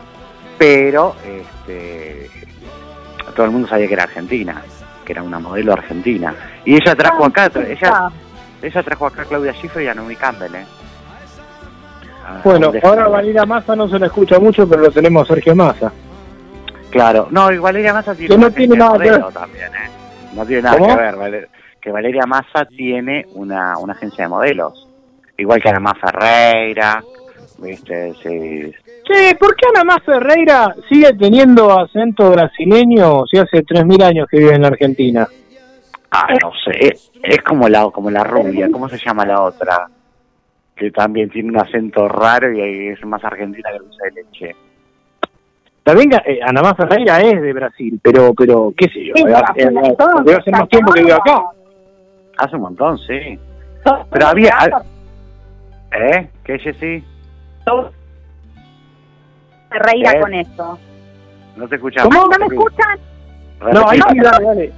[0.58, 2.30] pero, este,
[3.34, 4.62] todo el mundo sabía que era argentina,
[5.04, 6.34] que era una modelo argentina.
[6.64, 8.12] Y ella trajo acá, ella, Ah,
[8.62, 10.66] ella trajo acá a Claudia Schiffer y a Naomi Campbell, ¿eh?
[12.26, 15.54] Ah, Bueno, ahora Valeria Massa no se la escucha mucho, pero lo tenemos a Sergio
[15.54, 15.92] Massa.
[16.90, 19.32] Claro, no, y Valeria Massa tiene Que no una tiene agencia nada de que ver.
[19.34, 19.90] también, ¿eh?
[20.34, 20.96] No tiene nada ¿Cómo?
[20.96, 21.48] que ver, Vale-
[21.80, 24.88] que Valeria Massa tiene una, una agencia de modelos.
[25.36, 27.02] Igual que Ana Ferreira,
[27.58, 28.14] ¿viste?
[28.22, 28.72] Sí.
[29.04, 34.38] Che, ¿por qué Ana Más Ferreira sigue teniendo acento brasileño si hace 3.000 años que
[34.38, 35.28] vive en la Argentina?
[36.10, 39.88] Ah, no sé, es, es como la como la rubia, ¿cómo se llama la otra?
[40.74, 44.56] Que también tiene un acento raro y es más argentina que dulce de leche.
[45.82, 49.34] También eh, Ana Más Ferreira es de Brasil, pero, pero qué sé yo, Sí, eh,
[49.56, 49.70] eh,
[50.24, 51.42] debe hacer más tiempo que vive acá.
[52.38, 53.38] Hace un montón, sí.
[54.10, 54.56] Pero había-
[55.92, 56.28] ¿Eh?
[56.42, 57.04] ¿Qué, Jessy?
[59.78, 60.20] Todo- Ferreira ¿Eh?
[60.20, 60.78] con esto.
[61.56, 62.14] No te escuchamos.
[62.14, 62.28] ¿Cómo?
[62.32, 62.98] ¿No me escuchan?
[63.72, 64.72] No, ahí sí, dale, dale.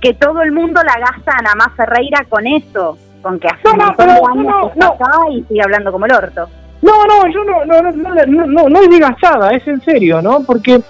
[0.00, 2.96] Que todo el mundo la gasta a Más Ferreira con eso.
[3.22, 4.86] Con que hace No, no, pero años no, que no.
[4.92, 6.48] acá y sigue hablando como el orto.
[6.82, 9.80] No, no, yo no, no, no, no, no, no, no es de gastada, es en
[9.80, 10.44] serio, ¿no?
[10.44, 10.80] Porque,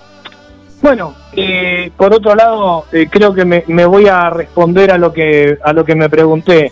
[0.83, 5.11] bueno, eh, por otro lado, eh, creo que me, me voy a responder a lo
[5.15, 6.71] que a lo que me pregunté.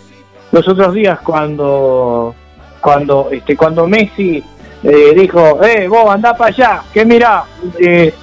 [0.53, 2.35] los otros días cuando
[2.83, 4.45] cuando este cuando Messi
[4.89, 7.45] eh, dijo, eh, vos andá para allá, que mirá,
[7.81, 8.15] eh,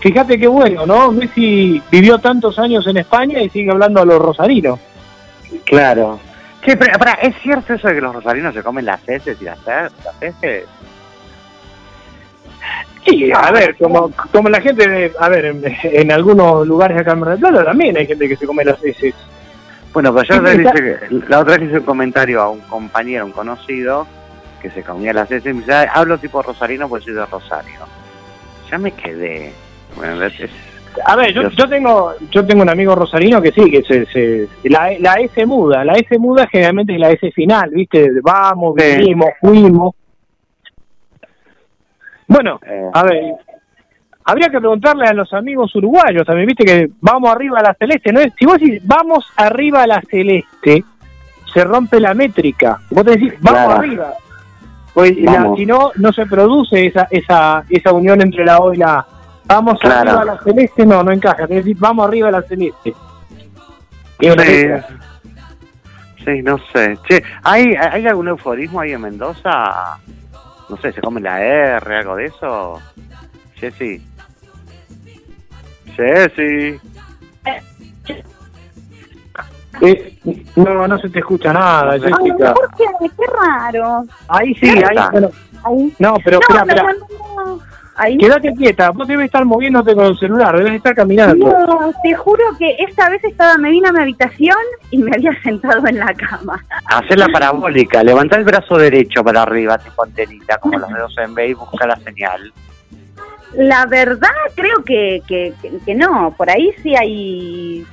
[0.00, 1.10] fíjate qué bueno, ¿no?
[1.10, 4.78] Messi vivió tantos años en España y sigue hablando a los rosarinos.
[5.64, 6.20] Claro.
[6.64, 9.44] Che, pero, pará, ¿es cierto eso de que los rosarinos se comen las heces y
[9.44, 9.70] las, ce-
[10.04, 10.64] las heces?
[13.06, 17.00] Sí, a ver, como, como la gente, de- a ver, en, en algunos lugares de
[17.02, 19.14] acá en Mar del Plata también hay gente que se come las heces.
[19.92, 20.62] Bueno, pues yo Sí,
[21.28, 24.06] la otra vez hice un comentario a un compañero, un conocido,
[24.60, 27.26] que se comía las heces y me dice, "Ay, hablo tipo rosarino porque soy de
[27.26, 27.80] Rosario.
[28.70, 29.52] Ya me quedé.
[29.96, 30.50] Bueno, es- es-
[31.04, 34.48] A ver, yo, yo tengo yo tengo un amigo rosarino que sí, que se, se
[34.68, 38.10] la, la S muda, la S muda generalmente es la S final, ¿viste?
[38.22, 38.96] Vamos, Sí.
[38.96, 39.94] vinimos, fuimos.
[42.26, 43.22] Bueno, eh, a ver,
[44.24, 46.64] habría que preguntarle a los amigos uruguayos también, ¿viste?
[46.64, 48.32] Que vamos arriba a la celeste, ¿no es?
[48.38, 50.84] Si vos decís vamos arriba a la celeste,
[51.52, 52.80] se rompe la métrica.
[52.90, 53.80] Vos te decís vamos Claro.
[53.80, 54.12] arriba.
[54.98, 58.78] Pues la- si no, no se produce esa, esa, esa unión entre la O y
[58.78, 59.06] la A.
[59.46, 60.10] Vamos Claro.
[60.10, 61.46] arriba a la celeste, no, no encaja.
[61.46, 62.94] Que decir, vamos arriba a la celeste.
[66.24, 66.98] Sí, no sé.
[67.08, 69.98] Che, ¿hay, ¿hay algún euforismo ahí en Mendoza?
[70.68, 72.80] No sé, ¿se come la R, algo de eso?
[73.54, 74.02] Jessy.
[75.96, 76.78] Jessy.
[79.80, 80.18] Eh,
[80.56, 82.54] no, no se te escucha nada, Ay, Jessica.
[82.54, 82.84] ¿por qué?
[83.00, 84.04] Qué raro.
[84.28, 84.96] Ahí sí, ¿Dónde ahí.
[84.96, 85.10] está?
[85.10, 85.30] Bueno,
[85.64, 85.94] Ahí.
[85.98, 86.82] no, pero espera, no, espera.
[87.36, 87.60] no, no.
[88.00, 88.16] Ahí.
[88.16, 91.48] Quédate quieta, vos debes estar moviéndote con el celular, debes estar caminando.
[91.48, 94.56] No, te juro que esta vez estaba, me vine a mi habitación
[94.92, 96.64] y me había sentado en la cama.
[96.86, 101.34] Hacer la parabólica, levanta el brazo derecho para arriba, tipo antenita, como los dedos en
[101.34, 102.52] B y busca la señal.
[103.54, 107.84] La verdad creo que, que, que- que no, por ahí sí hay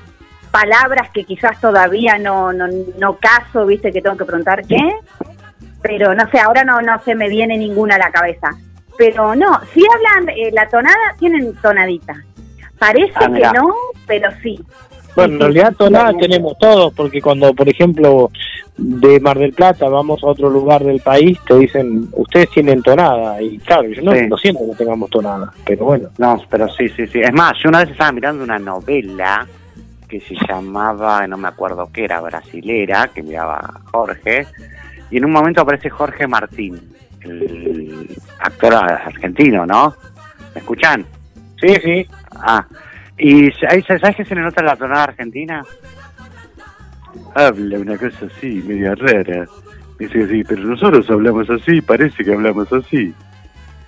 [0.55, 2.65] palabras que quizás todavía no, no,
[2.97, 4.79] no caso, viste que tengo que preguntar qué,
[5.81, 8.49] pero no sé, ahora no, no se me viene ninguna a la cabeza.
[8.97, 12.13] Pero no, si hablan eh, la tonada, tienen tonadita.
[12.79, 13.73] Parece Ah, que no,
[14.07, 14.57] pero sí.
[15.13, 16.19] Bueno, en realidad tonada sí.
[16.19, 18.31] tenemos todos, porque cuando, por ejemplo,
[18.77, 23.41] de Mar del Plata vamos a otro lugar del país, te dicen, ustedes tienen tonada.
[23.41, 24.27] Y claro, yo no Sí.
[24.27, 26.09] lo siento que tengamos tonada, pero bueno.
[26.17, 27.19] No, pero sí, sí, sí.
[27.19, 29.45] Es más, yo una vez estaba mirando una novela
[30.07, 34.47] que se llamaba, no me acuerdo qué era, brasilera, que miraba Jorge,
[35.09, 36.79] y en un momento aparece Jorge Martín,
[37.21, 39.95] el actor argentino, ¿no?
[40.53, 41.05] ¿Me escuchan?
[41.59, 42.07] Sí, sí.
[42.31, 42.65] Ah,
[43.17, 45.63] y ¿sabes qué se le nota la tonada argentina?
[47.33, 49.45] Habla una cosa así, media rara.
[49.97, 53.13] Dice así, pero nosotros hablamos así, parece que hablamos así.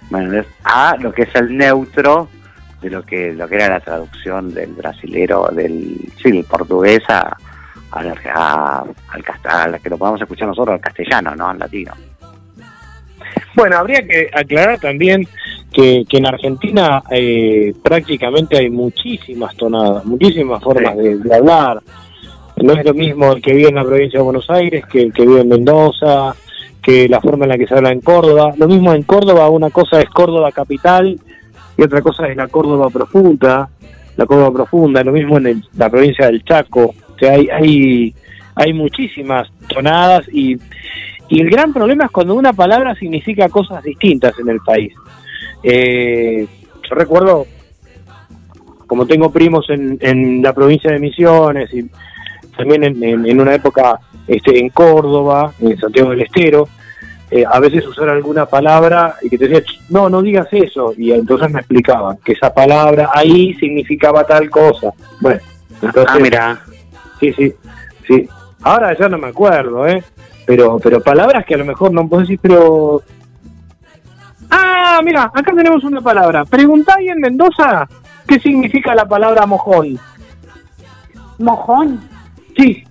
[0.10, 2.30] Bueno, es A, lo que es el neutro
[2.82, 7.36] de lo que lo que era la traducción del brasilero, del, sí, del portugués a,
[7.92, 8.84] al, a-
[9.44, 11.50] a la que lo podamos escuchar nosotros, al castellano, ¿no?
[11.50, 11.94] Al latino.
[13.56, 15.28] Bueno, habría que aclarar también
[15.74, 21.02] que, que en Argentina eh, prácticamente hay muchísimas tonadas, muchísimas formas Sí.
[21.04, 21.80] de, de hablar.
[22.58, 25.14] No es lo mismo el que vive en la provincia de Buenos Aires que el
[25.14, 26.36] que vive en Mendoza,
[26.82, 28.54] que la forma en la que se habla en Córdoba.
[28.58, 31.20] Lo mismo en Córdoba, una cosa es Córdoba capital
[31.78, 33.70] y otra cosa es la Córdoba profunda,
[34.16, 36.94] la Córdoba profunda, lo mismo en el- la provincia del Chaco.
[37.22, 38.14] O hay, hay,
[38.56, 40.58] hay muchísimas tonadas y,
[41.30, 44.94] y el gran problema es cuando una palabra significa cosas distintas en el país.
[45.64, 46.48] Eh,
[46.90, 47.46] yo recuerdo,
[48.88, 51.86] como tengo primos en, en la provincia de Misiones y
[52.56, 56.68] también en, en- en una época este, en Córdoba, en Santiago del Estero,
[57.30, 60.94] eh, a veces usar alguna palabra y que te decía, "Ch, no, no digas eso,
[60.98, 64.92] y entonces me explicaban que esa palabra ahí significaba tal cosa.
[65.20, 65.40] Bueno,
[65.82, 66.60] entonces, Ah, mira.
[67.20, 67.54] sí, sí,
[68.08, 68.30] sí.
[68.64, 70.04] Ahora ya no me acuerdo, ¿eh?
[70.46, 73.02] Pero, pero palabras que a lo mejor no puedo decir, pero...
[74.50, 76.46] Ah, mira, acá tenemos una palabra.
[76.46, 77.88] Preguntá ahí en Mendoza
[78.26, 80.00] qué significa la palabra mojón.
[81.40, 82.00] Mojón.
[82.58, 82.84] Sí.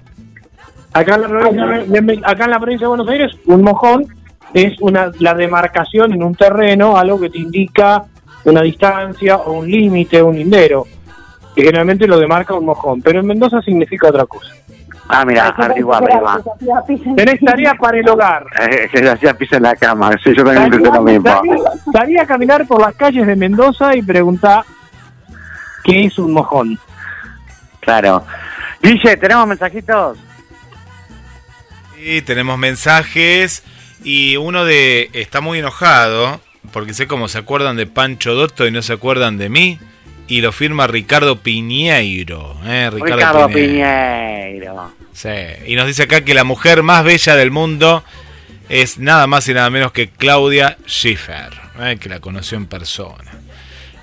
[0.92, 4.06] Acá en, la acá en la provincia de Buenos Aires, un mojón
[4.54, 8.04] es una la demarcación en un terreno, algo que te indica
[8.44, 10.86] una distancia o un límite, un lindero.
[11.54, 14.52] Que generalmente lo demarca un mojón, pero en Mendoza significa otra cosa.
[15.08, 16.42] Ah, mira, averigua, averigua.
[17.16, 18.44] Tenés tarea para el hogar.
[18.60, 20.10] Eh, que se hacía pis en la cama.
[20.22, 21.30] Sí, yo también Salí, lo mismo.
[21.30, 24.64] salí- salí a caminar por las calles de Mendoza y preguntá
[25.84, 26.78] qué es un mojón.
[27.80, 28.24] Claro.
[28.82, 30.18] Guille, ¿tenemos mensajitos?
[31.94, 33.62] Sí, tenemos mensajes
[34.04, 36.40] y uno de está muy enojado
[36.72, 39.78] porque sé cómo se acuerdan de Pancho Dotto y no se acuerdan de mí.
[40.28, 42.56] y lo firma Ricardo Piñeiro.
[42.64, 42.90] ¿eh?
[42.92, 44.92] Ricardo, Piñeiro.
[45.12, 45.28] Sí,
[45.66, 48.02] y nos dice acá que la mujer más bella del mundo
[48.68, 51.96] es nada más y nada menos que Claudia Schiffer, ¿eh?
[52.00, 53.35] que la conoció en persona.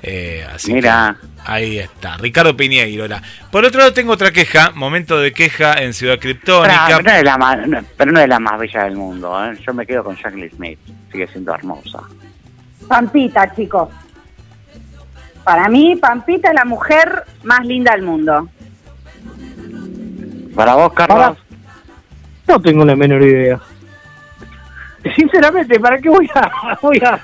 [0.05, 1.15] Eh, así Mira.
[1.19, 3.05] que ahí está, Ricardo Piñeiro.
[3.05, 3.21] era.
[3.51, 6.85] Por otro lado, tengo otra queja, momento de queja en Ciudad Criptónica.
[6.87, 9.45] Pero, pero no es la más, no- pero no es la más bella del mundo.
[9.45, 9.57] ¿eh?
[9.65, 10.79] Yo me quedo con Jacqueline Smith.
[11.11, 11.99] Sigue siendo hermosa.
[12.87, 13.89] Pampita, chicos.
[15.45, 18.49] Para mí, Pampita es la mujer más linda del mundo.
[20.55, 21.37] Para vos, Carlos.
[22.47, 23.59] No tengo la menor idea.
[25.15, 26.77] Sinceramente, ¿para qué voy a...?
[26.81, 27.19] Voy a...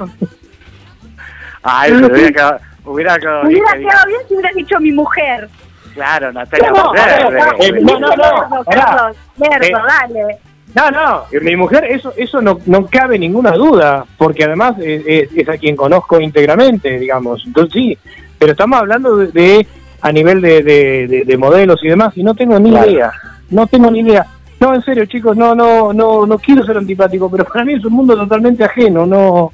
[1.61, 2.59] Ay, pero hubiera quedado,
[2.93, 5.49] hubiera quedado bien Hubiera quedado bien si hubieras dicho mi mujer.
[5.93, 8.85] Claro, Natalia No, no, no, eh, no, no, no, pará.
[8.85, 10.37] Carlos, Eh, dale.
[10.75, 15.01] No, no, eh, mi mujer, eso eso no, no cabe ninguna duda, porque además es,
[15.07, 17.43] es- es a quien conozco íntegramente, digamos.
[17.47, 17.97] Entonces sí,
[18.37, 19.67] pero estamos hablando de, de-
[20.01, 22.89] a nivel de, de- de- de modelos y demás, y no tengo ni Claro.
[22.91, 23.11] idea,
[23.49, 24.27] no tengo ni idea.
[24.59, 27.83] No, en serio, chicos, no, no, no, no quiero ser antipático, pero para mí es
[27.85, 29.51] un mundo totalmente ajeno, no.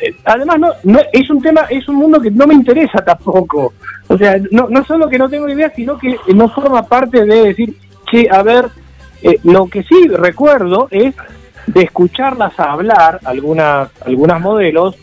[0.00, 3.74] Eh, Además, no, no es un tema, es un mundo que no me interesa tampoco.
[4.08, 7.42] O sea, no, no solo que no tengo idea, sino que no forma parte de
[7.42, 7.76] decir,
[8.10, 8.66] che, a ver,
[9.22, 11.14] eh, lo que sí recuerdo es
[11.66, 14.96] de escucharlas hablar, algunas, algunas modelos,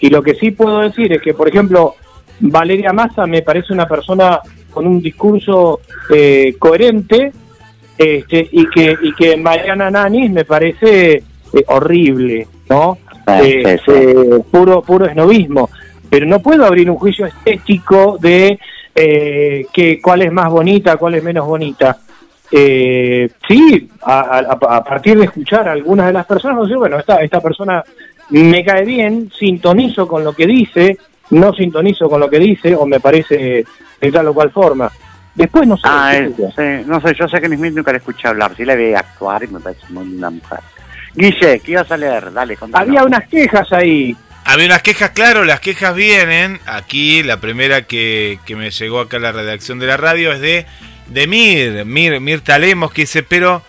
[0.00, 1.94] y lo que sí puedo decir es que, por ejemplo,
[2.40, 4.40] Valeria Massa me parece una persona
[4.70, 5.80] con un discurso
[6.12, 7.32] eh, coherente,
[7.96, 12.98] este, y que y que Mariana Nanis me parece eh, horrible, ¿no?
[13.26, 15.70] Sí, Eh, eh, puro puro esnovismo,
[16.10, 18.58] pero no puedo abrir un juicio estético de
[18.94, 21.96] eh, que cuál es más bonita, cuál es menos bonita.
[22.50, 26.98] Eh, sí, a, a- a partir de escuchar a algunas de las personas, sé, bueno,
[26.98, 27.82] esta, esta persona
[28.30, 30.98] me cae bien, sintonizo con lo que dice,
[31.30, 33.64] no sintonizo con lo que dice, o me parece
[34.00, 34.90] de tal o cual forma.
[35.34, 35.82] Después no sé.
[35.86, 38.76] Ah, es- sí, no sé, yo sé que Smith nunca la escuché hablar, sí la
[38.76, 40.60] vi actuar y me parece muy linda mujer.
[41.14, 42.32] Guille, ¿qué ibas a leer?
[42.32, 42.88] Dale, contanos.
[42.88, 44.16] Había unas quejas ahí.
[44.44, 46.60] Había unas quejas, claro, las quejas vienen.
[46.66, 50.40] Aquí la primera que, que me llegó acá a la redacción de la radio es
[50.40, 50.66] de,
[51.06, 53.62] de Mir, Mir, Mirta Lemos, que dice, pero,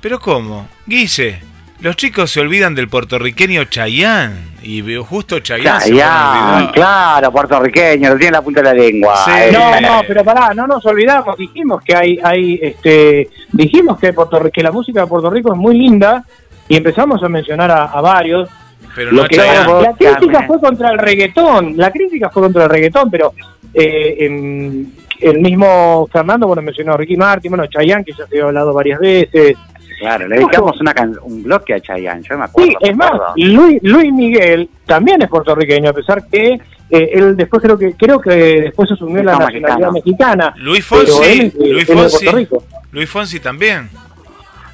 [0.00, 0.68] pero ¿cómo?
[0.86, 1.40] Guille,
[1.80, 4.52] los chicos se olvidan del puertorriqueño Chayán.
[4.62, 6.70] Y veo justo Chayán olvidar.
[6.72, 9.24] claro, puertorriqueño, lo tiene en la punta de la lengua.
[9.24, 9.30] Sí.
[9.34, 14.12] Eh, No, no, pero pará, no nos olvidamos, dijimos que hay, hay, este, dijimos que
[14.12, 16.22] Puerto Rico, que la música de Puerto Rico es muy linda
[16.68, 18.48] y empezamos a mencionar a, a varios.
[18.94, 23.10] Pero no que- la crítica fue contra el reggaetón, la crítica fue contra el reggaetón,
[23.10, 23.32] pero
[23.72, 28.40] eh, en- el mismo Fernando, bueno, mencionó a Ricky Martin, bueno, Chayanne, que ya se
[28.40, 29.56] ha hablado varias veces.
[30.00, 32.70] Claro, le dedicamos una can- un bloque a Chayanne, yo me acuerdo.
[32.72, 33.12] Sí, es más.
[33.36, 36.54] Luis, Luis Miguel también es puertorriqueño, a pesar que
[36.90, 38.30] eh, él después creo que creo que
[38.62, 40.52] después asumió la nacionalidad mexicana.
[40.56, 42.64] Luis Fonsi, él, Luis Fonsi, Puerto Rico.
[42.90, 43.88] Luis Fonsi también.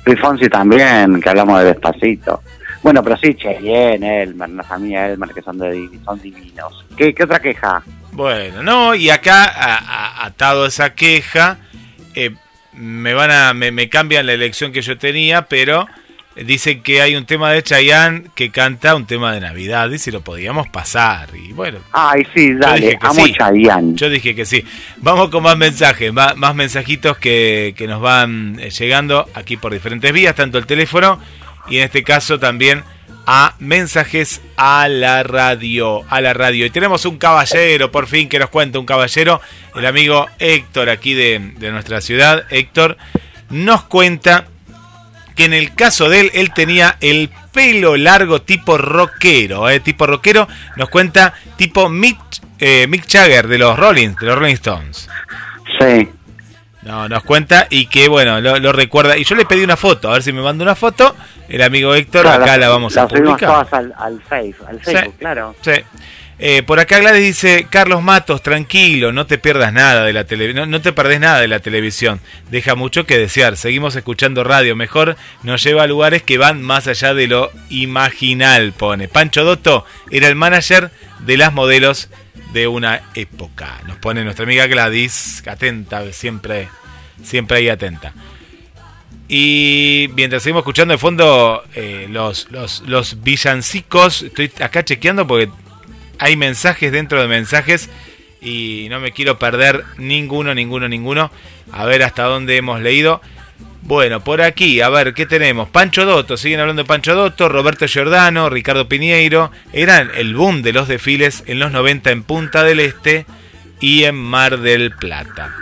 [0.09, 2.43] Luis Fonsi también, que hablamos de Despacito.
[2.83, 6.87] Bueno, pero sí, Cheyenne, Elmer, la familia Elmer, que son, de, son divinos.
[6.97, 7.83] ¿Qué, qué otra queja?
[8.13, 11.59] Bueno, no, y acá, a- atado esa queja,
[12.15, 12.31] eh,
[12.73, 15.87] me van a, me, me cambian la elección que yo tenía, pero
[16.45, 20.11] dicen que hay un tema de Chayanne que canta un tema de Navidad, y si
[20.11, 23.33] lo podíamos pasar, y bueno, Ay, sí, dale, amo sí.
[23.33, 23.95] Chayanne.
[23.95, 24.65] yo dije que sí.
[24.99, 29.73] Vamos con más mensajes, más, más mensajitos que, que nos van eh, llegando aquí por
[29.73, 31.21] diferentes vías, tanto el teléfono
[31.69, 32.83] y en este caso también
[33.27, 36.65] a mensajes a la radio, a la radio.
[36.65, 39.43] Y tenemos un caballero, por fin, que nos cuenta un caballero,
[39.77, 42.45] el amigo Héctor aquí de, de nuestra ciudad.
[42.49, 42.97] Héctor
[43.51, 44.47] nos cuenta
[45.39, 50.05] que en el caso de él, él tenía el pelo largo tipo rockero, eh, tipo
[50.05, 52.19] rockero, nos cuenta tipo Mick,
[52.59, 55.09] eh, Mick Jagger de los Rolling, de los Rolling Stones.
[55.79, 56.09] Sí.
[56.83, 59.17] No, nos cuenta y que bueno, lo, lo recuerda.
[59.17, 61.15] Y yo le pedí una foto, a ver si me manda una foto.
[61.49, 63.49] El amigo Héctor, Claro, acá la vamos a subimos publicar.
[63.67, 65.55] todas al, al, face, al Facebook, claro.
[65.63, 65.71] Sí.
[66.41, 70.71] Eh, por acá Gladys dice, Carlos Matos, tranquilo, no te pierdas nada de la televisión,
[70.71, 72.21] no, no te perdés nada de la televisión.
[72.51, 73.57] Deja mucho que desear.
[73.57, 74.77] Seguimos escuchando radio.
[74.77, 79.09] Mejor nos lleva a lugares que van más allá de lo imaginal, pone.
[79.09, 82.09] Pancho Dotto era el manager de las modelos
[82.53, 83.81] de una época.
[83.89, 86.69] Nos pone nuestra amiga Gladys, atenta, siempre,
[87.21, 88.15] siempre ahí atenta.
[89.29, 95.51] Y mientras seguimos escuchando de fondo eh, los, los, los villancicos, estoy acá chequeando porque
[96.19, 97.89] hay mensajes dentro de mensajes
[98.41, 101.31] y no me quiero perder ninguno, ninguno, ninguno.
[101.73, 103.21] A ver hasta dónde hemos leído.
[103.83, 105.69] Bueno, por aquí, a ver, ¿qué tenemos?
[105.69, 109.51] Pancho Dotto, siguen hablando de Pancho Dotto, Roberto Giordano, Ricardo Piñeiro.
[109.73, 113.25] Eran el boom de los desfiles en los 90 en Punta del Este.
[113.81, 115.55] y en Mar del Plata.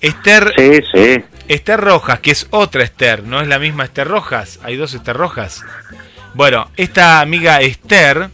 [0.00, 1.24] Esther, Sí, sí.
[1.48, 5.16] Esther Rojas, que es otra Esther, no es la misma Esther Rojas, hay dos Esther
[5.16, 5.64] Rojas.
[6.34, 8.28] Bueno, esta amiga Esther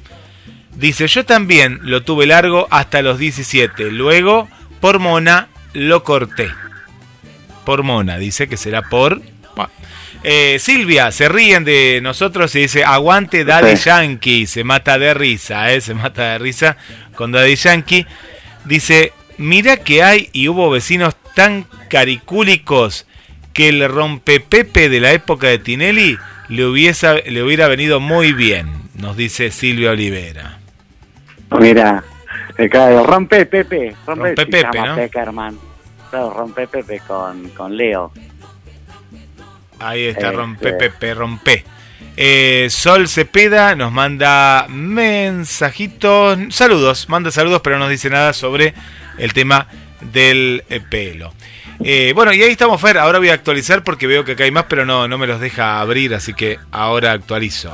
[0.79, 4.49] dice, yo también lo tuve largo hasta los 17, luego
[4.81, 6.51] por mona lo corté.
[7.65, 9.21] Por mona, dice que será por...
[9.55, 9.71] Bueno.
[10.25, 13.85] Eh, Silvia, se ríen de nosotros y dice, aguante Daddy Sí.
[13.85, 16.77] Yankee, se mata de risa, eh, se mata de risa
[17.15, 18.07] con Daddy Yankee.
[18.65, 23.07] Dice, mira que hay y hubo vecinos tan caricúlicos
[23.53, 26.19] que el rompepepe de la época de Tinelli
[26.49, 30.59] le, hubiese, le hubiera venido muy bien, nos dice Silvia Olivera.
[31.51, 32.05] Mira,
[32.57, 34.97] eh, claro, rompe Pepe, rompe, Rompe se Pepe, llama ¿no?
[34.97, 35.59] Peckerman.
[36.11, 38.13] Claro, rompe Pepe con, con Leo.
[39.81, 40.73] Ahí está, Eh, rompe, eh.
[40.73, 41.65] Pepe, rompe.
[42.17, 48.75] Eh, Sol Cepeda nos manda mensajitos, saludos, manda saludos, pero no nos dice nada sobre
[49.19, 49.69] el tema
[50.01, 51.33] del eh, pelo.
[51.85, 52.99] Eh, bueno, y ahí estamos, Fer.
[52.99, 55.41] Ahora voy a actualizar porque veo que acá hay más, pero no, no me los
[55.41, 57.73] deja abrir, así que ahora actualizo.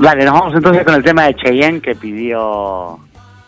[0.00, 2.98] Dale, nos vamos entonces con el tema de Cheyenne que pidió...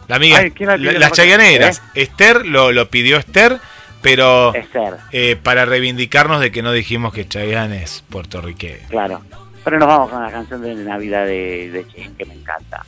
[0.08, 0.92] La amiga, Ay, ¿quién la pidió?
[0.92, 1.82] la- las chayaneras.
[1.94, 3.58] Esther lo, lo pidió Esther,
[4.02, 8.88] pero Esther, eh, para reivindicarnos de que no dijimos que Chayanne es puertorriqueño.
[8.88, 9.20] claro.
[9.64, 12.86] Pero nos vamos con la canción de Navidad de, de Cheyenne que me encanta.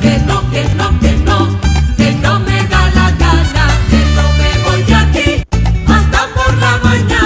[0.00, 1.58] que no, que no, que no,
[1.96, 5.42] que no me da la gana, que no me voy de aquí
[5.86, 7.23] hasta por la mañana.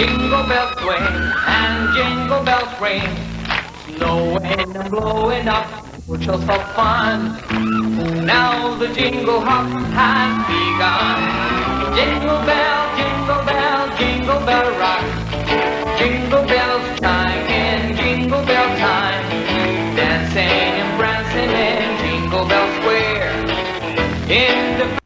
[0.00, 0.96] Jingle bells swing
[1.46, 3.04] and jingle bells ring.
[3.84, 5.66] Snowing and blowing up,
[6.06, 7.36] which was so fun.
[8.24, 11.20] Now the jingle hop has begun.
[11.94, 15.04] Jingle bell, jingle bell, jingle bell rock.
[15.98, 19.28] Jingle bells chime in jingle bell time.
[19.96, 23.36] Dancing and prancing in Jingle Bell Square.
[24.30, 25.00] In the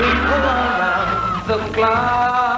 [0.00, 2.49] Jingle around the clock.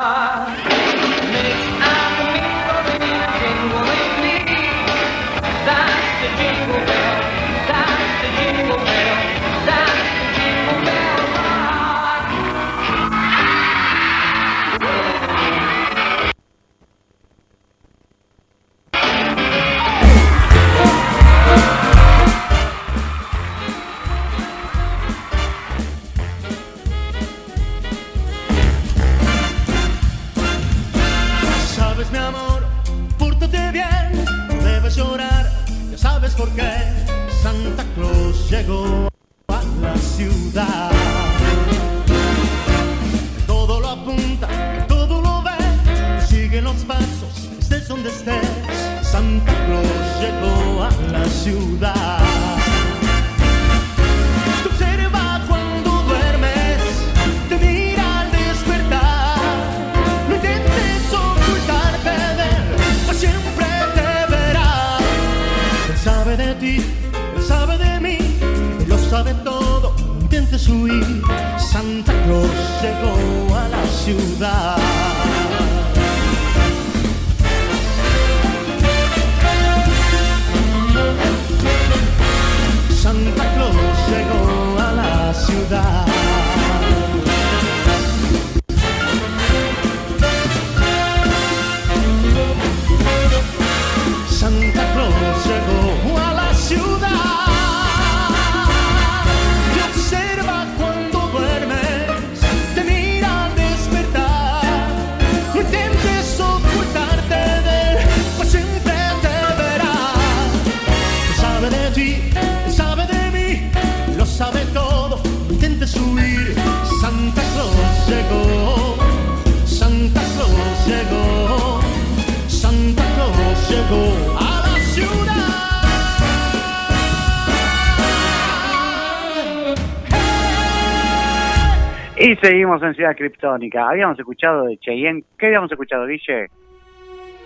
[132.73, 133.89] Y seguimos en Ciudad Criptónica.
[133.89, 135.25] Habíamos escuchado de Cheyenne.
[135.39, 136.49] ¿Qué habíamos escuchado, Guille?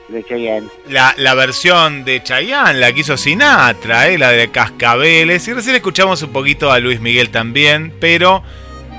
[0.09, 0.69] De Cheyenne.
[0.89, 5.48] La, la versión de Chayanne, la que hizo Sinatra, eh, la de Cascabeles.
[5.48, 8.43] Y recién escuchamos un poquito a Luis Miguel también, pero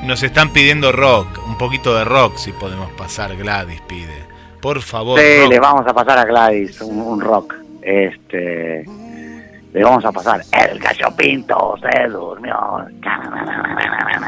[0.03, 4.25] nos están pidiendo rock, un poquito de rock si podemos pasar, Gladys pide.
[4.61, 5.19] Por favor.
[5.19, 5.49] Sí, rock.
[5.49, 7.55] le vamos a pasar a Gladys un, un rock.
[7.81, 8.83] Este.
[9.73, 10.41] Le vamos a pasar.
[10.51, 12.85] El gallo pinto se durmió.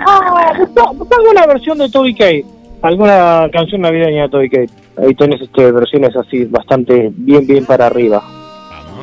[0.08, 2.46] Ah, busca, busca alguna versión de Toby Kate,
[2.82, 4.70] alguna canción navideña de Toby Kate.
[4.98, 8.22] Ahí tenés este, versiones así bastante bien, bien para arriba.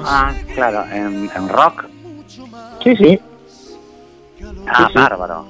[0.04, 1.84] Ah, claro, en, en rock.
[2.84, 3.18] Sí, sí.
[4.68, 4.94] Ah, Sí, sí.
[4.94, 5.44] bárbaro.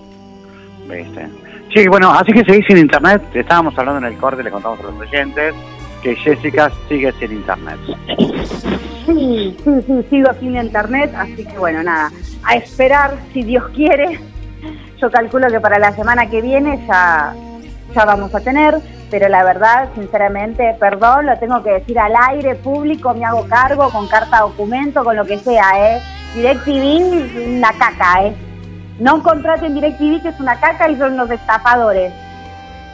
[0.88, 1.28] ¿Viste?
[1.74, 3.22] Sí, bueno, así que seguís sin internet.
[3.34, 5.54] Estábamos hablando en el corte, le contamos a los oyentes
[6.02, 7.76] que Jessica sigue sin internet.
[9.06, 12.10] Sí, sí, sí, sigo sin internet, así que bueno, nada,
[12.44, 14.20] a esperar, si Dios quiere.
[15.00, 17.34] Yo calculo que para la semana que viene ya,
[17.94, 18.78] ya vamos a tener,
[19.10, 23.90] pero la verdad, sinceramente, perdón, lo tengo que decir al aire público, me hago cargo
[23.90, 26.02] con carta documento, con lo que sea, ¿eh?
[26.34, 28.34] DirecTV, una caca, ¿eh?
[28.98, 32.12] No contraten DirecTV, que es una caca y son unos estafadores.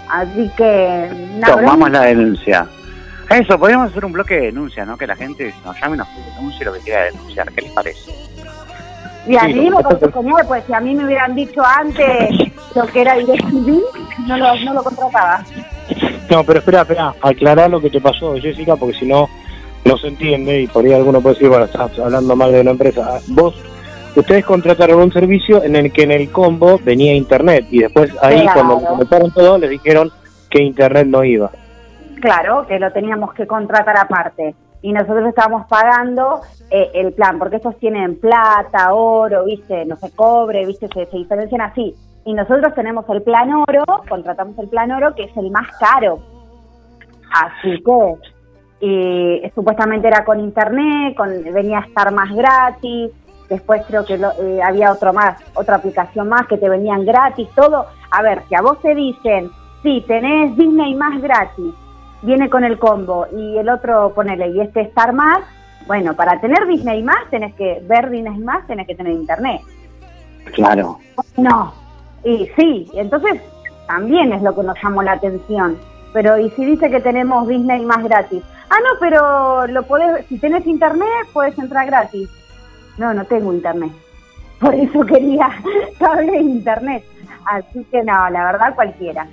[0.09, 1.09] Así que,
[1.39, 2.67] nada, Tomamos la denuncia.
[3.31, 4.99] Eso, podríamos hacer un bloque de denuncia, ¿no?
[4.99, 7.51] Que la gente nos llame y nos denuncie lo que quiera denunciar.
[7.53, 8.32] ¿Qué les parece?
[9.27, 9.79] Y a Sí, lo
[10.13, 12.31] genial, pues si a mí me hubieran dicho antes
[12.75, 13.81] lo que era DirecTV,
[14.27, 15.45] no lo, no lo contrataba.
[16.31, 19.29] No, pero espera, espera, aclarar lo que te pasó, Jessica, porque si no,
[19.85, 22.71] no se entiende y por ahí alguno puede decir, bueno, estás hablando mal de una
[22.73, 23.07] empresa.
[23.09, 23.55] Ah, Vos,
[24.17, 28.41] ustedes contrataron un servicio en el que en el combo venía internet y después ahí
[28.43, 28.53] Claro.
[28.55, 30.11] cuando conectaron todo les dijeron
[30.51, 31.51] que internet no iba.
[32.21, 34.55] Claro, que lo teníamos que contratar aparte.
[34.83, 36.41] Y nosotros estábamos pagando
[36.71, 41.61] eh, el plan, porque estos tienen plata, oro, viste, no sé, cobre, viste, se, diferencian
[41.61, 41.95] así.
[42.25, 46.19] Y nosotros tenemos el plan oro, contratamos el plan oro, que es el más caro.
[47.33, 48.33] Así que
[48.85, 53.13] y supuestamente era con internet, con, venía a estar más gratis,
[53.49, 57.49] después creo que lo- eh, había otro más, otra aplicación más que te venían gratis,
[57.55, 57.87] todo.
[58.11, 59.51] A ver, si a vos te dicen,
[59.85, 61.73] sí, tenés Disney más gratis,
[62.23, 65.41] viene con el combo, y el otro ponele, y este Star más,
[65.87, 69.61] bueno, para tener Disney más, tenés que ver Disney más, tenés que tener internet.
[70.55, 70.99] Claro.
[71.37, 71.73] No,
[72.25, 73.41] y sí, entonces
[73.87, 75.79] también es lo que nos llamó la atención.
[76.13, 78.43] Pero, ¿y si dice que tenemos Disney más gratis?
[78.69, 82.29] Ah, no, pero lo podés, si tenés internet, puedes entrar gratis.
[82.99, 83.93] No, no tengo internet.
[84.61, 85.51] Por eso quería
[85.99, 87.05] cable de internet.
[87.47, 89.27] Así que no, la verdad cualquiera.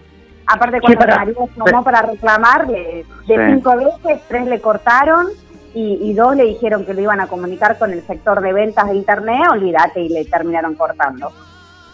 [0.52, 1.34] Aparte cuando para- María
[1.66, 3.54] llamó para reclamarle, de Sí.
[3.54, 5.28] cinco veces, tres le cortaron
[5.76, 8.90] y, y dos le dijeron que lo iban a comunicar con el sector de ventas
[8.90, 11.32] de internet, olvídate, y le terminaron cortando.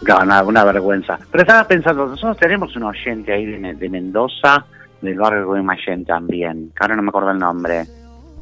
[0.06, 1.18] No, una, una vergüenza.
[1.30, 4.64] Pero estaba pensando, nosotros tenemos un oyente ahí de, de Mendoza,
[5.00, 7.84] del barrio de Guaymallén también, que ahora no me acuerdo el nombre.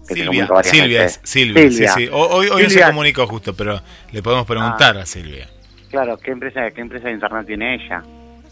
[0.03, 1.89] Silvia, Silvia es, Silvia, Silvia.
[1.95, 2.11] sí, sí.
[2.12, 3.81] Ho- Hoy, hoy no se comunicó justo, pero
[4.12, 5.49] le podemos preguntar a Silvia.
[5.91, 8.03] Claro, ¿qué empresa, ¿qué empresa de internet tiene ella?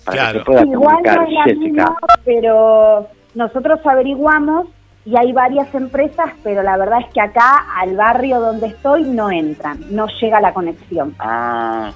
[0.04, 0.32] Para Claro.
[0.32, 1.64] que se pueda Igual comunicar, no es la Jessica.
[1.66, 4.66] misma, pero nosotros averiguamos
[5.04, 9.30] y hay varias empresas, pero la verdad es que acá al barrio donde estoy no
[9.30, 11.14] entran, no llega la conexión.
[11.18, 11.90] Ah,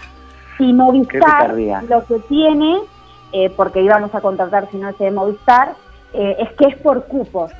[0.58, 1.54] Y Movistar
[1.88, 2.78] lo que tiene,
[3.32, 5.74] eh, porque íbamos a contratar si no ese de Movistar,
[6.14, 7.52] eh, es que es por cupos.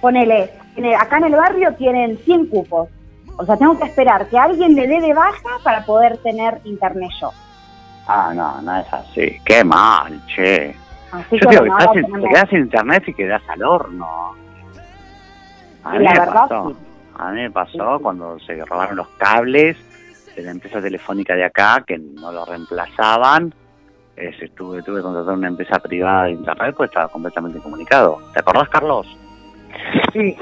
[0.00, 2.88] Ponele, en el- acá en el barrio tienen 100 cupos.
[3.36, 7.10] O sea, tengo que esperar que alguien le dé de baja para poder tener internet
[7.20, 7.30] yo.
[8.08, 9.38] Ah, no, no es así.
[9.44, 10.74] Qué mal, che.
[11.12, 13.42] Así Yo que te digo, bueno, que sin- tenemos- te quedas sin internet y quedas
[13.48, 14.34] al horno.
[15.84, 16.70] A mí La me verdad, pasó.
[16.70, 16.76] sí.
[17.18, 19.76] A mí me pasó cuando se robaron los cables
[20.36, 23.52] de la empresa telefónica de acá, que no lo reemplazaban.
[24.16, 28.18] Eh, se tuve, tuve que contratar una empresa privada de internet, pues estaba completamente incomunicado.
[28.34, 29.06] ¿Te acordás, Carlos?
[30.12, 30.36] Sí,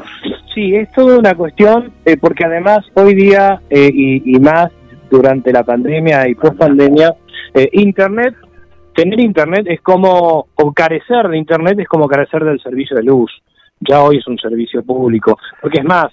[0.55, 4.71] sí, es toda una cuestión, eh, porque además hoy día eh, y, y más
[5.11, 7.15] durante la pandemia y post pandemia,
[7.73, 8.35] Internet,
[8.95, 13.31] tener Internet es como, o carecer de Internet es como carecer del servicio de luz.
[13.81, 16.07] Ya hoy es un servicio público, porque es más,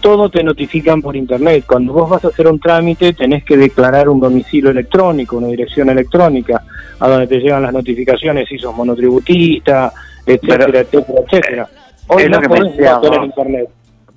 [0.00, 1.64] todo te notifican por Internet.
[1.66, 5.90] Cuando vos vas a hacer un trámite, tenés que declarar un domicilio electrónico, una dirección
[5.90, 6.62] electrónica,
[6.98, 9.92] a donde te llegan las notificaciones si sos monotributista,
[10.24, 11.68] etcétera, Pero- etcétera, etcétera.
[12.08, 13.68] Hoy es lo no que me podés decías tener internet.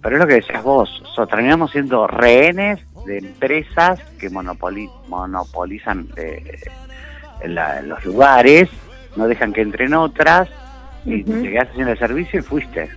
[0.02, 4.92] Pero es lo que decías vos, o sea, terminamos siendo rehenes de empresas que monopoli-
[5.08, 6.60] monopolizan eh,
[7.48, 8.70] la- los lugares,
[9.16, 10.50] no dejan que entren otras,
[11.06, 12.90] y te quedas haciendo el servicio y fuiste.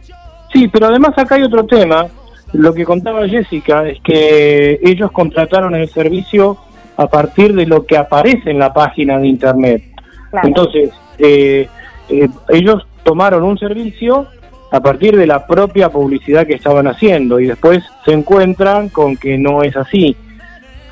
[0.53, 2.07] Sí, pero además acá hay otro tema.
[2.53, 6.59] Lo que contaba Jessica es que ellos contrataron el servicio
[6.97, 9.83] a partir de lo que aparece en la página de internet.
[10.31, 10.47] Claro.
[10.49, 11.69] Entonces, eh,
[12.09, 14.27] eh, ellos tomaron un servicio
[14.75, 19.39] a partir de la propia publicidad que estaban haciendo y después se encuentran con que
[19.39, 20.17] no es así.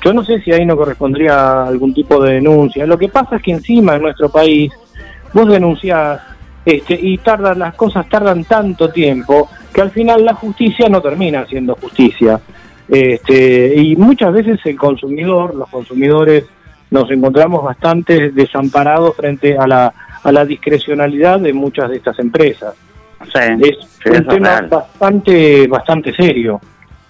[0.01, 2.85] Yo no sé si ahí no correspondría algún tipo de denuncia.
[2.85, 4.71] Lo que pasa es que encima en nuestro país
[5.33, 6.21] vos denunciás
[6.63, 11.45] este, y tardan las cosas tardan tanto tiempo que al final la justicia no termina
[11.45, 12.39] siendo justicia.
[12.87, 16.45] Este, y muchas veces el consumidor, los consumidores,
[16.89, 19.93] nos encontramos bastante desamparados frente a la,
[20.23, 22.75] a la discrecionalidad de muchas de estas empresas.
[23.31, 23.39] Sí,
[23.69, 24.67] Es sí, un tema real.
[24.69, 26.59] bastante, bastante serio,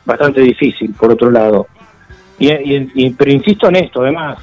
[0.05, 1.67] bastante difícil, por otro lado.
[2.39, 4.37] Y, y- y- pero insisto en esto, además,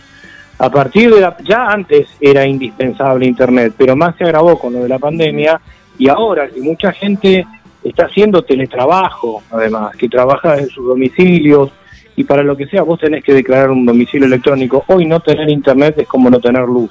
[0.59, 4.80] a partir de la, ya antes era indispensable Internet, pero más se agravó con lo
[4.82, 5.60] de la pandemia
[5.98, 7.47] y ahora que mucha gente
[7.82, 11.70] está haciendo teletrabajo, además, que trabaja en sus domicilios
[12.16, 14.84] y para lo que sea vos tenés que declarar un domicilio electrónico.
[14.88, 16.90] Hoy no tener Internet es como no tener luz.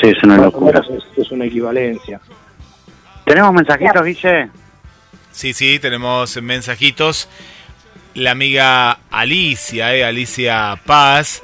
[0.00, 0.82] Sí, es una locura.
[1.16, 2.20] es una equivalencia.
[3.24, 4.48] ¿Tenemos mensajitos, Guille?
[5.30, 7.28] Sí, sí, tenemos mensajitos.
[8.14, 11.42] La amiga Alicia, eh, Alicia Paz,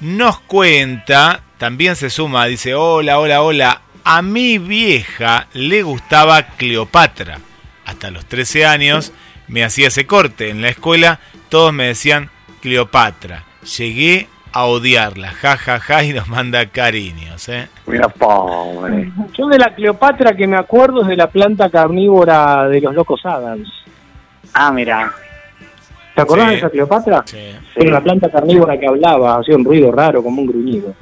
[0.00, 7.40] nos cuenta, también se suma, dice, hola, hola, hola, a mi vieja le gustaba Cleopatra.
[7.84, 9.12] Hasta los 13 años
[9.48, 10.50] me hacía ese corte.
[10.50, 11.18] En la escuela
[11.48, 12.30] todos me decían
[12.60, 13.44] Cleopatra.
[13.76, 17.68] Llegué a odiarla, ja, ja, ja, y nos manda cariños, ¿eh?
[17.86, 19.12] Mira, pobre.
[19.36, 23.20] Yo de la Cleopatra que me acuerdo es de la planta carnívora de los locos
[23.26, 23.68] Adams.
[24.54, 25.12] Ah, mira.
[26.14, 26.50] ¿Te acordás Sí.
[26.52, 27.22] de esa Cleopatra?
[27.26, 27.36] Sí.
[27.74, 30.94] Era una planta carnívora que hablaba, hacía un ruido raro como un gruñido.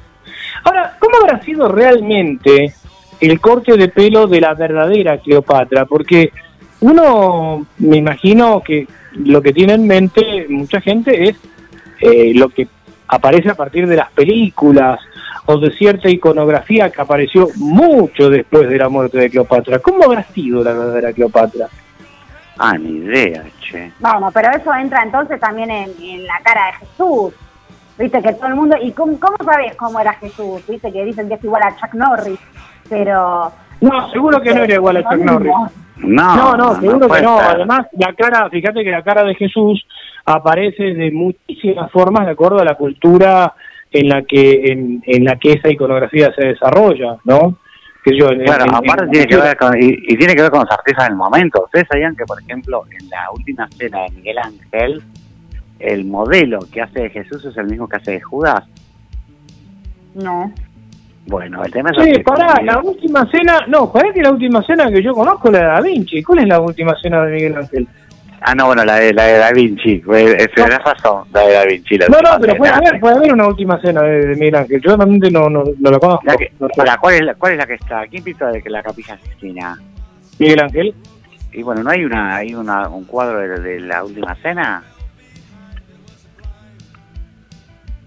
[0.64, 2.74] Ahora, ¿cómo habrá sido realmente
[3.20, 5.84] el corte de pelo de la verdadera Cleopatra?
[5.84, 6.32] Porque
[6.80, 11.36] uno, me imagino que lo que tiene en mente mucha gente es
[12.00, 12.66] eh, lo que
[13.08, 15.00] aparece a partir de las películas
[15.46, 19.78] o de cierta iconografía que apareció mucho después de la muerte de Cleopatra.
[19.78, 21.68] ¿Cómo habrá sido la verdadera Cleopatra?
[22.58, 23.92] Ah, ni idea, che.
[23.98, 27.34] Bueno, pero eso entra entonces también en, en la cara de Jesús.
[27.98, 28.76] Viste que todo el mundo.
[28.80, 30.62] ¿Y cómo, cómo sabes cómo era Jesús?
[30.68, 32.38] Viste que dicen que es igual a Chuck Norris.
[32.88, 33.52] Pero.
[33.80, 35.52] No, seguro que no era igual a Chuck Norris.
[35.98, 37.38] No, No, no, seguro que no.
[37.38, 39.86] Además, la cara, fíjate que la cara de Jesús
[40.24, 43.54] aparece de muchísimas formas de acuerdo a la cultura
[43.92, 47.58] en la que en, en la que esa iconografía se desarrolla, ¿no?
[48.02, 50.42] Que yo, en- Claro, en- aparte en- tiene que ver con, y, y tiene que
[50.42, 51.62] ver con los artistas del momento.
[51.64, 55.02] Ustedes sabían que, por ejemplo, en la última cena de Miguel Ángel,
[55.78, 58.64] el modelo que hace de Jesús es el mismo que hace de Judas.
[60.14, 60.52] No.
[61.26, 64.90] Bueno, el tema es Sí, pará, la última cena, no, pará que la última cena
[64.90, 66.22] que yo conozco es la de Da Vinci.
[66.22, 67.88] ¿Cuál es la última cena de Miguel Ángel?
[68.46, 70.02] Ah, no, bueno, la de, la de Da Vinci.
[70.12, 71.96] Eh, eh, Tenés razón, la de Da Vinci.
[71.96, 74.82] La No, no, pero puede haber, puede haber una última cena de, de Miguel Ángel.
[74.82, 76.26] Yo realmente no, no, no la conozco.
[76.26, 78.06] La que- No para, ¿cuál, es la, ¿Cuál es la que está?
[78.06, 79.78] ¿Quién pintó de que la capilla Sistina?
[80.38, 80.94] Miguel Ángel.
[81.54, 84.82] Y bueno, ¿no hay una hay una, un cuadro de, de la última cena?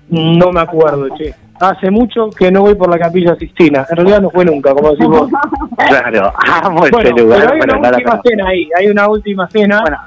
[0.10, 1.34] No me acuerdo, che.
[1.59, 3.85] Hace mucho que no voy por la capilla Sistina.
[3.89, 5.29] En realidad no fue nunca, como decís vos.
[5.88, 7.55] Claro, amo ese Bueno, lugar.
[7.59, 8.69] pero hay una última cena ahí.
[8.77, 9.81] Hay una última cena.
[9.81, 9.97] Bueno,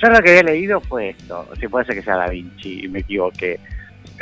[0.00, 1.46] yo lo que había leído fue esto.
[1.58, 3.58] Si puede ser que sea Da Vinci y me equivoqué.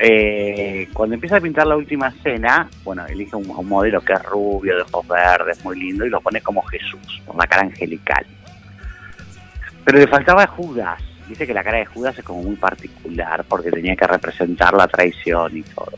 [0.01, 4.23] Eh, cuando empieza a pintar la última cena, bueno, elige un, un modelo que es
[4.23, 8.25] rubio, de ojos verdes, muy lindo, y lo pone como Jesús, con la cara angelical.
[9.85, 11.03] Pero le faltaba Judas.
[11.29, 14.87] Dice que la cara de Judas es como muy particular porque tenía que representar la
[14.87, 15.93] traición y todo.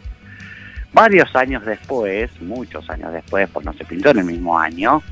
[0.92, 5.02] Varios años después, muchos años después, pues no se pintó en el mismo año,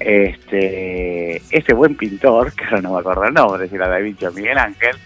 [0.00, 4.24] este, ese buen pintor, que ahora no me acuerdo el nombre, si era Da Vinci
[4.24, 4.96] o Miguel Ángel,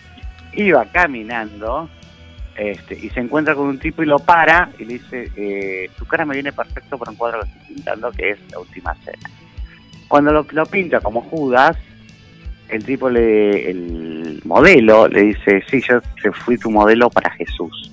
[0.52, 1.88] iba caminando
[2.56, 6.04] este, y se encuentra con un tipo y lo para y le dice, eh, tu
[6.04, 9.30] cara me viene perfecto para un cuadro que estoy pintando que es La Última Cena.
[10.08, 11.76] Cuando lo, lo pinta como Judas,
[12.68, 16.00] el tipo, le, el modelo, le dice, sí, yo
[16.32, 17.92] fui tu modelo para Jesús.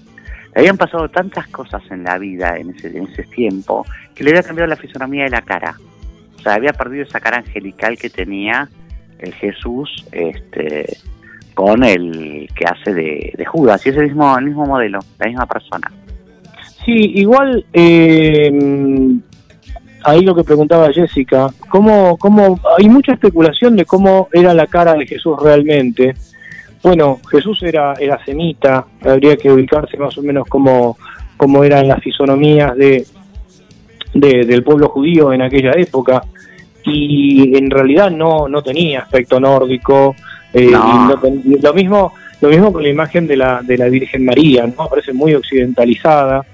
[0.57, 3.85] Habían pasado tantas cosas en la vida en ese, en ese tiempo
[4.15, 5.75] que le había cambiado la fisonomía de la cara.
[6.35, 8.67] O sea, había perdido esa cara angelical que tenía
[9.19, 10.97] el Jesús este,
[11.53, 13.85] con el que hace de, de Judas.
[13.85, 15.91] Y es el mismo, el mismo modelo, la misma persona.
[16.83, 18.51] Sí, igual eh,
[20.05, 24.95] ahí lo que preguntaba Jessica, ¿cómo, cómo, hay mucha especulación de cómo era la cara
[24.95, 26.15] de Jesús realmente.
[26.83, 30.97] Bueno, Jesús era, era semita, habría que ubicarse más o menos cómo,
[31.35, 33.05] cómo eran las fisonomías de,
[34.13, 36.23] de- del pueblo judío en aquella época.
[36.83, 40.15] Y en realidad no, no tenía aspecto nórdico.
[40.53, 41.05] eh, No.
[41.05, 44.23] y no ten- lo mismo lo mismo con la imagen de la, de la Virgen
[44.23, 44.87] María, ¿no?
[44.87, 46.45] Parece muy occidentalizada.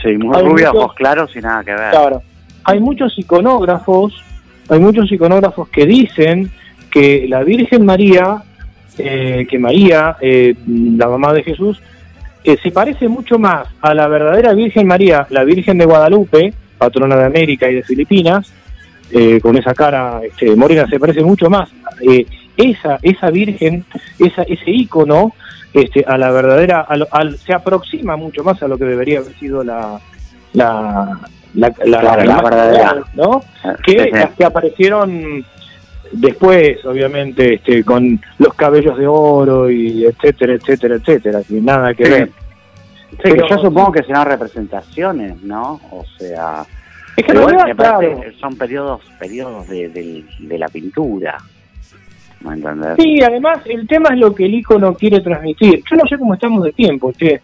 [0.00, 1.90] Sí, muy Hay rubia, ojos claros y nada que ver.
[1.90, 2.22] Claro.
[2.62, 4.14] hay muchos iconógrafos,
[4.68, 6.50] hay muchos iconógrafos que dicen
[6.88, 8.44] que la Virgen María,
[8.98, 11.80] eh, que María, eh, la mamá de Jesús,
[12.44, 17.16] eh, se parece mucho más a la verdadera Virgen María, la Virgen de Guadalupe, patrona
[17.16, 18.52] de América y de Filipinas,
[19.10, 21.68] eh, con esa cara este, morena, se parece mucho más
[22.00, 22.26] eh,
[22.56, 23.84] esa esa Virgen,
[24.18, 25.32] esa, ese ícono,
[25.72, 29.18] este, a la verdadera, a lo- al- se aproxima mucho más a lo que debería
[29.20, 29.98] haber sido la
[30.52, 31.18] la
[31.54, 32.96] la, la- Claro, la imagen verdadera.
[33.14, 33.42] ¿no?
[33.84, 34.10] que Sí, sí.
[34.12, 35.44] las que aparecieron
[36.14, 42.04] después, obviamente, este, con los cabellos de oro y etcétera, etcétera, etcétera, que nada que
[42.04, 42.10] Sí.
[42.10, 42.30] ver.
[43.10, 45.80] Sí, que Pero- yo supongo que serán representaciones, ¿no?
[45.90, 46.64] O sea,
[47.16, 51.36] Es que parece- claro, son periodos periodos de, de la pintura.
[52.98, 55.82] Sí, además el tema es lo que el icono quiere transmitir.
[55.90, 57.40] Yo no sé cómo estamos de tiempo, che.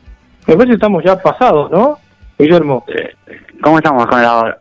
[0.46, 1.98] Me parece que estamos ya pasados, ¿no?
[2.38, 2.84] Guillermo.
[3.62, 4.58] ¿Cómo estamos con la hora?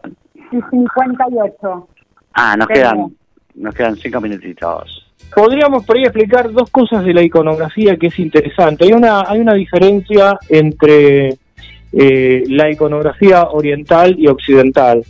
[0.52, 1.88] Y 58.
[2.34, 2.74] Ah, nos Sí.
[2.74, 3.12] quedan
[3.60, 5.06] nos quedan cinco minutitos.
[5.36, 8.86] Podríamos por ahí explicar dos cosas de la iconografía que es interesante.
[8.86, 11.38] Hay una, hay una diferencia entre
[11.92, 15.04] eh, la iconografía oriental y occidental.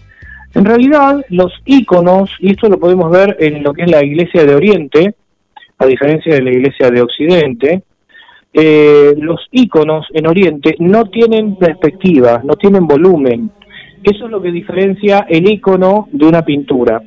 [0.55, 4.45] En realidad, los iconos, y esto lo podemos ver en lo que es la iglesia
[4.45, 5.15] de Oriente,
[5.77, 7.83] a diferencia de la iglesia de Occidente,
[8.51, 13.51] eh, los iconos en Oriente no tienen perspectiva, no tienen volumen.
[14.03, 17.01] Eso es lo que diferencia el icono de una pintura.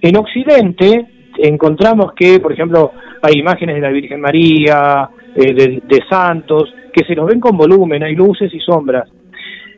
[0.00, 1.06] En Occidente
[1.38, 2.92] encontramos que, por ejemplo,
[3.22, 8.02] hay imágenes de la Virgen María, eh, de, santos, que se los ven con volumen,
[8.02, 9.08] hay luces y sombras.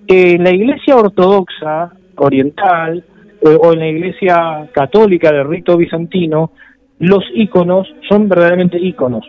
[0.06, 3.04] En la iglesia ortodoxa oriental
[3.42, 6.52] eh, o en la iglesia católica del rito bizantino,
[7.00, 9.24] los íconos son verdaderamente íconos.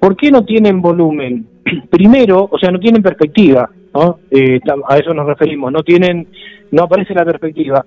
[0.00, 1.46] ¿Por qué no tienen volumen?
[1.90, 4.18] Primero, o sea, no tienen perspectiva, ¿no?
[4.30, 6.28] Eh, a eso nos referimos, no tienen,
[6.70, 7.84] no aparece la perspectiva.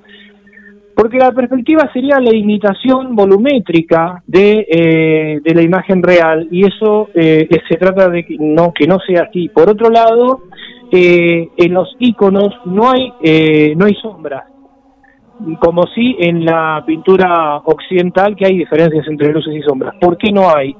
[0.98, 7.10] Porque la perspectiva sería la imitación volumétrica de, eh, de la imagen real y eso
[7.14, 9.48] eh, se trata de que no, que no sea así.
[9.49, 10.41] Por otro lado,
[10.91, 14.45] eh, en los iconos no hay, eh, no hay sombras,
[15.60, 19.94] como si en la pintura occidental que hay diferencias entre luces y sombras.
[20.02, 20.76] ¿Por qué no hay?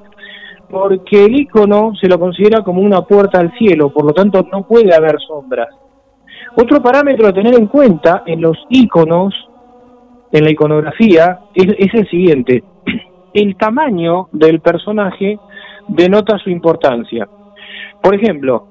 [0.68, 4.66] Porque el icono se lo considera como una puerta al cielo, por lo tanto no
[4.66, 5.70] puede haber sombras.
[6.56, 9.47] Otro parámetro a tener en cuenta en los iconos,
[10.32, 12.64] en la iconografía, es, el siguiente.
[13.34, 15.38] El tamaño del personaje
[15.88, 17.28] denota su importancia.
[18.02, 18.68] Por ejemplo,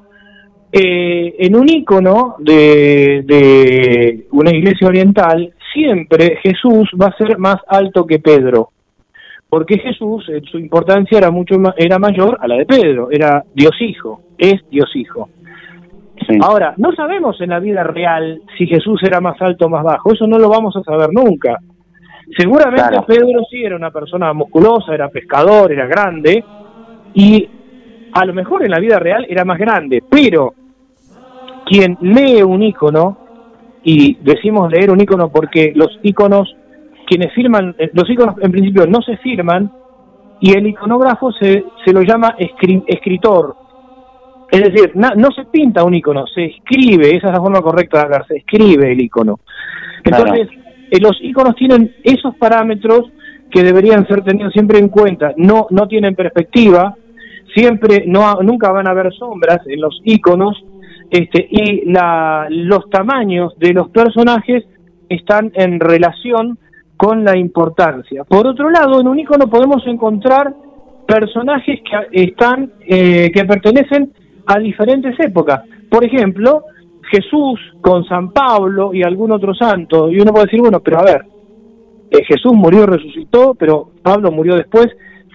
[0.72, 7.56] eh, en un icono de, de una iglesia oriental, siempre Jesús va a ser más
[7.68, 8.70] alto que Pedro,
[9.48, 13.44] porque Jesús, en su importancia era mucho ma- era mayor a la de Pedro, era
[13.54, 15.28] Dios Hijo, es Dios Hijo.
[16.26, 16.38] Sí.
[16.42, 20.12] Ahora, no sabemos en la vida real si Jesús era más alto o más bajo,
[20.12, 21.58] eso no lo vamos a saber nunca.
[22.36, 23.06] Seguramente Claro.
[23.06, 26.42] Pedro sí era una persona musculosa, era pescador, era grande,
[27.14, 27.48] y
[28.12, 30.52] a lo mejor en la vida real era más grande, pero
[31.64, 33.18] quien lee un icono,
[33.84, 36.56] y decimos leer un icono porque los iconos,
[37.06, 39.70] quienes firman, eh, los iconos en principio no se firman,
[40.40, 43.54] y el iconógrafo se, se lo llama escri- escritor.
[44.50, 47.98] Es decir, na- no se pinta un icono, se escribe, esa es la forma correcta
[47.98, 49.40] de hablar, se escribe el icono.
[50.04, 50.48] Entonces,
[50.90, 53.10] eh, los iconos tienen esos parámetros
[53.50, 55.32] que deberían ser tenidos siempre en cuenta.
[55.36, 56.94] No, no tienen perspectiva,
[57.54, 60.64] siempre, no, nunca van a haber sombras en los iconos,
[61.10, 64.64] este, y la, los tamaños de los personajes
[65.08, 66.58] están en relación
[66.96, 68.24] con la importancia.
[68.24, 70.54] Por otro lado, en un icono podemos encontrar
[71.06, 74.12] personajes que están, eh, que pertenecen
[74.46, 75.62] a diferentes épocas.
[75.90, 76.64] Por ejemplo,
[77.10, 81.04] Jesús con San Pablo y algún otro santo, y uno puede decir, bueno, pero a
[81.04, 81.22] ver,
[82.10, 84.88] eh, Jesús murió y resucitó, pero Pablo murió después.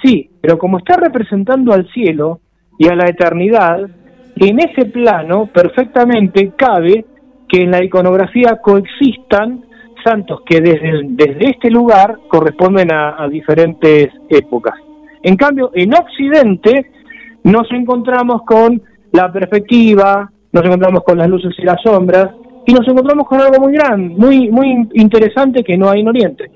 [0.03, 2.39] Sí, pero como está representando al cielo
[2.77, 3.89] y a la eternidad,
[4.35, 7.05] en ese plano perfectamente cabe
[7.47, 9.65] que en la iconografía coexistan
[10.03, 14.73] santos que desde, desde este lugar corresponden a, a diferentes épocas.
[15.21, 16.91] En cambio, en Occidente
[17.43, 18.81] nos encontramos con
[19.11, 22.29] la perspectiva, nos encontramos con las luces y las sombras,
[22.65, 26.51] y nos encontramos con algo muy grande, muy, muy interesante que no hay en Oriente.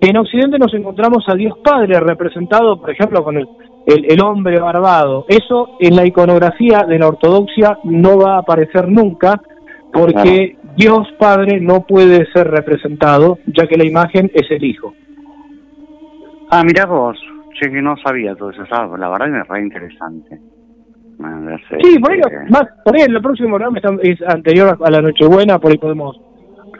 [0.00, 3.48] En Occidente nos encontramos a Dios Padre representado, por ejemplo, con el,
[3.86, 5.26] el, el hombre barbado.
[5.28, 9.40] Eso en la iconografía de la ortodoxia no va a aparecer nunca,
[9.92, 14.94] porque Dios Padre no puede ser representado, ya que la imagen es el Hijo.
[16.50, 17.18] Ah, mirá vos.
[17.54, 18.62] Che, que no sabía todo eso.
[18.96, 20.38] La verdad que es re interesante.
[21.82, 25.72] Sí, por ahí, más, por ahí el próximo programa es anterior a la Nochebuena, por
[25.72, 26.16] ahí podemos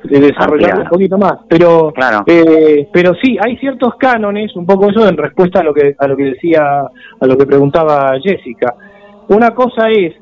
[0.05, 0.79] de desarrollarlo Ampliar.
[0.83, 1.35] un poquito más.
[1.49, 2.23] Pero, Claro.
[2.27, 6.07] eh, pero sí, hay ciertos cánones, un poco eso en respuesta a lo que a
[6.07, 6.83] lo que decía,
[7.21, 8.75] a lo que preguntaba Jessica.
[9.29, 10.15] Una cosa es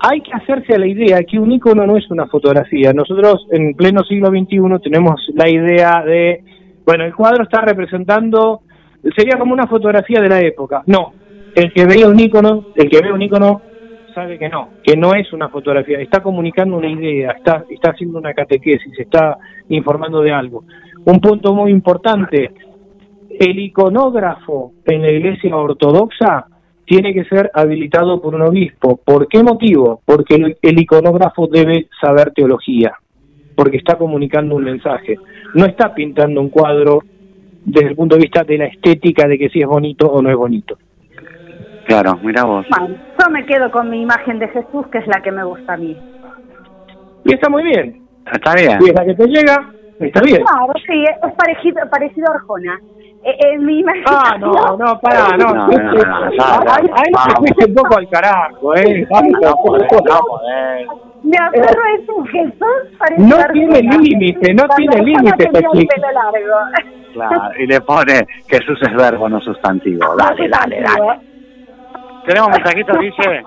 [0.00, 2.92] hay que hacerse a la idea que un icono no es una fotografía.
[2.92, 6.42] Nosotros en pleno siglo XXI tenemos la idea de,
[6.86, 8.60] bueno, el cuadro está representando,
[9.16, 10.82] sería como una fotografía de la época.
[10.86, 11.12] No,
[11.58, 13.62] el que veía un icono, el que ve un icono
[14.14, 18.18] sabe que no, que no es una fotografía, está comunicando una idea, está, está haciendo
[18.18, 20.64] una catequesis, está informando de algo.
[21.04, 22.52] Un punto muy importante,
[23.28, 26.46] el iconógrafo en la iglesia ortodoxa
[26.84, 29.00] tiene que ser habilitado por un obispo.
[29.04, 30.00] ¿Por qué motivo?
[30.04, 32.94] Porque el, el iconógrafo debe saber teología,
[33.56, 35.16] porque está comunicando un mensaje.
[35.54, 37.00] No está pintando un cuadro
[37.64, 40.30] desde el punto de vista de la estética de que si es bonito o no
[40.30, 40.78] es bonito.
[41.88, 42.66] Claro, mira vos.
[42.78, 45.72] Bueno, yo me quedo con mi imagen de Jesús, que es la que me gusta
[45.72, 45.96] a mí.
[47.24, 48.06] Y está muy bien.
[48.30, 48.78] Está bien.
[48.82, 50.42] Y es la que te llega, está bien.
[50.42, 52.78] Claro, sí, es parecido, parecido a Arjona.
[53.24, 55.46] Eh, eh, mi imagen Ah, no, no, pará, no.
[55.54, 56.30] No, no, no,
[56.94, 59.06] Ahí fuiste un poco al carajo, ¿eh?
[59.08, 59.88] Podés.
[61.24, 63.52] Me acuerdo es un Jesús parecido No a Arjona.
[63.52, 66.58] tiene límite, no tiene límite pelo largo.
[67.14, 70.14] Claro, y le pone Jesús es verbo, no sustantivo.
[70.16, 71.37] Dale, dale, dale.
[72.28, 73.42] ¿Tenemos mensajitos, dice?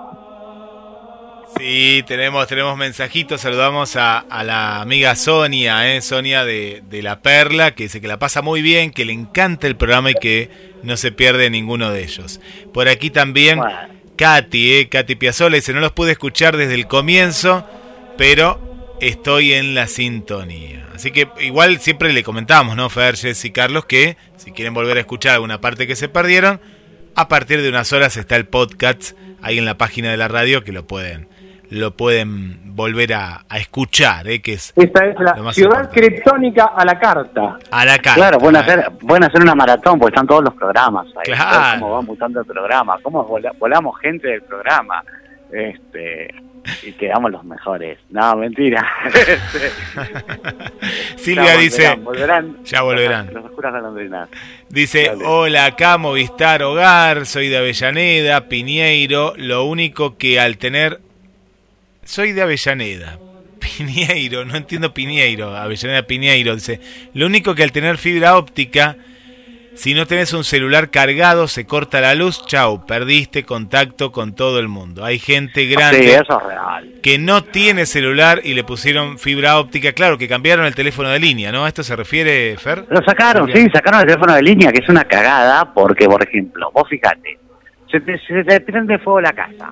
[1.55, 3.41] Sí, tenemos, tenemos mensajitos.
[3.41, 6.01] Saludamos a, a la amiga Sonia, ¿eh?
[6.01, 9.67] Sonia de, de La Perla, que dice que la pasa muy bien, que le encanta
[9.67, 10.49] el programa y que
[10.81, 12.41] no se pierde ninguno de ellos.
[12.73, 13.77] Por aquí también Bueno.
[14.15, 14.89] Katy, ¿eh?
[14.89, 17.63] Katy Piazzola, dice, no los pude escuchar desde el comienzo,
[18.17, 18.59] pero
[18.99, 20.87] estoy en la sintonía.
[20.95, 24.97] Así que igual siempre le comentamos, ¿no, Fer, Jess y Carlos, que si quieren volver
[24.97, 26.61] a escuchar alguna parte que se perdieron,
[27.15, 30.63] a partir de unas horas está el podcast ahí en la página de la radio
[30.63, 31.27] que lo pueden
[31.69, 34.41] lo pueden volver a, a escuchar, ¿eh?
[34.41, 36.01] que es Esta es la ciudad importante.
[36.01, 37.57] criptónica a la carta.
[37.71, 38.15] a la carta.
[38.15, 41.33] Claro, pueden hacer, pueden hacer una maratón porque están todos los programas ahí.
[41.33, 41.79] Claro.
[41.81, 45.01] Cómo va mutando el programa, cómo vola- volamos gente del programa.
[45.49, 46.33] Este,
[46.83, 47.97] y quedamos los mejores.
[48.09, 48.87] No, mentira.
[51.15, 52.63] Silvia dice, volverán.
[52.63, 53.25] Ya volverán.
[53.27, 54.29] Los, los oscuras golondrinas.
[54.69, 55.25] dice, Dale.
[55.25, 61.01] hola acá Movistar Hogar, soy de Avellaneda, Piñeiro, lo único que al tener...
[62.03, 63.19] Soy de Avellaneda.
[63.59, 66.79] Piñeiro, no entiendo Piñeiro, Avellaneda Piñeiro, dice,
[67.13, 68.97] lo único que al tener fibra óptica,
[69.75, 74.59] si no tenés un celular cargado, se corta la luz, chau, perdiste contacto con todo
[74.59, 75.03] el mundo.
[75.05, 76.93] Hay gente grande Sí, eso es real.
[77.01, 79.93] que no tiene celular y le pusieron fibra óptica.
[79.93, 81.65] Claro, que cambiaron el teléfono de línea, ¿no?
[81.65, 82.85] ¿A esto se refiere, Fer?
[82.89, 86.69] Lo sacaron, sí, sacaron el teléfono de línea, que es una cagada, porque, por ejemplo,
[86.73, 87.39] vos fíjate,
[87.89, 89.71] se te, se te prende fuego la casa.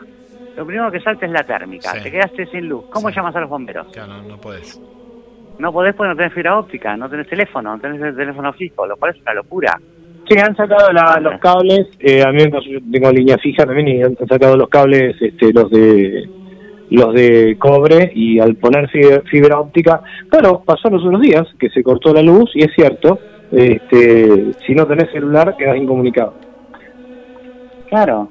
[0.58, 1.94] Lo primero que salta es la térmica.
[1.94, 2.04] Sí.
[2.04, 2.86] Te quedaste sin luz.
[2.92, 3.16] ¿Cómo Sí.
[3.16, 3.88] llamas a los bomberos?
[3.94, 4.78] Claro, no, no podés.
[5.60, 8.88] No podés porque no tenés fibra óptica, no tenés teléfono, no tenés el teléfono fijo,
[8.88, 9.80] lo cual es una locura.
[10.28, 14.02] Sí, han sacado la- los cables, eh, a mí yo tengo línea fija también y
[14.04, 16.30] han sacado los cables, este, los de
[16.92, 21.70] los de cobre y al poner fi- fibra óptica, claro, pasó los unos días que
[21.70, 23.20] se cortó la luz y es cierto,
[23.52, 26.34] este, si no tenés celular quedas incomunicado.
[27.90, 28.30] Claro.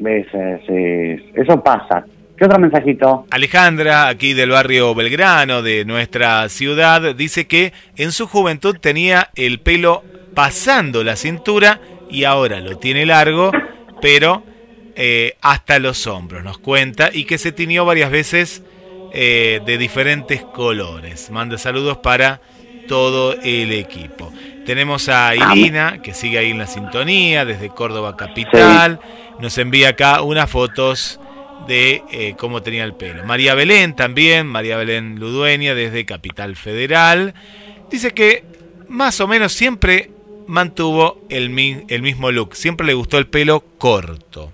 [0.00, 0.26] ¿Ves?
[0.34, 2.04] Eh, Eso pasa.
[2.36, 3.26] ¿Qué otro mensajito?
[3.30, 9.60] Alejandra, aquí del barrio Belgrano, de nuestra ciudad, dice que en su juventud tenía el
[9.60, 10.02] pelo
[10.34, 11.80] pasando la cintura
[12.10, 13.52] y ahora lo tiene largo,
[14.02, 14.42] pero
[14.96, 18.64] eh, hasta los hombros, nos cuenta, y que se tiñó varias veces
[19.12, 21.30] eh, de diferentes colores.
[21.30, 22.40] Manda saludos para
[22.88, 24.32] todo el equipo.
[24.66, 28.98] Tenemos a Irina, que sigue ahí en la sintonía, desde Córdoba Capital.
[29.38, 31.20] Nos envía acá unas fotos
[31.66, 33.24] de eh, cómo tenía el pelo.
[33.24, 37.34] María Belén también, María Belén Ludueña, desde Capital Federal.
[37.90, 38.44] Dice que
[38.88, 40.10] más o menos siempre
[40.46, 42.54] mantuvo el, mi- el mismo look.
[42.54, 44.52] Siempre le gustó el pelo corto.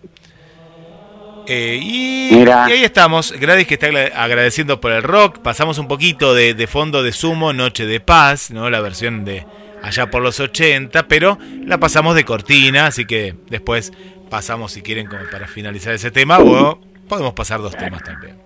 [1.47, 2.31] Eh, y,
[2.73, 3.33] ahí estamos.
[3.33, 5.39] Gladys que está agra- agradeciendo por el rock.
[5.39, 8.71] Pasamos un poquito de, de fondo de sumo, Noche de Paz, ¿no?
[8.71, 9.45] La versión de
[9.83, 13.93] allá por los 80, pero la pasamos de cortina, así que después
[14.29, 16.79] pasamos si quieren como para finalizar ese tema o
[17.11, 18.39] podemos pasar dos temas también.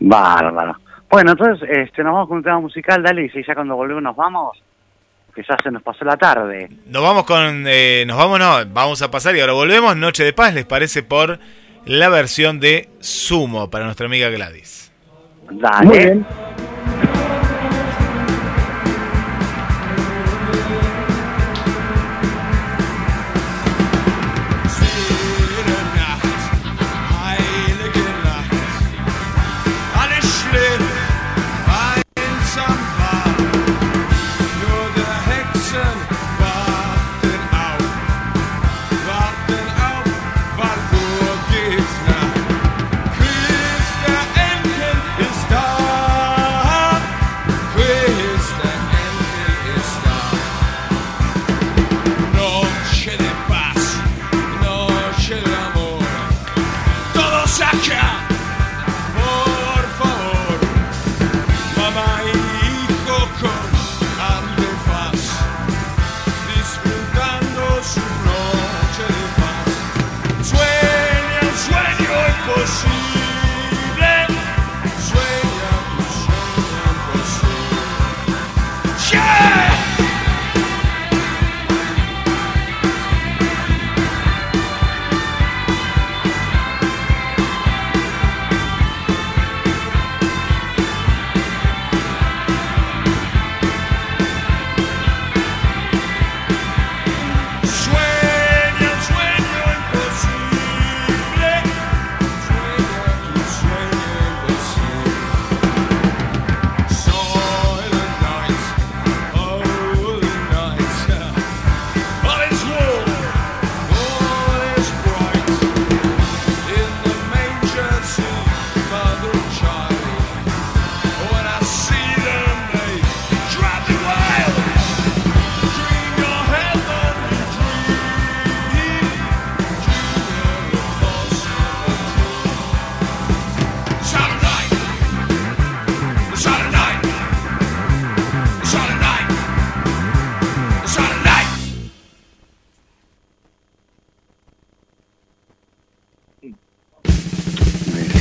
[0.00, 0.76] Bárbaro.
[1.10, 4.02] Bueno, entonces este, nos vamos con un tema musical, dale, y si ya cuando volvemos
[4.02, 4.62] nos vamos,
[5.34, 6.68] que ya se nos pasó la tarde.
[6.86, 10.32] Nos vamos con, eh, nos vamos, no, vamos a pasar y ahora volvemos, Noche de
[10.32, 11.02] Paz, ¿les parece?
[11.02, 11.38] Por
[11.84, 14.92] la versión de Sumo para nuestra amiga Gladys.
[15.50, 15.86] Dale.
[15.86, 16.26] Muy bien.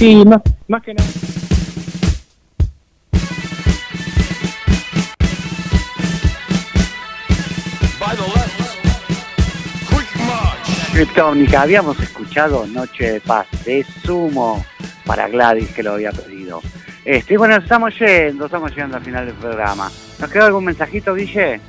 [0.05, 1.09] Sí, más, más que nada.
[10.93, 14.63] Kryptónica, habíamos escuchado Noche de Paz de Sumo
[15.07, 16.61] para Gladys que lo había pedido.
[17.03, 19.91] Este, y bueno, estamos yendo, estamos llegando al final del programa.
[20.19, 21.59] ¿Nos quedó algún mensajito, Guille?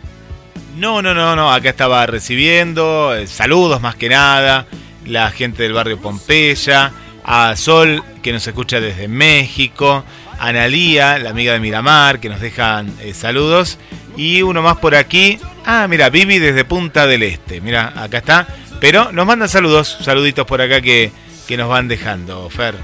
[0.76, 4.66] No, no, no, no, acá estaba recibiendo eh, saludos más que nada,
[5.06, 6.92] la gente del barrio Pompeya,
[7.24, 10.02] a Sol que nos escucha desde México,
[10.40, 13.78] Analía, la amiga de Miramar, que nos dejan eh, saludos,
[14.16, 18.48] y uno más por aquí, ah, mira, Vivi desde Punta del Este, mira, acá está,
[18.80, 21.12] pero nos mandan saludos, saluditos por acá que,
[21.46, 22.74] que nos van dejando, Fer.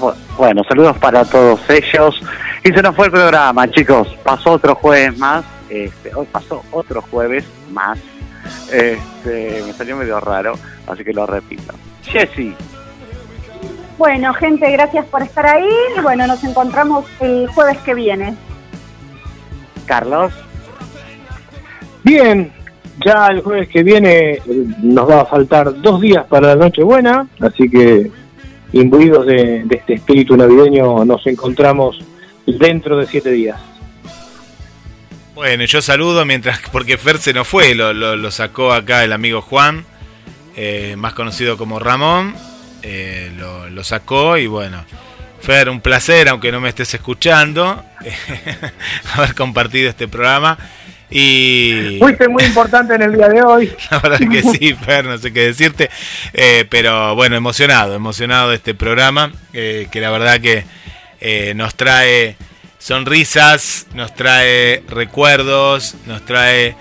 [0.00, 2.20] Bu- Bueno, saludos para todos ellos.
[2.64, 4.08] Y se nos fue el programa, chicos.
[4.24, 5.44] Pasó otro jueves más.
[5.70, 7.98] Este, hoy pasó otro jueves más.
[8.72, 10.58] Este, me salió medio raro,
[10.88, 11.72] así que lo repito.
[12.04, 12.54] Jessy,
[13.98, 15.68] Bueno, gente, gracias por estar ahí.
[15.96, 18.34] Y bueno, nos encontramos el jueves que viene.
[19.86, 20.32] Carlos,
[22.04, 22.52] Bien,
[23.04, 24.42] ya el jueves que viene eh,
[24.82, 28.10] nos va a faltar dos días para la Nochebuena, así que
[28.72, 31.98] imbuidos de, de este espíritu navideño nos encontramos
[32.46, 33.60] dentro de siete días.
[35.34, 39.12] Bueno, yo saludo mientras, porque Fer se nos fue, lo, lo- lo sacó acá el
[39.12, 39.84] amigo Juan,
[40.56, 42.34] eh, más conocido como Ramón,
[42.82, 44.84] eh, lo, lo sacó y bueno,
[45.40, 47.84] Fer, un placer, aunque no me estés escuchando,
[49.14, 50.58] haber compartido este programa
[51.10, 51.96] y...
[51.98, 53.72] Fuiste muy importante en el día de hoy.
[53.90, 55.90] La verdad que sí, Fer, no sé qué decirte.
[56.32, 60.64] Eh, pero bueno, emocionado, emocionado de este programa, eh, que la verdad que
[61.54, 62.36] nos trae
[62.78, 66.76] sonrisas, nos trae recuerdos, nos trae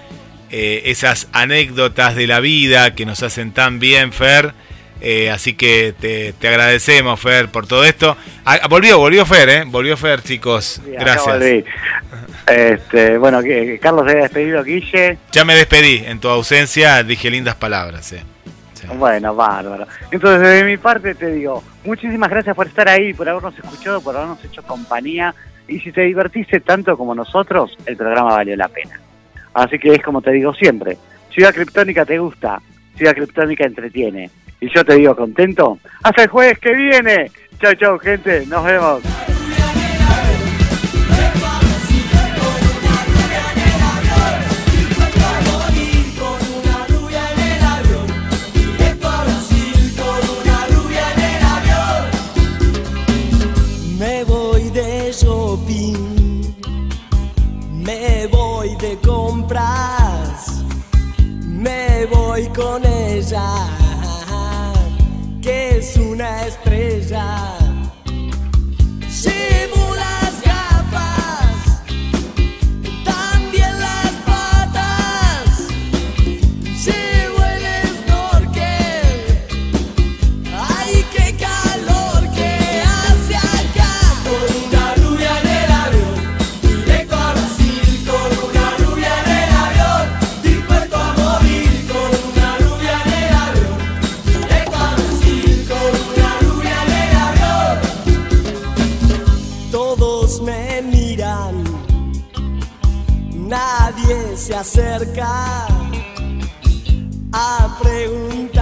[0.52, 4.54] esas anécdotas de la vida que nos hacen tan bien, Fer.
[5.02, 8.18] Eh, así que te, te agradecemos, Fer, por todo esto.
[8.46, 9.64] Ah, volvió, volvió Fer, ¿eh?
[9.66, 10.82] Volvió Fer, chicos.
[10.84, 11.64] Sí, Gracias.
[12.48, 15.18] Este, bueno, que, Carlos se haya despedido, Guille.
[15.32, 16.04] Ya me despedí.
[16.06, 18.14] En tu ausencia dije lindas palabras.
[18.14, 18.24] eh.
[18.96, 19.86] Bueno, bárbaro.
[20.12, 24.16] Entonces, desde mi parte te digo, muchísimas gracias por estar ahí, por habernos escuchado, por
[24.16, 25.34] habernos hecho compañía.
[25.68, 29.00] Y si te divertiste tanto como nosotros, el programa valió la pena.
[29.54, 30.98] Así que es como te digo siempre,
[31.34, 32.62] Ciudad Criptónica te gusta,
[32.96, 34.30] Ciudad Criptónica entretiene.
[34.60, 37.32] Y yo te digo contento, hasta el jueves que viene.
[37.62, 39.04] Chau, chau, gente, nos vemos.
[53.98, 56.54] Me voy de shopping,
[57.74, 60.64] me voy de compras,
[61.44, 63.44] me voy con ella,
[65.48, 67.57] que es una estrella.
[103.48, 105.68] Nadie se acerca
[107.32, 108.57] a preguntarme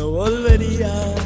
[0.00, 1.19] no volvería.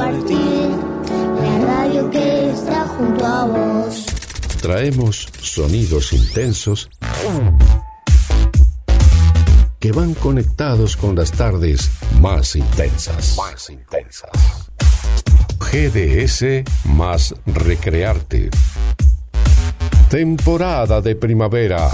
[0.00, 0.70] Compartir
[1.42, 4.06] la radio que está junto a vos.
[4.62, 6.88] Traemos sonidos intensos
[9.78, 11.90] que van conectados con las tardes
[12.20, 13.36] más intensas.
[13.36, 14.30] Más intensas.
[15.58, 18.50] GDS más recrearte.
[20.08, 21.90] Temporada de primavera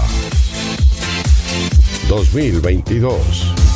[2.07, 3.66] 2022.